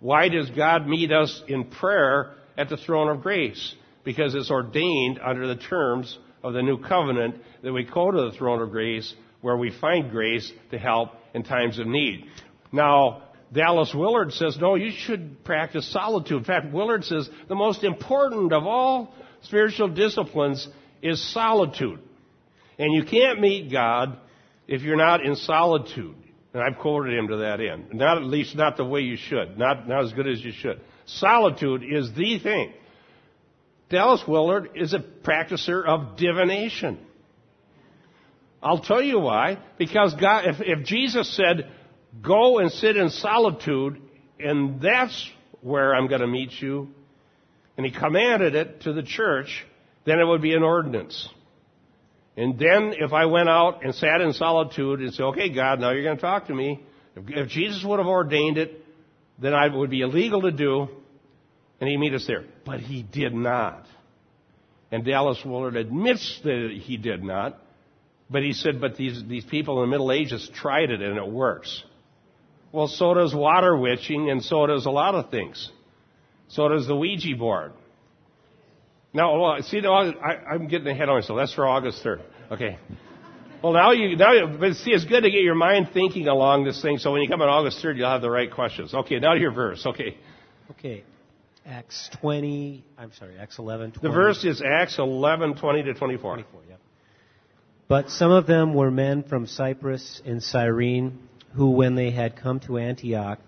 Why 0.00 0.30
does 0.30 0.48
God 0.48 0.86
meet 0.86 1.12
us 1.12 1.42
in 1.48 1.64
prayer 1.64 2.32
at 2.56 2.70
the 2.70 2.78
throne 2.78 3.10
of 3.10 3.22
grace? 3.22 3.74
Because 4.04 4.34
it's 4.34 4.50
ordained 4.50 5.20
under 5.22 5.46
the 5.46 5.60
terms 5.60 6.18
of 6.42 6.54
the 6.54 6.62
new 6.62 6.78
covenant 6.78 7.36
that 7.62 7.74
we 7.74 7.84
go 7.84 8.10
to 8.10 8.30
the 8.30 8.36
throne 8.38 8.62
of 8.62 8.70
grace 8.70 9.14
where 9.42 9.58
we 9.58 9.70
find 9.70 10.10
grace 10.10 10.50
to 10.70 10.78
help 10.78 11.10
in 11.34 11.42
times 11.42 11.78
of 11.78 11.86
need. 11.86 12.26
Now, 12.72 13.22
Dallas 13.52 13.92
Willard 13.94 14.32
says, 14.32 14.56
no, 14.60 14.74
you 14.74 14.90
should 14.90 15.44
practice 15.44 15.90
solitude. 15.92 16.38
In 16.38 16.44
fact, 16.44 16.72
Willard 16.72 17.04
says 17.04 17.28
the 17.48 17.54
most 17.54 17.84
important 17.84 18.52
of 18.52 18.64
all 18.66 19.14
spiritual 19.42 19.88
disciplines 19.88 20.66
is 21.02 21.32
solitude. 21.32 22.00
And 22.78 22.92
you 22.94 23.04
can't 23.04 23.40
meet 23.40 23.70
God 23.70 24.18
if 24.66 24.82
you're 24.82 24.96
not 24.96 25.24
in 25.24 25.36
solitude. 25.36 26.16
And 26.52 26.62
I've 26.62 26.78
quoted 26.78 27.16
him 27.16 27.28
to 27.28 27.36
that 27.38 27.60
end. 27.60 27.92
Not 27.92 28.16
at 28.16 28.24
least 28.24 28.56
not 28.56 28.76
the 28.76 28.84
way 28.84 29.00
you 29.00 29.16
should. 29.16 29.58
Not, 29.58 29.88
not 29.88 30.04
as 30.04 30.12
good 30.12 30.28
as 30.28 30.42
you 30.42 30.52
should. 30.52 30.80
Solitude 31.06 31.82
is 31.88 32.12
the 32.14 32.38
thing. 32.38 32.72
Dallas 33.90 34.22
Willard 34.26 34.70
is 34.74 34.94
a 34.94 34.98
practicer 34.98 35.84
of 35.84 36.16
divination. 36.16 36.98
I'll 38.64 38.80
tell 38.80 39.02
you 39.02 39.20
why. 39.20 39.58
Because 39.78 40.14
God, 40.14 40.46
if, 40.46 40.56
if 40.60 40.86
Jesus 40.86 41.36
said, 41.36 41.70
go 42.22 42.58
and 42.58 42.72
sit 42.72 42.96
in 42.96 43.10
solitude, 43.10 44.00
and 44.40 44.80
that's 44.80 45.30
where 45.60 45.94
I'm 45.94 46.08
going 46.08 46.22
to 46.22 46.26
meet 46.26 46.50
you, 46.60 46.88
and 47.76 47.84
he 47.84 47.92
commanded 47.92 48.54
it 48.54 48.82
to 48.82 48.92
the 48.92 49.02
church, 49.02 49.64
then 50.06 50.18
it 50.18 50.24
would 50.24 50.42
be 50.42 50.54
an 50.54 50.62
ordinance. 50.62 51.28
And 52.36 52.58
then 52.58 52.94
if 52.98 53.12
I 53.12 53.26
went 53.26 53.48
out 53.48 53.84
and 53.84 53.94
sat 53.94 54.20
in 54.20 54.32
solitude 54.32 55.00
and 55.00 55.12
said, 55.12 55.24
okay, 55.26 55.50
God, 55.50 55.78
now 55.78 55.90
you're 55.90 56.02
going 56.02 56.16
to 56.16 56.22
talk 56.22 56.46
to 56.46 56.54
me, 56.54 56.82
if, 57.14 57.24
if 57.28 57.48
Jesus 57.48 57.84
would 57.84 57.98
have 57.98 58.08
ordained 58.08 58.58
it, 58.58 58.82
then 59.38 59.54
I 59.54 59.68
would 59.68 59.90
be 59.90 60.00
illegal 60.00 60.42
to 60.42 60.52
do, 60.52 60.88
and 61.80 61.90
he'd 61.90 61.98
meet 61.98 62.14
us 62.14 62.26
there. 62.26 62.44
But 62.64 62.80
he 62.80 63.02
did 63.02 63.34
not. 63.34 63.86
And 64.90 65.04
Dallas 65.04 65.38
Willard 65.44 65.76
admits 65.76 66.40
that 66.44 66.70
he 66.82 66.96
did 66.96 67.22
not, 67.22 67.60
but 68.34 68.42
he 68.42 68.52
said, 68.52 68.80
but 68.80 68.96
these, 68.96 69.22
these 69.28 69.44
people 69.44 69.80
in 69.80 69.88
the 69.88 69.92
Middle 69.92 70.10
Ages 70.10 70.50
tried 70.52 70.90
it 70.90 71.00
and 71.00 71.16
it 71.16 71.28
works. 71.28 71.84
Well, 72.72 72.88
so 72.88 73.14
does 73.14 73.32
water 73.32 73.76
witching, 73.76 74.28
and 74.28 74.42
so 74.42 74.66
does 74.66 74.86
a 74.86 74.90
lot 74.90 75.14
of 75.14 75.30
things. 75.30 75.70
So 76.48 76.68
does 76.68 76.88
the 76.88 76.96
Ouija 76.96 77.36
board. 77.36 77.74
Now, 79.12 79.40
well, 79.40 79.62
see, 79.62 79.80
now 79.82 79.94
I, 79.94 80.34
I'm 80.52 80.66
getting 80.66 80.88
ahead 80.88 81.08
of 81.08 81.14
myself. 81.14 81.38
That's 81.38 81.54
for 81.54 81.64
August 81.64 82.02
3rd. 82.02 82.22
Okay. 82.50 82.76
Well, 83.62 83.72
now 83.72 83.92
you, 83.92 84.16
now, 84.16 84.32
you, 84.32 84.48
but 84.58 84.74
see, 84.74 84.90
it's 84.90 85.04
good 85.04 85.20
to 85.20 85.30
get 85.30 85.42
your 85.42 85.54
mind 85.54 85.90
thinking 85.94 86.26
along 86.26 86.64
this 86.64 86.82
thing, 86.82 86.98
so 86.98 87.12
when 87.12 87.22
you 87.22 87.28
come 87.28 87.40
on 87.40 87.48
August 87.48 87.84
3rd, 87.84 87.98
you'll 87.98 88.10
have 88.10 88.20
the 88.20 88.30
right 88.30 88.50
questions. 88.50 88.92
Okay, 88.92 89.20
now 89.20 89.34
to 89.34 89.40
your 89.40 89.52
verse. 89.52 89.86
Okay. 89.86 90.18
Okay. 90.72 91.04
Acts 91.64 92.10
20, 92.20 92.84
I'm 92.98 93.12
sorry, 93.12 93.38
Acts 93.38 93.60
11, 93.60 93.92
20. 93.92 94.08
The 94.08 94.12
verse 94.12 94.44
is 94.44 94.60
Acts 94.60 94.98
11, 94.98 95.54
20 95.54 95.82
to 95.84 95.94
24. 95.94 96.34
24, 96.34 96.62
yeah. 96.68 96.74
But 97.86 98.08
some 98.08 98.30
of 98.30 98.46
them 98.46 98.72
were 98.72 98.90
men 98.90 99.22
from 99.24 99.46
Cyprus 99.46 100.22
and 100.24 100.42
Cyrene, 100.42 101.18
who, 101.52 101.70
when 101.70 101.94
they 101.94 102.10
had 102.10 102.36
come 102.36 102.60
to 102.60 102.78
Antioch, 102.78 103.38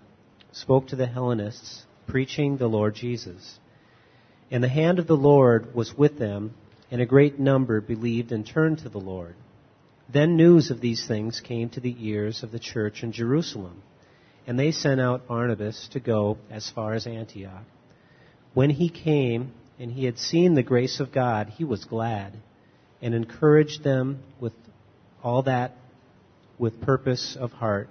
spoke 0.51 0.87
to 0.87 0.95
the 0.95 1.07
Hellenists, 1.07 1.85
preaching 2.05 2.57
the 2.57 2.67
Lord 2.67 2.93
Jesus. 2.93 3.59
And 4.51 4.63
the 4.63 4.69
hand 4.69 4.99
of 4.99 5.07
the 5.07 5.17
Lord 5.17 5.73
was 5.73 5.97
with 5.97 6.19
them, 6.19 6.53
and 6.91 7.01
a 7.01 7.05
great 7.05 7.39
number 7.39 7.81
believed 7.81 8.31
and 8.31 8.45
turned 8.45 8.79
to 8.79 8.89
the 8.89 8.99
Lord. 8.99 9.35
Then 10.07 10.37
news 10.37 10.69
of 10.71 10.81
these 10.81 11.05
things 11.05 11.41
came 11.41 11.69
to 11.69 11.81
the 11.81 11.95
ears 11.99 12.43
of 12.43 12.51
the 12.51 12.59
church 12.59 13.03
in 13.03 13.11
Jerusalem, 13.11 13.81
and 14.45 14.57
they 14.57 14.71
sent 14.71 15.01
out 15.01 15.27
Barnabas 15.27 15.89
to 15.89 15.99
go 15.99 16.37
as 16.49 16.69
far 16.69 16.93
as 16.93 17.07
Antioch. 17.07 17.65
When 18.53 18.69
he 18.69 18.87
came 18.89 19.51
and 19.79 19.91
he 19.91 20.05
had 20.05 20.17
seen 20.17 20.53
the 20.53 20.63
grace 20.63 20.99
of 20.99 21.11
God, 21.11 21.49
he 21.57 21.65
was 21.65 21.83
glad 21.83 22.33
and 23.01 23.13
encouraged 23.13 23.83
them 23.83 24.23
with 24.39 24.53
all 25.23 25.43
that 25.43 25.73
with 26.57 26.81
purpose 26.81 27.37
of 27.39 27.51
heart 27.51 27.89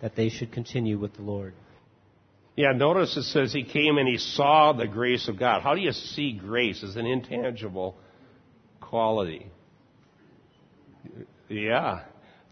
that 0.00 0.16
they 0.16 0.28
should 0.28 0.52
continue 0.52 0.98
with 0.98 1.14
the 1.14 1.22
Lord. 1.22 1.54
Yeah, 2.56 2.72
notice 2.72 3.16
it 3.16 3.24
says 3.24 3.52
he 3.52 3.64
came 3.64 3.98
and 3.98 4.06
he 4.06 4.18
saw 4.18 4.72
the 4.72 4.86
grace 4.86 5.28
of 5.28 5.38
God. 5.38 5.62
How 5.62 5.74
do 5.74 5.80
you 5.80 5.92
see 5.92 6.32
grace 6.32 6.84
as 6.84 6.94
an 6.94 7.04
intangible 7.04 7.96
quality? 8.80 9.46
Yeah. 11.48 12.02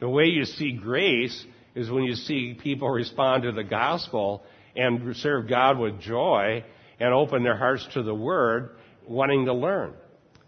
The 0.01 0.09
way 0.09 0.25
you 0.25 0.45
see 0.45 0.73
grace 0.73 1.45
is 1.77 1.89
when 1.89 2.03
you 2.03 2.15
see 2.15 2.59
people 2.61 2.91
respond 2.91 3.45
to 3.45 3.53
the 3.53 3.63
gospel 3.63 4.43
and 4.75 5.15
serve 5.17 5.49
God 5.49 5.79
with 5.79 6.01
joy 6.01 6.65
and 6.99 7.15
open 7.15 7.45
their 7.45 7.57
hearts 7.57 7.87
to 7.95 8.03
the 8.03 8.15
word, 8.15 8.71
wanting 9.07 9.45
to 9.47 9.53
learn. 9.53 9.95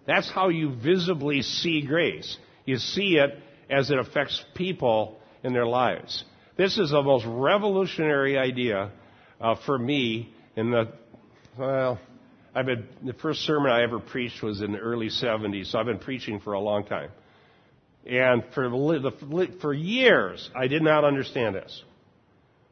That's 0.07 0.31
how 0.31 0.49
you 0.49 0.75
visibly 0.75 1.43
see 1.43 1.83
grace. 1.83 2.37
You 2.65 2.79
see 2.79 3.17
it 3.17 3.39
as 3.71 3.91
it 3.91 3.99
affects 3.99 4.43
people 4.55 5.19
in 5.43 5.53
their 5.53 5.67
lives. 5.67 6.25
This 6.57 6.79
is 6.79 6.91
the 6.91 7.03
most 7.03 7.25
revolutionary 7.27 8.39
idea 8.39 8.93
uh, 9.41 9.57
for 9.67 9.79
me 9.79 10.33
in 10.57 10.71
the, 10.71 10.93
well, 11.59 11.99
I've 12.55 12.67
been, 12.67 12.87
the 13.03 13.15
first 13.15 13.41
sermon 13.41 13.71
I 13.71 13.83
ever 13.83 13.99
preached 13.99 14.43
was 14.43 14.61
in 14.61 14.73
the 14.73 14.79
early 14.79 15.09
70s, 15.09 15.71
so 15.71 15.79
I've 15.79 15.87
been 15.87 15.99
preaching 15.99 16.41
for 16.41 16.53
a 16.53 16.61
long 16.61 16.85
time. 16.85 17.11
And 18.07 18.45
for, 18.55 18.71
for 19.61 19.73
years, 19.73 20.51
I 20.55 20.69
did 20.69 20.83
not 20.83 21.05
understand 21.05 21.57
this. 21.57 21.83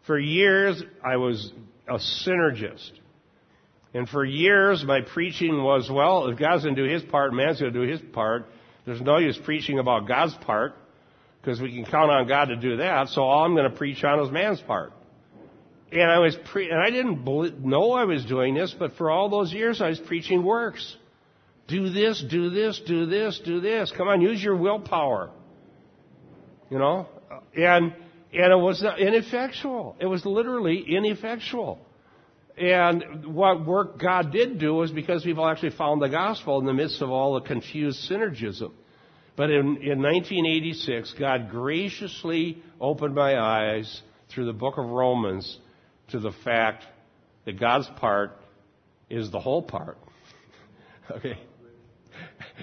For 0.07 0.19
years, 0.19 0.83
I 1.03 1.17
was 1.17 1.53
a 1.89 1.95
synergist. 1.95 2.91
And 3.95 4.09
for 4.09 4.25
years, 4.25 4.85
my 4.87 5.03
preaching 5.03 5.63
was, 5.63 5.91
well, 5.91 6.29
if 6.29 6.39
God's 6.39 6.65
going 6.65 6.77
to 6.77 6.83
do 6.83 6.91
his 6.91 7.03
part, 7.03 7.35
man's 7.35 7.61
going 7.61 7.73
to 7.73 7.87
do 7.87 7.91
his 7.91 8.01
part. 8.13 8.47
There's 8.87 9.01
no 9.01 9.19
use 9.19 9.39
preaching 9.45 9.79
about 9.79 10.09
God's 10.09 10.35
part 10.47 10.75
because 11.41 11.61
we 11.61 11.73
can 11.73 11.85
count 11.85 12.11
on 12.11 12.27
God 12.27 12.47
to 12.47 12.57
do 12.57 12.79
that. 12.79 13.09
So 13.09 13.23
all 13.23 13.45
I'm 13.45 13.55
going 13.55 13.71
to 13.71 13.77
preach 13.77 14.03
on 14.03 14.21
is 14.25 14.31
man's 14.31 14.61
part. 14.61 14.93
And 15.93 16.11
I 16.11 16.21
was 16.21 16.37
pre- 16.51 16.71
and 16.71 16.81
I 16.81 16.89
didn't 16.89 17.25
know 17.65 17.93
I 17.93 18.05
was 18.05 18.25
doing 18.25 18.55
this, 18.55 18.75
but 18.79 18.95
for 18.97 19.11
all 19.11 19.29
those 19.29 19.53
years 19.53 19.83
I 19.83 19.89
was 19.89 20.01
preaching 20.01 20.43
works. 20.43 20.97
Do 21.69 21.91
this, 21.91 22.25
do 22.31 22.49
this, 22.49 22.81
do 22.87 23.07
this, 23.07 23.41
do 23.45 23.61
this. 23.61 23.93
Come 23.97 24.09
on, 24.09 24.23
use 24.23 24.43
your 24.43 24.57
willpower. 24.57 25.31
You 26.71 26.79
know, 26.79 27.09
and 27.55 27.95
and 28.33 28.53
it 28.53 28.57
was 28.59 28.83
ineffectual. 28.99 29.97
It 30.01 30.07
was 30.07 30.25
literally 30.25 30.83
ineffectual. 30.89 31.79
And 32.57 33.35
what 33.35 33.67
work 33.67 33.99
God 33.99 34.31
did 34.31 34.59
do 34.59 34.75
was 34.75 34.91
because 34.91 35.25
people 35.25 35.47
actually 35.47 35.71
found 35.71 36.03
the 36.03 36.09
gospel 36.09 36.59
in 36.61 36.67
the 36.67 36.75
midst 36.75 37.01
of 37.01 37.11
all 37.11 37.35
the 37.35 37.41
confused 37.41 38.11
synergism. 38.11 38.73
But 39.37 39.51
in, 39.51 39.79
in 39.79 40.03
1986, 40.03 41.15
God 41.19 41.51
graciously 41.51 42.63
opened 42.81 43.15
my 43.15 43.39
eyes 43.39 44.03
through 44.29 44.47
the 44.47 44.53
book 44.53 44.77
of 44.77 44.85
Romans 44.85 45.59
to 46.09 46.21
the 46.21 46.33
fact 46.45 46.85
that 47.47 47.59
God's 47.59 47.89
part 47.97 48.39
is 49.09 49.31
the 49.31 49.41
whole 49.41 49.63
part. 49.63 49.97
okay? 51.11 51.39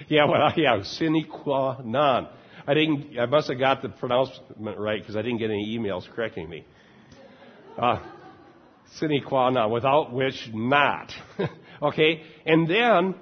Yeah, 0.08 0.26
well, 0.26 0.52
yeah, 0.56 0.82
sine 0.84 1.26
qua 1.28 1.80
non. 1.84 2.28
I 2.66 2.74
didn't, 2.74 3.18
I 3.18 3.26
must 3.26 3.48
have 3.48 3.58
got 3.58 3.82
the 3.82 3.88
pronouncement 3.88 4.78
right 4.78 5.00
because 5.00 5.16
I 5.16 5.22
didn't 5.22 5.38
get 5.38 5.50
any 5.50 5.76
emails 5.76 6.08
correcting 6.08 6.48
me. 6.48 6.64
Uh, 7.76 7.98
sine 8.96 9.22
qua 9.26 9.50
non, 9.50 9.70
without 9.70 10.12
which 10.12 10.50
not. 10.52 11.12
okay? 11.82 12.22
And 12.46 12.68
then, 12.68 13.14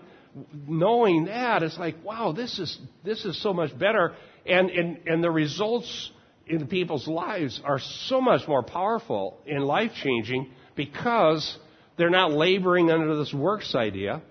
knowing 0.67 1.27
that, 1.27 1.63
it's 1.63 1.79
like, 1.79 2.03
wow, 2.05 2.33
this 2.33 2.59
is, 2.59 2.79
this 3.05 3.25
is 3.25 3.41
so 3.43 3.53
much 3.53 3.77
better. 3.79 4.15
And, 4.47 4.71
and, 4.71 5.01
and 5.07 5.23
the 5.23 5.31
results 5.31 6.11
in 6.47 6.67
people's 6.67 7.07
lives 7.07 7.61
are 7.65 7.79
so 7.79 8.21
much 8.21 8.47
more 8.49 8.63
powerful 8.63 9.39
and 9.47 9.65
life 9.65 9.93
changing 10.03 10.51
because 10.75 11.59
they're 11.97 12.11
not 12.11 12.33
laboring 12.33 12.91
under 12.91 13.17
this 13.17 13.35
works 13.35 13.75
idea. 13.75 14.23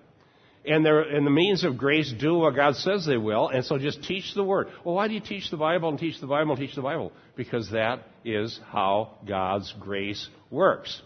And, 0.65 0.85
they're, 0.85 1.01
and 1.01 1.25
the 1.25 1.31
means 1.31 1.63
of 1.63 1.77
grace 1.77 2.11
do 2.19 2.39
what 2.39 2.55
God 2.55 2.75
says 2.75 3.05
they 3.05 3.15
will, 3.15 3.47
and 3.47 3.63
so 3.63 3.77
just 3.77 4.03
teach 4.03 4.33
the 4.35 4.43
Word. 4.43 4.67
Well, 4.83 4.95
why 4.95 5.07
do 5.07 5.13
you 5.13 5.21
teach 5.21 5.49
the 5.49 5.55
Bible 5.55 5.87
and 5.87 5.97
teach 5.97 6.19
the 6.19 6.27
Bible 6.27 6.51
and 6.51 6.59
teach 6.59 6.75
the 6.75 6.81
Bible? 6.81 7.13
Because 7.37 7.69
that 7.71 8.03
is 8.25 8.59
how 8.69 9.17
God's 9.25 9.73
grace 9.79 10.27
works. 10.51 11.01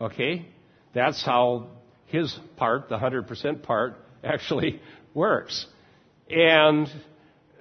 Okay? 0.00 0.46
That's 0.94 1.24
how 1.24 1.68
his 2.06 2.36
part, 2.56 2.88
the 2.88 2.96
100% 2.96 3.62
part, 3.62 3.96
actually 4.22 4.80
works. 5.14 5.66
And 6.28 6.88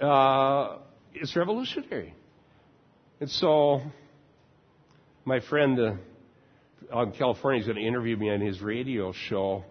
uh, 0.02 0.78
it's 1.14 1.36
revolutionary. 1.36 2.14
And 3.20 3.30
so, 3.30 3.82
my 5.24 5.40
friend 5.40 5.80
uh, 5.80 7.02
in 7.02 7.12
California 7.14 7.62
is 7.62 7.68
going 7.68 7.78
to 7.78 7.88
interview 7.88 8.18
me 8.18 8.30
on 8.30 8.42
his 8.42 8.62
radio 8.62 9.14
show, 9.14 9.64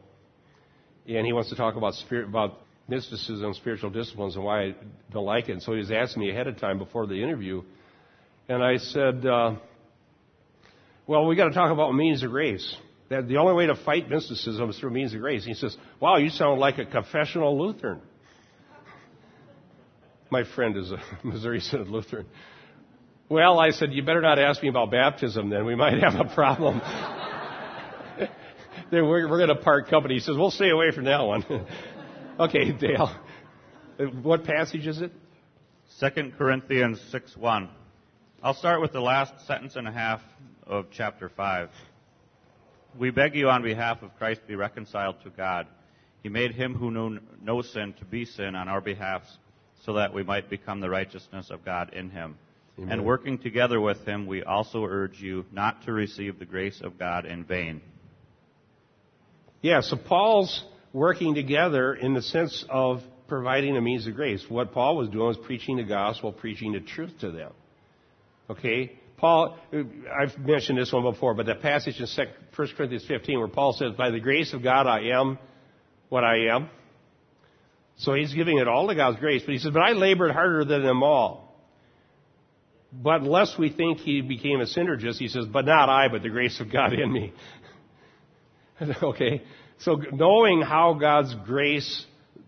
and 1.07 1.27
he 1.27 1.33
wants 1.33 1.51
to 1.51 1.57
talk 1.57 1.77
about 1.77 1.95
spirit, 1.95 2.29
about 2.29 2.61
mysticism, 2.89 3.53
spiritual 3.55 3.91
disciplines, 3.91 4.37
and 4.37 4.45
why 4.45 4.63
I 4.63 4.75
don't 5.13 5.27
like 5.27 5.49
it. 5.49 5.53
And 5.53 5.63
so 5.63 5.73
he 5.73 5.79
was 5.79 5.91
asking 5.91 6.23
me 6.23 6.31
ahead 6.31 6.47
of 6.47 6.59
time 6.59 6.79
before 6.79 7.07
the 7.07 7.23
interview, 7.23 7.63
and 8.49 8.63
I 8.63 8.79
said, 8.79 9.27
uh, 9.27 9.57
"Well, 11.07 11.27
we 11.27 11.37
got 11.37 11.49
to 11.49 11.55
talk 11.55 11.71
about 11.71 11.95
means 11.95 12.23
of 12.23 12.31
grace. 12.31 12.77
That 13.11 13.29
the 13.29 13.37
only 13.37 13.55
way 13.55 13.67
to 13.67 13.75
fight 13.75 14.09
mysticism 14.09 14.71
is 14.71 14.79
through 14.79 14.91
means 14.91 15.15
of 15.15 15.21
grace." 15.21 15.43
And 15.43 15.55
he 15.55 15.61
says, 15.61 15.77
"Wow, 16.01 16.17
you 16.17 16.31
sound 16.31 16.61
like 16.61 16.79
a 16.79 16.87
confessional 16.87 17.59
Lutheran." 17.59 18.01
My 20.31 20.43
friend 20.43 20.77
is 20.77 20.91
a 20.91 20.99
Missouri 21.23 21.61
Synod 21.61 21.89
Lutheran. 21.89 22.27
Well, 23.29 23.59
I 23.59 23.71
said, 23.71 23.93
you 23.93 24.03
better 24.03 24.21
not 24.21 24.39
ask 24.39 24.63
me 24.63 24.69
about 24.69 24.91
baptism 24.91 25.49
then. 25.49 25.65
We 25.65 25.75
might 25.75 26.03
have 26.03 26.15
a 26.15 26.35
problem. 26.35 26.81
we're, 28.91 29.29
we're 29.29 29.39
going 29.39 29.49
to 29.49 29.63
part 29.63 29.89
company. 29.89 30.15
He 30.15 30.21
says, 30.21 30.37
we'll 30.37 30.51
stay 30.51 30.71
away 30.71 30.91
from 30.91 31.05
that 31.05 31.23
one. 31.23 31.45
okay, 32.41 32.73
Dale. 32.73 33.15
What 34.23 34.45
passage 34.45 34.87
is 34.87 35.01
it? 35.01 35.13
2 36.01 36.33
Corinthians 36.37 37.01
6 37.11 37.37
1. 37.37 37.69
I'll 38.43 38.55
start 38.55 38.83
with 38.83 38.93
the 38.93 39.01
last 39.01 39.47
sentence 39.47 39.77
and 39.77 39.89
a 39.89 39.93
half 39.93 40.21
of 40.67 40.87
chapter 40.91 41.29
5. 41.29 41.71
We 42.99 43.11
beg 43.11 43.35
you 43.35 43.49
on 43.49 43.63
behalf 43.63 44.03
of 44.03 44.17
Christ 44.17 44.47
be 44.47 44.55
reconciled 44.55 45.17
to 45.25 45.31
God. 45.31 45.67
He 46.23 46.29
made 46.29 46.53
him 46.53 46.75
who 46.75 46.91
knew 46.91 47.19
no 47.43 47.63
sin 47.63 47.95
to 47.99 48.05
be 48.05 48.25
sin 48.25 48.55
on 48.55 48.69
our 48.69 48.81
behalf 48.81 49.23
so 49.85 49.95
that 49.95 50.15
we 50.15 50.23
might 50.23 50.49
become 50.49 50.81
the 50.81 50.89
righteousness 50.89 51.51
of 51.51 51.65
God 51.65 51.93
in 51.93 52.11
him. 52.11 52.39
Amen. 52.79 52.93
And 52.93 53.05
working 53.05 53.39
together 53.39 53.81
with 53.81 54.05
him, 54.07 54.27
we 54.27 54.43
also 54.43 54.85
urge 54.85 55.21
you 55.21 55.45
not 55.53 55.85
to 55.85 55.93
receive 55.93 56.39
the 56.39 56.47
grace 56.47 56.81
of 56.83 56.99
God 56.99 57.27
in 57.27 57.45
vain. 57.45 57.83
Yeah, 59.61 59.81
so 59.81 59.97
Paul's 59.97 60.65
working 60.93 61.35
together 61.35 61.95
in 61.95 62.15
the 62.15 62.23
sense 62.23 62.65
of 62.69 63.03
providing 63.29 63.77
a 63.77 63.81
means 63.81 64.07
of 64.07 64.15
grace. 64.15 64.45
What 64.49 64.73
Paul 64.73 64.97
was 64.97 65.09
doing 65.09 65.27
was 65.27 65.37
preaching 65.37 65.77
the 65.77 65.85
gospel, 65.85 66.33
preaching 66.33 66.73
the 66.73 66.81
truth 66.81 67.13
to 67.21 67.31
them. 67.31 67.53
Okay? 68.51 68.99
Paul, 69.17 69.57
I've 69.73 70.37
mentioned 70.39 70.79
this 70.79 70.93
one 70.93 71.03
before, 71.03 71.35
but 71.35 71.47
the 71.47 71.55
passage 71.55 72.01
in 72.01 72.07
1 72.57 72.69
Corinthians 72.77 73.05
15 73.07 73.39
where 73.39 73.49
Paul 73.49 73.73
says, 73.73 73.93
By 73.97 74.11
the 74.11 74.21
grace 74.21 74.53
of 74.53 74.63
God 74.63 74.87
I 74.87 75.11
am 75.19 75.39
what 76.09 76.25
I 76.25 76.55
am. 76.55 76.69
So 77.97 78.15
he's 78.15 78.35
giving 78.35 78.59
it 78.59 78.67
all 78.67 78.89
to 78.89 78.95
God's 78.95 79.21
grace, 79.21 79.43
but 79.45 79.53
he 79.53 79.59
says, 79.59 79.73
But 79.73 79.83
I 79.83 79.93
labored 79.93 80.33
harder 80.33 80.65
than 80.65 80.83
them 80.83 81.03
all. 81.03 81.45
But 83.03 83.23
lest 83.23 83.59
we 83.59 83.71
think 83.71 83.99
he 83.99 84.21
became 84.21 84.61
a 84.61 84.67
synergist, 84.67 85.17
he 85.19 85.29
says, 85.29 85.47
but 85.47 85.65
not 85.65 85.89
I, 85.89 86.09
but 86.09 86.23
the 86.23 86.29
grace 86.29 86.61
of 86.61 86.71
God 86.73 86.93
in 86.93 87.13
me. 87.13 87.33
okay? 89.03 89.43
So 89.79 90.01
knowing 90.13 90.63
how 90.63 90.95
God's 90.95 91.35
grace 91.45 92.07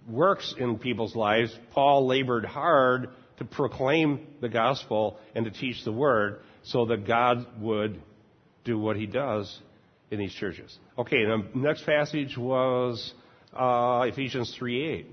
works 0.09 0.55
in 0.57 0.79
people's 0.79 1.17
lives, 1.17 1.57
Paul 1.73 2.07
labored 2.07 2.45
hard 2.45 3.09
to 3.39 3.45
proclaim 3.45 4.27
the 4.41 4.49
gospel 4.49 5.19
and 5.35 5.45
to 5.45 5.51
teach 5.51 5.85
the 5.85 5.93
word 5.93 6.41
so 6.67 6.85
that 6.87 7.07
God 7.07 7.47
would 7.61 8.01
do 8.64 8.79
what 8.79 8.97
he 8.97 9.07
does 9.07 9.61
in 10.11 10.19
these 10.19 10.35
churches. 10.35 10.79
Okay, 10.99 11.25
the 11.25 11.45
next 11.55 11.87
passage 11.87 12.37
was 12.37 13.14
uh, 13.53 14.05
Ephesians 14.09 14.57
3:8. 14.61 15.07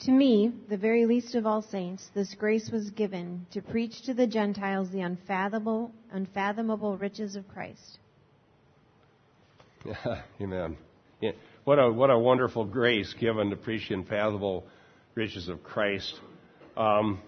To 0.00 0.10
me, 0.10 0.52
the 0.68 0.76
very 0.76 1.06
least 1.06 1.34
of 1.34 1.46
all 1.46 1.62
saints, 1.62 2.10
this 2.14 2.34
grace 2.34 2.68
was 2.70 2.90
given 2.90 3.46
to 3.52 3.62
preach 3.62 4.02
to 4.02 4.12
the 4.12 4.26
Gentiles 4.26 4.90
the 4.90 5.00
unfathomable, 5.00 5.90
unfathomable 6.12 6.98
riches 6.98 7.34
of 7.34 7.48
Christ. 7.48 7.98
Amen. 10.40 10.76
Yeah. 11.20 11.30
What 11.64 11.78
a 11.78 11.90
what 11.90 12.10
a 12.10 12.18
wonderful 12.18 12.64
grace 12.64 13.14
given 13.18 13.50
to 13.50 13.56
preach 13.56 13.88
the 13.88 13.94
unfathomable 13.94 14.66
riches 15.14 15.48
of 15.48 15.62
Christ. 15.62 16.20
Um, 16.76 17.20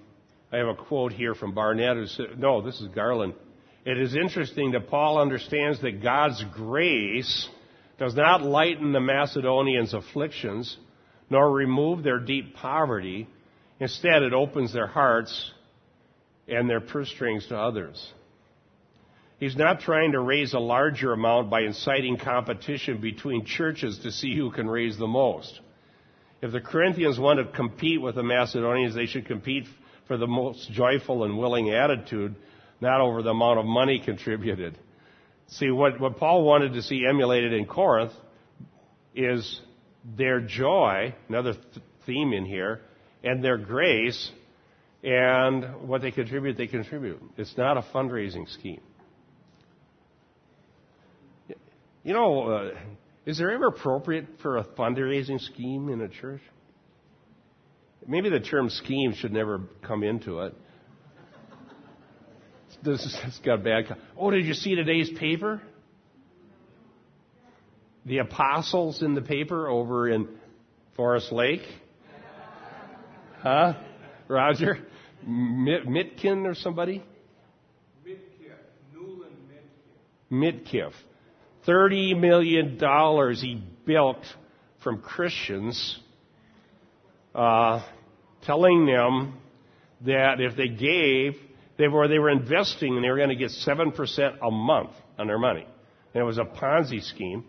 I 0.50 0.56
have 0.56 0.68
a 0.68 0.74
quote 0.74 1.12
here 1.12 1.34
from 1.34 1.52
Barnett. 1.52 1.96
Who 1.96 2.06
said, 2.06 2.38
no, 2.38 2.62
this 2.62 2.80
is 2.80 2.88
Garland. 2.88 3.34
It 3.84 3.98
is 3.98 4.16
interesting 4.16 4.72
that 4.72 4.88
Paul 4.88 5.20
understands 5.20 5.80
that 5.82 6.02
God's 6.02 6.42
grace 6.54 7.48
does 7.98 8.14
not 8.14 8.42
lighten 8.42 8.92
the 8.92 9.00
Macedonians' 9.00 9.94
afflictions 9.94 10.76
nor 11.30 11.50
remove 11.50 12.02
their 12.02 12.18
deep 12.18 12.54
poverty. 12.54 13.28
Instead, 13.80 14.22
it 14.22 14.32
opens 14.32 14.72
their 14.72 14.86
hearts 14.86 15.52
and 16.48 16.68
their 16.68 16.80
purse 16.80 17.10
strings 17.10 17.46
to 17.48 17.56
others. 17.56 18.12
He's 19.38 19.56
not 19.56 19.80
trying 19.80 20.12
to 20.12 20.20
raise 20.20 20.54
a 20.54 20.58
larger 20.58 21.12
amount 21.12 21.50
by 21.50 21.60
inciting 21.60 22.16
competition 22.16 23.00
between 23.00 23.44
churches 23.44 23.98
to 24.02 24.10
see 24.10 24.34
who 24.34 24.50
can 24.50 24.68
raise 24.68 24.98
the 24.98 25.06
most. 25.06 25.60
If 26.40 26.52
the 26.52 26.60
Corinthians 26.60 27.18
want 27.18 27.38
to 27.38 27.56
compete 27.56 28.00
with 28.00 28.14
the 28.14 28.22
Macedonians, 28.22 28.94
they 28.94 29.06
should 29.06 29.26
compete 29.26 29.66
for 30.08 30.16
the 30.16 30.26
most 30.26 30.72
joyful 30.72 31.24
and 31.24 31.38
willing 31.38 31.70
attitude, 31.70 32.34
not 32.80 33.00
over 33.00 33.22
the 33.22 33.30
amount 33.30 33.58
of 33.58 33.66
money 33.66 34.02
contributed. 34.04 34.78
See, 35.48 35.70
what, 35.70 36.00
what 36.00 36.16
Paul 36.16 36.42
wanted 36.42 36.72
to 36.74 36.82
see 36.82 37.06
emulated 37.08 37.52
in 37.52 37.66
Corinth 37.66 38.12
is 39.14 39.60
their 40.16 40.40
joy, 40.40 41.14
another 41.28 41.52
th- 41.52 41.84
theme 42.06 42.32
in 42.32 42.44
here, 42.44 42.80
and 43.22 43.42
their 43.42 43.58
grace, 43.58 44.30
and 45.02 45.88
what 45.88 46.02
they 46.02 46.10
contribute, 46.10 46.56
they 46.56 46.66
contribute. 46.66 47.20
It's 47.36 47.56
not 47.56 47.76
a 47.76 47.82
fundraising 47.94 48.48
scheme. 48.48 48.80
You 52.04 52.14
know, 52.14 52.48
uh, 52.48 52.70
is 53.26 53.38
there 53.38 53.50
ever 53.50 53.66
appropriate 53.66 54.26
for 54.40 54.56
a 54.56 54.64
fundraising 54.64 55.40
scheme 55.40 55.88
in 55.88 56.00
a 56.00 56.08
church? 56.08 56.40
Maybe 58.10 58.30
the 58.30 58.40
term 58.40 58.70
scheme 58.70 59.12
should 59.12 59.34
never 59.34 59.60
come 59.82 60.02
into 60.02 60.40
it. 60.40 60.54
this, 62.82 63.02
this 63.04 63.38
got 63.44 63.62
bad. 63.62 63.84
Oh, 64.16 64.30
did 64.30 64.46
you 64.46 64.54
see 64.54 64.74
today's 64.74 65.10
paper? 65.18 65.60
The 68.06 68.18
apostles 68.18 69.02
in 69.02 69.12
the 69.12 69.20
paper 69.20 69.68
over 69.68 70.08
in 70.08 70.26
Forest 70.96 71.32
Lake? 71.32 71.60
Huh? 73.42 73.74
Roger? 74.26 74.78
Mitkin 75.28 76.46
or 76.46 76.54
somebody? 76.54 77.04
Midkiff. 80.32 80.92
$30 81.66 82.18
million 82.18 82.78
he 83.36 83.62
built 83.84 84.24
from 84.82 85.02
Christians, 85.02 85.98
uh, 87.34 87.82
telling 88.44 88.86
them 88.86 89.34
that 90.06 90.40
if 90.40 90.56
they 90.56 90.68
gave, 90.68 91.34
they 91.76 91.88
were, 91.88 92.08
they 92.08 92.18
were 92.18 92.30
investing 92.30 92.94
and 92.96 93.04
they 93.04 93.10
were 93.10 93.16
going 93.16 93.28
to 93.30 93.36
get 93.36 93.50
7% 93.50 94.38
a 94.42 94.50
month 94.50 94.90
on 95.18 95.26
their 95.26 95.38
money. 95.38 95.66
And 96.14 96.22
it 96.22 96.24
was 96.24 96.38
a 96.38 96.44
Ponzi 96.44 97.02
scheme. 97.02 97.44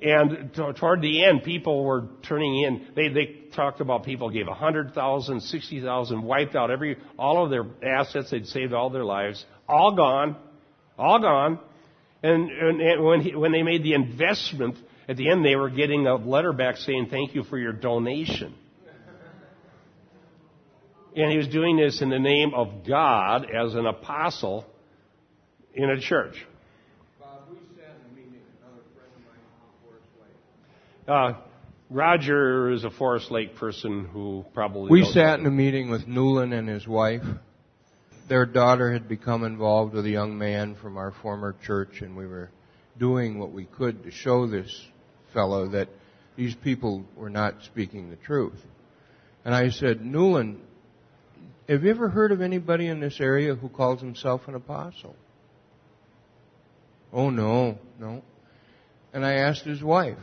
And 0.00 0.54
t- 0.54 0.72
toward 0.78 1.02
the 1.02 1.24
end, 1.24 1.42
people 1.42 1.84
were 1.84 2.04
turning 2.22 2.62
in. 2.62 2.86
They, 2.94 3.08
they 3.08 3.26
talked 3.54 3.80
about 3.80 4.04
people 4.04 4.30
gave 4.30 4.46
100,000, 4.46 5.40
60,000, 5.40 6.22
wiped 6.22 6.54
out 6.54 6.70
every, 6.70 6.96
all 7.18 7.44
of 7.44 7.50
their 7.50 7.66
assets 7.82 8.30
they'd 8.30 8.46
saved 8.46 8.72
all 8.72 8.90
their 8.90 9.04
lives. 9.04 9.44
All 9.68 9.96
gone. 9.96 10.36
All 10.96 11.20
gone. 11.20 11.58
And, 12.22 12.50
and, 12.50 12.80
and 12.80 13.04
when, 13.04 13.20
he, 13.20 13.34
when 13.34 13.50
they 13.50 13.62
made 13.62 13.82
the 13.82 13.94
investment, 13.94 14.76
at 15.08 15.16
the 15.16 15.30
end 15.30 15.44
they 15.44 15.56
were 15.56 15.70
getting 15.70 16.06
a 16.06 16.14
letter 16.14 16.52
back 16.52 16.76
saying, 16.76 17.08
thank 17.10 17.34
you 17.34 17.42
for 17.42 17.58
your 17.58 17.72
donation. 17.72 18.54
And 21.16 21.30
he 21.30 21.36
was 21.36 21.48
doing 21.48 21.76
this 21.76 22.00
in 22.00 22.10
the 22.10 22.18
name 22.18 22.52
of 22.54 22.86
God 22.86 23.46
as 23.50 23.74
an 23.74 23.86
apostle 23.86 24.66
in 25.74 25.90
a 25.90 26.00
church. 26.00 26.36
Uh, 31.06 31.32
Roger 31.88 32.70
is 32.70 32.84
a 32.84 32.90
Forest 32.90 33.30
Lake 33.30 33.56
person 33.56 34.04
who 34.04 34.44
probably. 34.52 34.90
We 34.90 35.04
sat 35.06 35.40
in 35.40 35.46
a 35.46 35.50
meeting 35.50 35.88
with 35.88 36.06
Newland 36.06 36.52
and 36.52 36.68
his 36.68 36.86
wife. 36.86 37.22
Their 38.28 38.44
daughter 38.44 38.92
had 38.92 39.08
become 39.08 39.42
involved 39.42 39.94
with 39.94 40.04
a 40.04 40.10
young 40.10 40.36
man 40.36 40.74
from 40.74 40.98
our 40.98 41.12
former 41.22 41.56
church, 41.64 42.02
and 42.02 42.14
we 42.14 42.26
were 42.26 42.50
doing 42.98 43.38
what 43.38 43.52
we 43.52 43.64
could 43.64 44.02
to 44.02 44.10
show 44.10 44.46
this 44.46 44.70
fellow 45.32 45.68
that 45.68 45.88
these 46.36 46.54
people 46.54 47.06
were 47.16 47.30
not 47.30 47.54
speaking 47.62 48.10
the 48.10 48.16
truth. 48.16 48.60
And 49.46 49.54
I 49.54 49.70
said, 49.70 50.04
Newland, 50.04 50.60
have 51.68 51.84
you 51.84 51.90
ever 51.90 52.08
heard 52.08 52.32
of 52.32 52.40
anybody 52.40 52.86
in 52.86 53.00
this 53.00 53.20
area 53.20 53.54
who 53.54 53.68
calls 53.68 54.00
himself 54.00 54.48
an 54.48 54.54
apostle? 54.54 55.14
Oh, 57.12 57.30
no, 57.30 57.78
no. 57.98 58.22
And 59.12 59.24
I 59.24 59.34
asked 59.34 59.64
his 59.64 59.82
wife. 59.82 60.18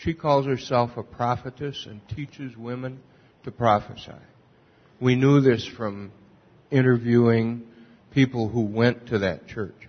She 0.00 0.14
calls 0.14 0.46
herself 0.46 0.96
a 0.96 1.02
prophetess 1.02 1.86
and 1.86 2.00
teaches 2.08 2.56
women 2.56 3.00
to 3.44 3.50
prophesy. 3.50 4.12
We 5.00 5.16
knew 5.16 5.40
this 5.40 5.66
from 5.66 6.12
interviewing 6.70 7.66
people 8.12 8.48
who 8.48 8.62
went 8.62 9.08
to 9.08 9.20
that 9.20 9.48
church. 9.48 9.88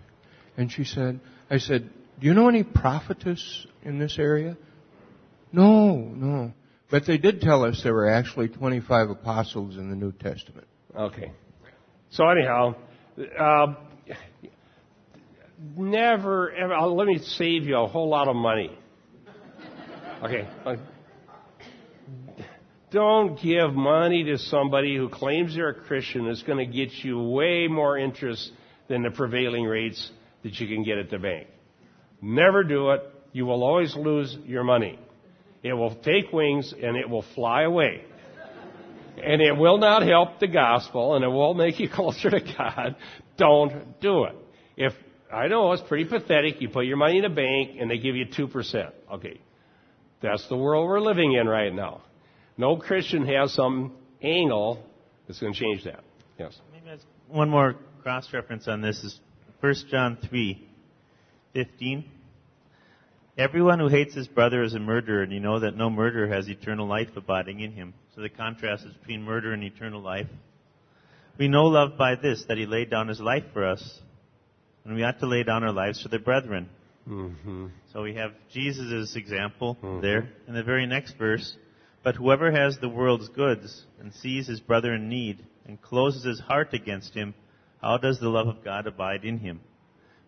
And 0.58 0.72
she 0.72 0.84
said, 0.84 1.20
I 1.50 1.60
said, 1.60 1.90
do 2.20 2.28
you 2.28 2.34
know 2.34 2.50
any 2.50 2.64
prophetess 2.64 3.66
in 3.84 4.00
this 4.00 4.18
area? 4.18 4.58
No, 5.52 5.96
no. 5.96 6.54
But 6.90 7.06
they 7.06 7.18
did 7.18 7.42
tell 7.42 7.64
us 7.64 7.84
there 7.84 7.94
were 7.94 8.10
actually 8.10 8.50
25 8.50 9.12
apostles 9.12 9.78
in 9.78 9.90
the 9.90 9.96
New 9.96 10.12
Testament. 10.12 10.68
Okay. 10.96 11.32
So 12.12 12.28
anyhow, 12.28 12.76
uh, 13.40 13.76
never 15.78 16.52
ever, 16.52 16.74
uh, 16.74 16.88
let 16.88 17.08
me 17.08 17.20
save 17.20 17.64
you 17.64 17.78
a 17.78 17.88
whole 17.88 18.10
lot 18.10 18.28
of 18.28 18.36
money. 18.36 18.78
Okay. 20.24 20.48
Don't 22.92 23.40
give 23.42 23.74
money 23.74 24.24
to 24.26 24.38
somebody 24.38 24.98
who 24.98 25.10
claims 25.10 25.56
they're 25.56 25.70
a 25.70 25.74
Christian 25.74 26.26
that's 26.26 26.42
going 26.42 26.58
to 26.58 26.66
get 26.66 26.92
you 27.04 27.22
way 27.22 27.68
more 27.68 27.98
interest 27.98 28.52
than 28.88 29.04
the 29.04 29.12
prevailing 29.12 29.66
rates 29.66 30.12
that 30.44 30.60
you 30.60 30.68
can 30.68 30.84
get 30.84 30.98
at 30.98 31.12
the 31.12 31.20
bank. 31.20 31.48
Never 32.22 32.64
do 32.64 32.90
it. 32.92 33.02
You 33.32 33.46
will 33.46 33.64
always 33.64 33.96
lose 33.96 34.36
your 34.46 34.64
money. 34.64 35.00
It 35.62 35.74
will 35.74 35.96
take 35.96 36.34
wings 36.34 36.74
and 36.74 36.98
it 36.98 37.08
will 37.08 37.26
fly 37.36 37.64
away. 37.64 38.04
And 39.24 39.42
it 39.42 39.56
will 39.56 39.78
not 39.78 40.04
help 40.04 40.40
the 40.40 40.48
gospel 40.48 41.16
and 41.16 41.24
it 41.24 41.30
won't 41.30 41.58
make 41.58 41.80
you 41.80 41.90
closer 41.94 42.30
to 42.30 42.40
God. 42.40 42.96
Don't 43.38 44.00
do 44.02 44.26
it. 44.26 44.36
If 44.76 44.94
I 45.32 45.48
know 45.48 45.72
it's 45.74 45.84
pretty 45.84 46.06
pathetic. 46.06 46.62
You 46.62 46.70
put 46.70 46.86
your 46.86 46.98
money 46.98 47.20
in 47.20 47.26
a 47.26 47.30
bank 47.30 47.78
and 47.80 47.90
they 47.90 47.98
give 47.98 48.16
you 48.16 48.26
2%. 48.26 48.92
Okay. 49.14 49.40
That's 50.22 50.48
the 50.50 50.58
world 50.58 50.88
we're 50.88 51.00
living 51.00 51.34
in 51.34 51.48
right 51.48 51.74
now. 51.74 52.02
No 52.58 52.78
Christian 52.78 53.26
has 53.28 53.54
some 53.54 53.94
angle 54.22 54.84
that's 55.28 55.40
going 55.40 55.54
to 55.54 55.60
change 55.60 55.84
that. 55.86 56.04
Yes. 56.38 56.60
Maybe 56.74 57.00
one 57.28 57.50
more 57.50 57.76
cross 58.02 58.28
reference 58.34 58.68
on 58.68 58.82
this 58.82 59.04
is 59.04 59.20
1 59.60 59.74
John 59.90 60.18
3 60.30 60.68
15. 61.54 62.12
Everyone 63.40 63.80
who 63.80 63.88
hates 63.88 64.14
his 64.14 64.28
brother 64.28 64.64
is 64.64 64.74
a 64.74 64.80
murderer, 64.80 65.24
and 65.24 65.32
you 65.32 65.40
know 65.40 65.62
that 65.62 65.78
no 65.78 65.90
murderer 65.90 66.28
has 66.28 66.50
eternal 66.50 66.86
life 66.86 67.08
abiding 67.16 67.62
in 67.62 67.72
him. 67.72 67.94
So 68.14 68.20
the 68.20 68.28
contrast 68.28 68.84
is 68.84 68.92
between 68.96 69.24
murder 69.24 69.54
and 69.54 69.64
eternal 69.64 70.02
life. 70.02 70.28
We 71.38 71.48
know 71.48 71.68
love 71.68 71.98
by 71.98 72.16
this, 72.16 72.44
that 72.50 72.58
he 72.58 72.66
laid 72.66 72.90
down 72.90 73.08
his 73.08 73.22
life 73.22 73.46
for 73.54 73.66
us, 73.66 74.02
and 74.84 74.94
we 74.94 75.04
ought 75.04 75.22
to 75.22 75.26
lay 75.26 75.44
down 75.44 75.64
our 75.64 75.72
lives 75.72 76.04
for 76.04 76.10
the 76.10 76.20
brethren. 76.20 76.68
Mm-hmm. 77.08 77.68
So 77.94 78.04
we 78.04 78.16
have 78.16 78.34
Jesus' 78.52 79.16
example 79.16 79.78
mm-hmm. 79.82 80.02
there. 80.02 80.28
In 80.50 80.54
the 80.54 80.64
very 80.64 80.86
next 80.86 81.18
verse, 81.18 81.56
but 82.04 82.18
whoever 82.18 82.52
has 82.52 82.78
the 82.78 82.90
world's 82.90 83.30
goods 83.30 83.86
and 84.02 84.14
sees 84.14 84.48
his 84.48 84.60
brother 84.60 84.96
in 84.96 85.08
need 85.08 85.46
and 85.66 85.82
closes 85.82 86.26
his 86.26 86.42
heart 86.42 86.74
against 86.74 87.14
him, 87.14 87.34
how 87.82 87.98
does 88.00 88.20
the 88.20 88.28
love 88.28 88.50
of 88.50 88.66
God 88.66 88.86
abide 88.86 89.24
in 89.24 89.40
him? 89.40 89.62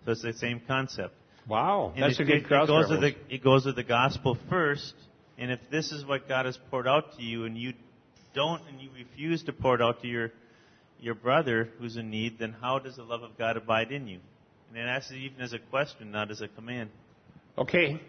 So 0.06 0.14
it's 0.14 0.22
the 0.22 0.32
same 0.32 0.62
concept. 0.66 1.14
Wow, 1.48 1.94
that's 1.98 2.20
it, 2.20 2.24
a 2.24 2.26
good 2.26 2.36
it, 2.36 2.46
it 2.46 2.50
goes, 2.50 2.90
with 2.90 3.02
the, 3.02 3.16
it 3.30 3.44
goes 3.44 3.66
with 3.66 3.76
the 3.76 3.84
gospel 3.84 4.38
first, 4.50 4.94
and 5.38 5.52
if 5.52 5.60
this 5.72 5.92
is 5.92 6.06
what 6.06 6.28
God 6.28 6.46
has 6.46 6.58
poured 6.70 6.88
out 6.88 7.18
to 7.18 7.24
you, 7.24 7.46
and 7.46 7.58
you 7.58 7.74
don't, 8.36 8.62
and 8.68 8.80
you 8.80 8.90
refuse 8.98 9.44
to 9.44 9.54
pour 9.54 9.76
it 9.76 9.82
out 9.82 10.02
to 10.02 10.08
your 10.08 10.32
your 11.00 11.16
brother 11.16 11.70
who's 11.80 11.98
in 11.98 12.10
need, 12.10 12.38
then 12.40 12.56
how 12.62 12.80
does 12.80 12.96
the 12.96 13.04
love 13.04 13.24
of 13.24 13.38
God 13.38 13.58
abide 13.58 13.92
in 13.92 14.08
you? 14.08 14.20
And 14.70 14.78
it 14.78 14.88
asks 14.88 15.12
it 15.12 15.16
even 15.16 15.42
as 15.42 15.52
a 15.52 15.60
question, 15.60 16.12
not 16.12 16.32
as 16.32 16.42
a 16.42 16.48
command. 16.48 16.92
Okay. 17.58 18.00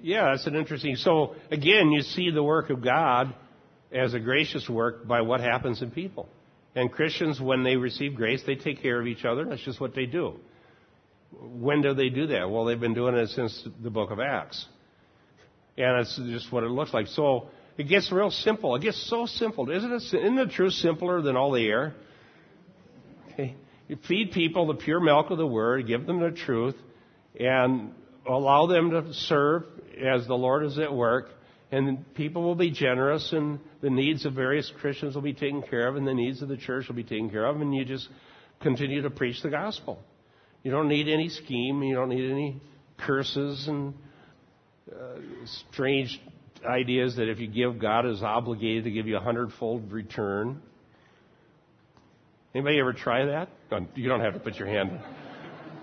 Yeah, 0.00 0.30
that's 0.30 0.46
an 0.46 0.54
interesting. 0.54 0.96
So 0.96 1.34
again, 1.50 1.90
you 1.90 2.02
see 2.02 2.30
the 2.30 2.42
work 2.42 2.70
of 2.70 2.84
God 2.84 3.34
as 3.92 4.14
a 4.14 4.20
gracious 4.20 4.68
work 4.68 5.06
by 5.06 5.22
what 5.22 5.40
happens 5.40 5.82
in 5.82 5.90
people. 5.90 6.28
And 6.74 6.90
Christians, 6.90 7.40
when 7.40 7.64
they 7.64 7.76
receive 7.76 8.14
grace, 8.14 8.42
they 8.46 8.54
take 8.54 8.80
care 8.80 9.00
of 9.00 9.06
each 9.06 9.24
other. 9.24 9.44
That's 9.44 9.62
just 9.62 9.80
what 9.80 9.94
they 9.94 10.06
do. 10.06 10.36
When 11.40 11.82
do 11.82 11.94
they 11.94 12.08
do 12.08 12.28
that? 12.28 12.50
Well, 12.50 12.64
they've 12.64 12.78
been 12.78 12.94
doing 12.94 13.14
it 13.14 13.28
since 13.28 13.66
the 13.82 13.90
book 13.90 14.10
of 14.10 14.20
Acts. 14.20 14.66
And 15.76 16.00
it's 16.00 16.16
just 16.16 16.52
what 16.52 16.64
it 16.64 16.70
looks 16.70 16.92
like. 16.92 17.06
So 17.08 17.48
it 17.78 17.84
gets 17.84 18.12
real 18.12 18.30
simple. 18.30 18.76
It 18.76 18.82
gets 18.82 19.08
so 19.08 19.26
simple. 19.26 19.70
Isn't 19.70 19.92
it, 19.92 20.02
isn't 20.02 20.36
the 20.36 20.46
truth 20.46 20.74
simpler 20.74 21.22
than 21.22 21.36
all 21.36 21.52
the 21.52 21.66
air? 21.66 21.94
Okay. 23.32 23.56
You 23.88 23.96
feed 24.08 24.32
people 24.32 24.66
the 24.66 24.74
pure 24.74 25.00
milk 25.00 25.30
of 25.30 25.38
the 25.38 25.46
word, 25.46 25.86
give 25.86 26.06
them 26.06 26.20
the 26.20 26.30
truth, 26.30 26.76
and 27.38 27.94
allow 28.26 28.66
them 28.66 28.90
to 28.90 29.12
serve 29.14 29.64
as 30.02 30.26
the 30.26 30.34
Lord 30.34 30.64
is 30.64 30.78
at 30.78 30.92
work. 30.92 31.30
And 31.70 32.14
people 32.14 32.42
will 32.42 32.54
be 32.54 32.70
generous, 32.70 33.32
and 33.32 33.58
the 33.80 33.88
needs 33.88 34.26
of 34.26 34.34
various 34.34 34.70
Christians 34.80 35.14
will 35.14 35.22
be 35.22 35.32
taken 35.32 35.62
care 35.62 35.88
of, 35.88 35.96
and 35.96 36.06
the 36.06 36.12
needs 36.12 36.42
of 36.42 36.48
the 36.48 36.58
church 36.58 36.86
will 36.88 36.94
be 36.94 37.02
taken 37.02 37.30
care 37.30 37.46
of, 37.46 37.60
and 37.62 37.74
you 37.74 37.86
just 37.86 38.08
continue 38.60 39.00
to 39.02 39.10
preach 39.10 39.42
the 39.42 39.48
gospel. 39.48 39.98
You 40.62 40.70
don't 40.70 40.88
need 40.88 41.08
any 41.08 41.28
scheme, 41.28 41.82
you 41.82 41.94
don't 41.94 42.08
need 42.08 42.30
any 42.30 42.60
curses 42.98 43.66
and 43.66 43.94
uh, 44.90 45.16
strange 45.70 46.20
ideas 46.64 47.16
that 47.16 47.28
if 47.28 47.40
you 47.40 47.48
give, 47.48 47.78
God 47.80 48.06
is 48.06 48.22
obligated 48.22 48.84
to 48.84 48.90
give 48.90 49.06
you 49.06 49.16
a 49.16 49.20
hundredfold 49.20 49.90
return. 49.90 50.62
Anybody 52.54 52.78
ever 52.78 52.92
try 52.92 53.24
that? 53.26 53.48
You 53.94 54.08
don't 54.08 54.20
have 54.20 54.34
to 54.34 54.40
put 54.40 54.56
your 54.56 54.68
hand. 54.68 55.00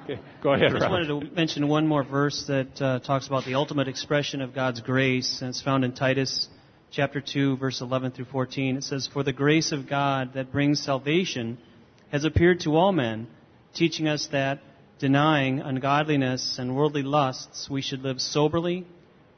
Okay, 0.03 0.21
go 0.41 0.53
ahead. 0.53 0.75
I 0.75 0.79
just 0.79 0.89
wanted 0.89 1.07
to 1.07 1.35
mention 1.35 1.67
one 1.67 1.87
more 1.87 2.03
verse 2.03 2.45
that 2.47 2.81
uh, 2.81 2.99
talks 2.99 3.27
about 3.27 3.45
the 3.45 3.55
ultimate 3.55 3.87
expression 3.87 4.41
of 4.41 4.53
God's 4.53 4.81
grace, 4.81 5.39
and 5.41 5.49
it's 5.49 5.61
found 5.61 5.83
in 5.83 5.93
Titus 5.93 6.47
chapter 6.91 7.21
2, 7.21 7.57
verse 7.57 7.81
11 7.81 8.11
through 8.11 8.25
14. 8.25 8.77
It 8.77 8.83
says, 8.83 9.07
For 9.11 9.23
the 9.23 9.33
grace 9.33 9.71
of 9.71 9.89
God 9.89 10.33
that 10.33 10.51
brings 10.51 10.83
salvation 10.83 11.57
has 12.11 12.23
appeared 12.23 12.61
to 12.61 12.75
all 12.75 12.91
men, 12.91 13.27
teaching 13.73 14.07
us 14.07 14.27
that, 14.31 14.59
denying 14.99 15.61
ungodliness 15.61 16.59
and 16.59 16.75
worldly 16.75 17.03
lusts, 17.03 17.69
we 17.69 17.81
should 17.81 18.03
live 18.03 18.19
soberly, 18.19 18.85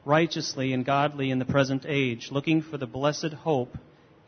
righteously, 0.04 0.72
and 0.72 0.84
godly 0.84 1.30
in 1.30 1.38
the 1.38 1.44
present 1.44 1.86
age, 1.88 2.28
looking 2.30 2.60
for 2.60 2.76
the 2.76 2.86
blessed 2.86 3.32
hope 3.32 3.78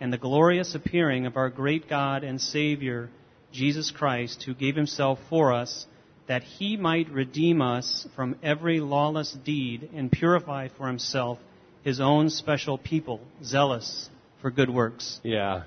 and 0.01 0.13
the 0.13 0.19
glorious 0.19 0.75
appearing 0.75 1.27
of 1.27 1.37
our 1.37 1.51
great 1.51 1.89
God 1.89 2.25
and 2.25 2.41
Savior, 2.41 3.11
Jesus 3.53 3.91
Christ, 3.91 4.45
who 4.45 4.55
gave 4.55 4.77
himself 4.77 5.19
for 5.29 5.53
us, 5.53 5.87
that 6.29 6.43
he 6.43 6.77
might 6.77 7.11
redeem 7.11 7.61
us 7.61 8.07
from 8.15 8.37
every 8.43 8.81
lawless 8.81 9.33
deed 9.33 9.91
and 9.95 10.11
purify 10.11 10.69
for 10.69 10.87
himself 10.87 11.39
his 11.83 12.01
own 12.01 12.31
special 12.31 12.79
people, 12.79 13.21
zealous 13.43 14.09
for 14.41 14.51
good 14.51 14.71
works. 14.71 15.21
Yeah. 15.23 15.65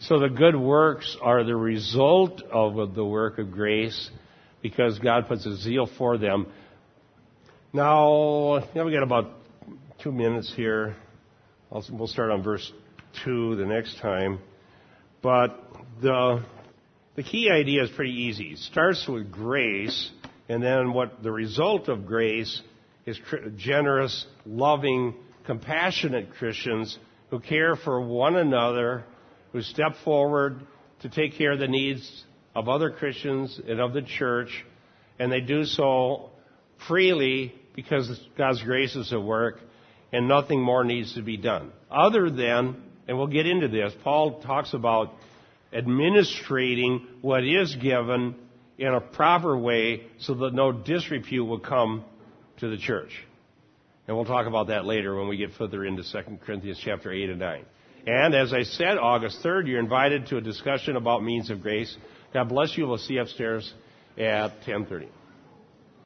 So 0.00 0.20
the 0.20 0.28
good 0.28 0.56
works 0.56 1.16
are 1.20 1.44
the 1.44 1.56
result 1.56 2.40
of 2.42 2.94
the 2.94 3.04
work 3.04 3.38
of 3.38 3.50
grace 3.50 4.10
because 4.62 4.98
God 4.98 5.28
puts 5.28 5.46
a 5.46 5.56
zeal 5.56 5.88
for 5.98 6.18
them. 6.18 6.46
Now, 7.72 8.64
now 8.74 8.84
we 8.84 8.92
got 8.92 9.02
about 9.02 9.30
two 10.02 10.12
minutes 10.12 10.52
here. 10.56 10.96
I'll, 11.70 11.84
we'll 11.90 12.06
start 12.06 12.30
on 12.30 12.42
verse 12.42 12.72
2 13.24 13.56
the 13.56 13.66
next 13.66 13.98
time. 14.00 14.38
But 15.22 15.60
the, 16.00 16.44
the 17.16 17.22
key 17.22 17.50
idea 17.50 17.82
is 17.84 17.90
pretty 17.90 18.12
easy. 18.12 18.52
It 18.52 18.58
starts 18.58 19.06
with 19.08 19.30
grace, 19.30 20.10
and 20.48 20.62
then 20.62 20.92
what 20.92 21.22
the 21.22 21.32
result 21.32 21.88
of 21.88 22.06
grace 22.06 22.62
is 23.06 23.18
generous, 23.56 24.26
loving, 24.46 25.14
compassionate 25.44 26.34
Christians 26.34 26.98
who 27.30 27.40
care 27.40 27.76
for 27.76 28.00
one 28.00 28.36
another, 28.36 29.04
who 29.52 29.62
step 29.62 29.92
forward 30.04 30.60
to 31.00 31.08
take 31.08 31.36
care 31.36 31.52
of 31.52 31.58
the 31.58 31.68
needs 31.68 32.24
of 32.58 32.68
other 32.68 32.90
Christians 32.90 33.60
and 33.68 33.80
of 33.80 33.92
the 33.92 34.02
church, 34.02 34.64
and 35.20 35.30
they 35.30 35.40
do 35.40 35.64
so 35.64 36.30
freely 36.88 37.54
because 37.76 38.20
God's 38.36 38.60
grace 38.64 38.96
is 38.96 39.12
at 39.12 39.22
work, 39.22 39.60
and 40.12 40.26
nothing 40.26 40.60
more 40.60 40.82
needs 40.82 41.14
to 41.14 41.22
be 41.22 41.36
done. 41.36 41.70
Other 41.88 42.30
than, 42.30 42.82
and 43.06 43.16
we'll 43.16 43.28
get 43.28 43.46
into 43.46 43.68
this, 43.68 43.92
Paul 44.02 44.40
talks 44.40 44.74
about 44.74 45.12
administrating 45.72 47.06
what 47.22 47.44
is 47.44 47.76
given 47.76 48.34
in 48.76 48.92
a 48.92 49.00
proper 49.00 49.56
way 49.56 50.08
so 50.18 50.34
that 50.34 50.52
no 50.52 50.72
disrepute 50.72 51.46
will 51.46 51.60
come 51.60 52.04
to 52.56 52.68
the 52.68 52.76
church. 52.76 53.12
And 54.08 54.16
we'll 54.16 54.26
talk 54.26 54.48
about 54.48 54.66
that 54.66 54.84
later 54.84 55.14
when 55.14 55.28
we 55.28 55.36
get 55.36 55.52
further 55.52 55.84
into 55.84 56.02
2 56.02 56.38
Corinthians 56.44 56.80
chapter 56.84 57.12
8 57.12 57.30
and 57.30 57.38
9. 57.38 57.64
And 58.08 58.34
as 58.34 58.52
I 58.52 58.62
said, 58.62 58.98
August 58.98 59.44
3rd, 59.44 59.68
you're 59.68 59.78
invited 59.78 60.26
to 60.28 60.38
a 60.38 60.40
discussion 60.40 60.96
about 60.96 61.22
means 61.22 61.50
of 61.50 61.60
grace. 61.60 61.94
God 62.32 62.48
bless 62.48 62.76
you. 62.76 62.86
We'll 62.86 62.98
see 62.98 63.14
you 63.14 63.22
upstairs 63.22 63.72
at 64.18 64.52
1030. 64.66 65.08